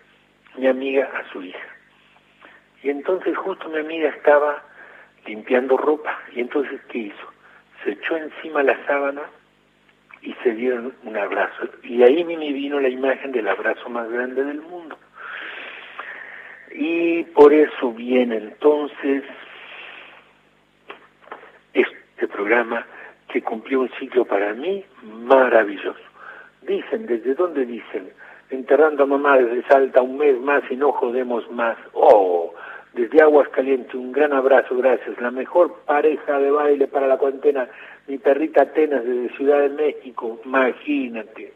Mi 0.57 0.67
amiga 0.67 1.11
a 1.15 1.31
su 1.33 1.43
hija. 1.43 1.69
Y 2.83 2.91
entonces 2.91 3.37
justo 3.37 3.69
mi 3.69 3.79
amiga 3.79 4.09
estaba 4.09 4.63
limpiando 5.27 5.77
ropa. 5.77 6.19
Y 6.33 6.41
entonces, 6.41 6.81
¿qué 6.89 6.99
hizo? 6.99 7.33
Se 7.83 7.93
echó 7.93 8.17
encima 8.17 8.63
la 8.63 8.77
sábana 8.87 9.23
y 10.23 10.33
se 10.43 10.55
dieron 10.55 10.95
un 11.05 11.17
abrazo. 11.17 11.69
Y 11.83 12.03
ahí 12.03 12.25
me 12.25 12.37
vino 12.37 12.81
la 12.81 12.89
imagen 12.89 13.33
del 13.33 13.49
abrazo 13.49 13.89
más 13.89 14.11
grande 14.11 14.43
del 14.43 14.61
mundo. 14.61 14.99
Y 16.73 17.23
por 17.25 17.53
eso 17.53 17.93
viene 17.93 18.37
entonces 18.39 19.23
este 21.73 22.29
programa 22.29 22.85
que 23.29 23.43
cumplió 23.43 23.81
un 23.83 23.91
ciclo 24.01 24.25
para 24.25 24.53
mí 24.55 24.85
maravilloso. 25.03 26.14
Dicen, 26.67 27.07
¿desde 27.07 27.35
dónde 27.35 27.67
dicen? 27.67 28.11
Enterrando 28.51 29.05
a 29.05 29.07
mamá 29.07 29.39
desde 29.39 29.67
Salta 29.69 30.03
un 30.03 30.17
mes 30.17 30.41
más 30.41 30.63
y 30.71 30.77
no 30.77 30.93
jodemos 30.93 31.51
más. 31.51 31.77
Oh, 31.93 32.55
desde 32.95 33.23
Aguas 33.23 33.49
Calientes, 33.49 33.95
un 33.95 34.13
gran 34.13 34.33
abrazo, 34.33 34.77
gracias. 34.77 35.21
La 35.21 35.31
mejor 35.31 35.81
pareja 35.85 36.39
de 36.39 36.51
baile 36.51 36.87
para 36.87 37.09
la 37.09 37.19
cuarentena, 37.19 37.69
mi 38.07 38.19
perrita 38.19 38.63
Atenas 38.63 39.05
desde 39.05 39.37
Ciudad 39.37 39.61
de 39.61 39.71
México, 39.71 40.41
imagínate. 40.45 41.53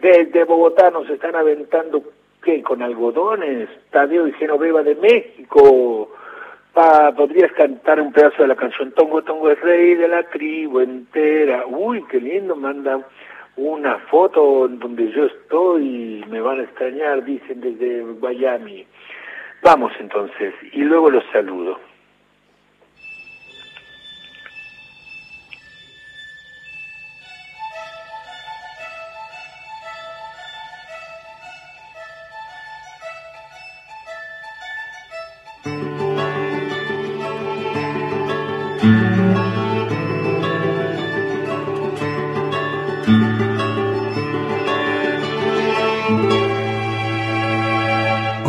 Desde 0.00 0.44
Bogotá 0.44 0.90
nos 0.90 1.10
están 1.10 1.34
aventando, 1.34 2.02
¿qué? 2.42 2.62
Con 2.62 2.82
algodones, 2.82 3.68
Tadeo 3.90 4.28
y 4.28 4.32
Genoveva 4.32 4.82
de 4.82 4.94
México. 4.94 6.12
Pa, 6.72 7.12
podrías 7.12 7.52
cantar 7.52 8.00
un 8.00 8.12
pedazo 8.12 8.42
de 8.42 8.48
la 8.48 8.54
canción 8.54 8.92
Tongo 8.92 9.22
Tongo 9.22 9.50
es 9.50 9.60
rey 9.60 9.96
de 9.96 10.06
la 10.06 10.22
tribu 10.22 10.80
entera. 10.80 11.66
Uy, 11.66 12.04
qué 12.08 12.20
lindo, 12.20 12.54
manda 12.54 13.00
una 13.58 13.98
foto 14.10 14.68
donde 14.68 15.10
yo 15.10 15.24
estoy, 15.24 16.24
me 16.28 16.40
van 16.40 16.60
a 16.60 16.62
extrañar, 16.62 17.24
dicen 17.24 17.60
desde 17.60 18.04
Miami. 18.04 18.86
Vamos 19.62 19.92
entonces, 19.98 20.54
y 20.72 20.82
luego 20.82 21.10
los 21.10 21.24
saludo. 21.32 21.87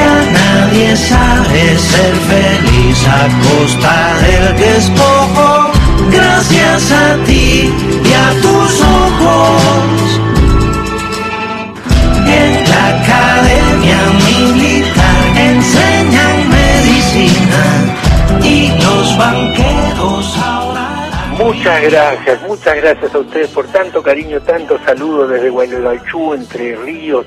Ya 0.00 0.14
nadie 0.40 0.96
sabe 0.96 1.62
ser 1.90 2.14
feliz 2.30 2.98
a 3.06 3.22
costa 3.44 3.96
del 4.24 4.46
despojo. 4.56 5.72
Gracias 6.10 6.92
a 6.92 7.16
ti 7.26 7.70
y 8.08 8.12
a 8.26 8.28
tus 8.44 8.72
ojos. 9.02 10.20
En 12.40 12.50
la 12.70 12.84
academia 12.96 14.00
militar 14.28 15.22
enseñan 15.50 16.36
medicina 16.58 17.64
y 18.42 18.56
los 18.82 19.18
banqueros 19.18 20.36
ahora. 20.38 20.88
Muchas 21.36 21.82
gracias, 21.82 22.42
muchas 22.48 22.76
gracias 22.76 23.14
a 23.14 23.18
ustedes 23.18 23.48
por 23.48 23.66
tanto 23.66 24.02
cariño, 24.02 24.40
tanto 24.40 24.78
saludo 24.84 25.26
desde 25.26 25.50
Gualeguaychú, 25.50 26.34
Entre 26.34 26.76
Ríos. 26.76 27.26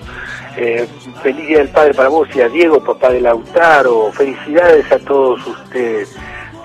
Eh, 0.56 0.88
feliz 1.24 1.48
Día 1.48 1.58
del 1.60 1.70
Padre 1.70 1.94
para 1.94 2.10
vos 2.10 2.28
y 2.36 2.42
a 2.42 2.50
Diego, 2.50 2.84
papá 2.84 3.10
de 3.10 3.22
Lautaro. 3.22 4.12
Felicidades 4.12 4.92
a 4.92 5.00
todos 5.00 5.46
ustedes. 5.48 6.16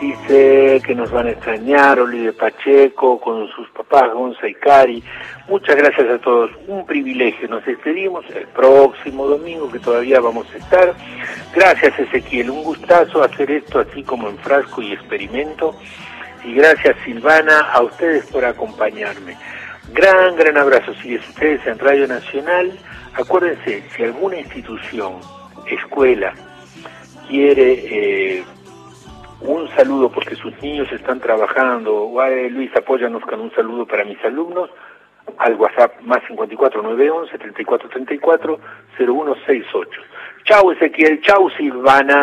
Dice 0.00 0.80
que 0.86 0.94
nos 0.94 1.10
van 1.10 1.26
a 1.26 1.30
extrañar 1.30 1.98
Olive 1.98 2.32
Pacheco 2.32 3.18
con 3.18 3.48
sus 3.48 3.68
papás 3.70 4.12
Gonza 4.12 4.46
y 4.46 4.54
Cari. 4.54 5.02
Muchas 5.48 5.74
gracias 5.74 6.08
a 6.08 6.18
todos. 6.18 6.50
Un 6.68 6.86
privilegio. 6.86 7.48
Nos 7.48 7.64
despedimos 7.64 8.24
el 8.32 8.46
próximo 8.48 9.26
domingo 9.26 9.72
que 9.72 9.80
todavía 9.80 10.20
vamos 10.20 10.46
a 10.54 10.58
estar. 10.58 10.94
Gracias 11.52 11.98
Ezequiel. 11.98 12.50
Un 12.50 12.62
gustazo 12.62 13.24
hacer 13.24 13.50
esto 13.50 13.80
así 13.80 14.04
como 14.04 14.28
en 14.28 14.38
frasco 14.38 14.82
y 14.82 14.92
experimento. 14.92 15.74
Y 16.44 16.54
gracias 16.54 16.94
Silvana 17.04 17.58
a 17.72 17.82
ustedes 17.82 18.26
por 18.26 18.44
acompañarme. 18.44 19.36
Gran, 19.92 20.36
gran 20.36 20.58
abrazo. 20.58 20.92
Si 21.02 21.14
es 21.14 21.28
ustedes 21.28 21.66
en 21.66 21.78
Radio 21.78 22.06
Nacional, 22.06 22.72
acuérdense, 23.14 23.82
si 23.90 24.02
alguna 24.04 24.36
institución, 24.36 25.14
escuela, 25.66 26.34
quiere 27.28 27.72
eh, 27.72 28.44
un 29.40 29.68
saludo 29.70 30.10
porque 30.10 30.34
sus 30.36 30.52
niños 30.62 30.90
están 30.92 31.20
trabajando, 31.20 31.94
o, 31.94 32.26
Luis, 32.50 32.74
apóyanos 32.76 33.22
con 33.22 33.40
un 33.40 33.54
saludo 33.54 33.86
para 33.86 34.04
mis 34.04 34.22
alumnos, 34.24 34.70
al 35.38 35.54
WhatsApp 35.54 36.00
más 36.02 36.20
54 36.26 36.82
911 36.82 37.38
3434 37.38 38.60
0168. 38.96 39.90
Chau 40.44 40.72
Ezequiel, 40.72 41.20
chau 41.20 41.50
Silvana. 41.50 42.20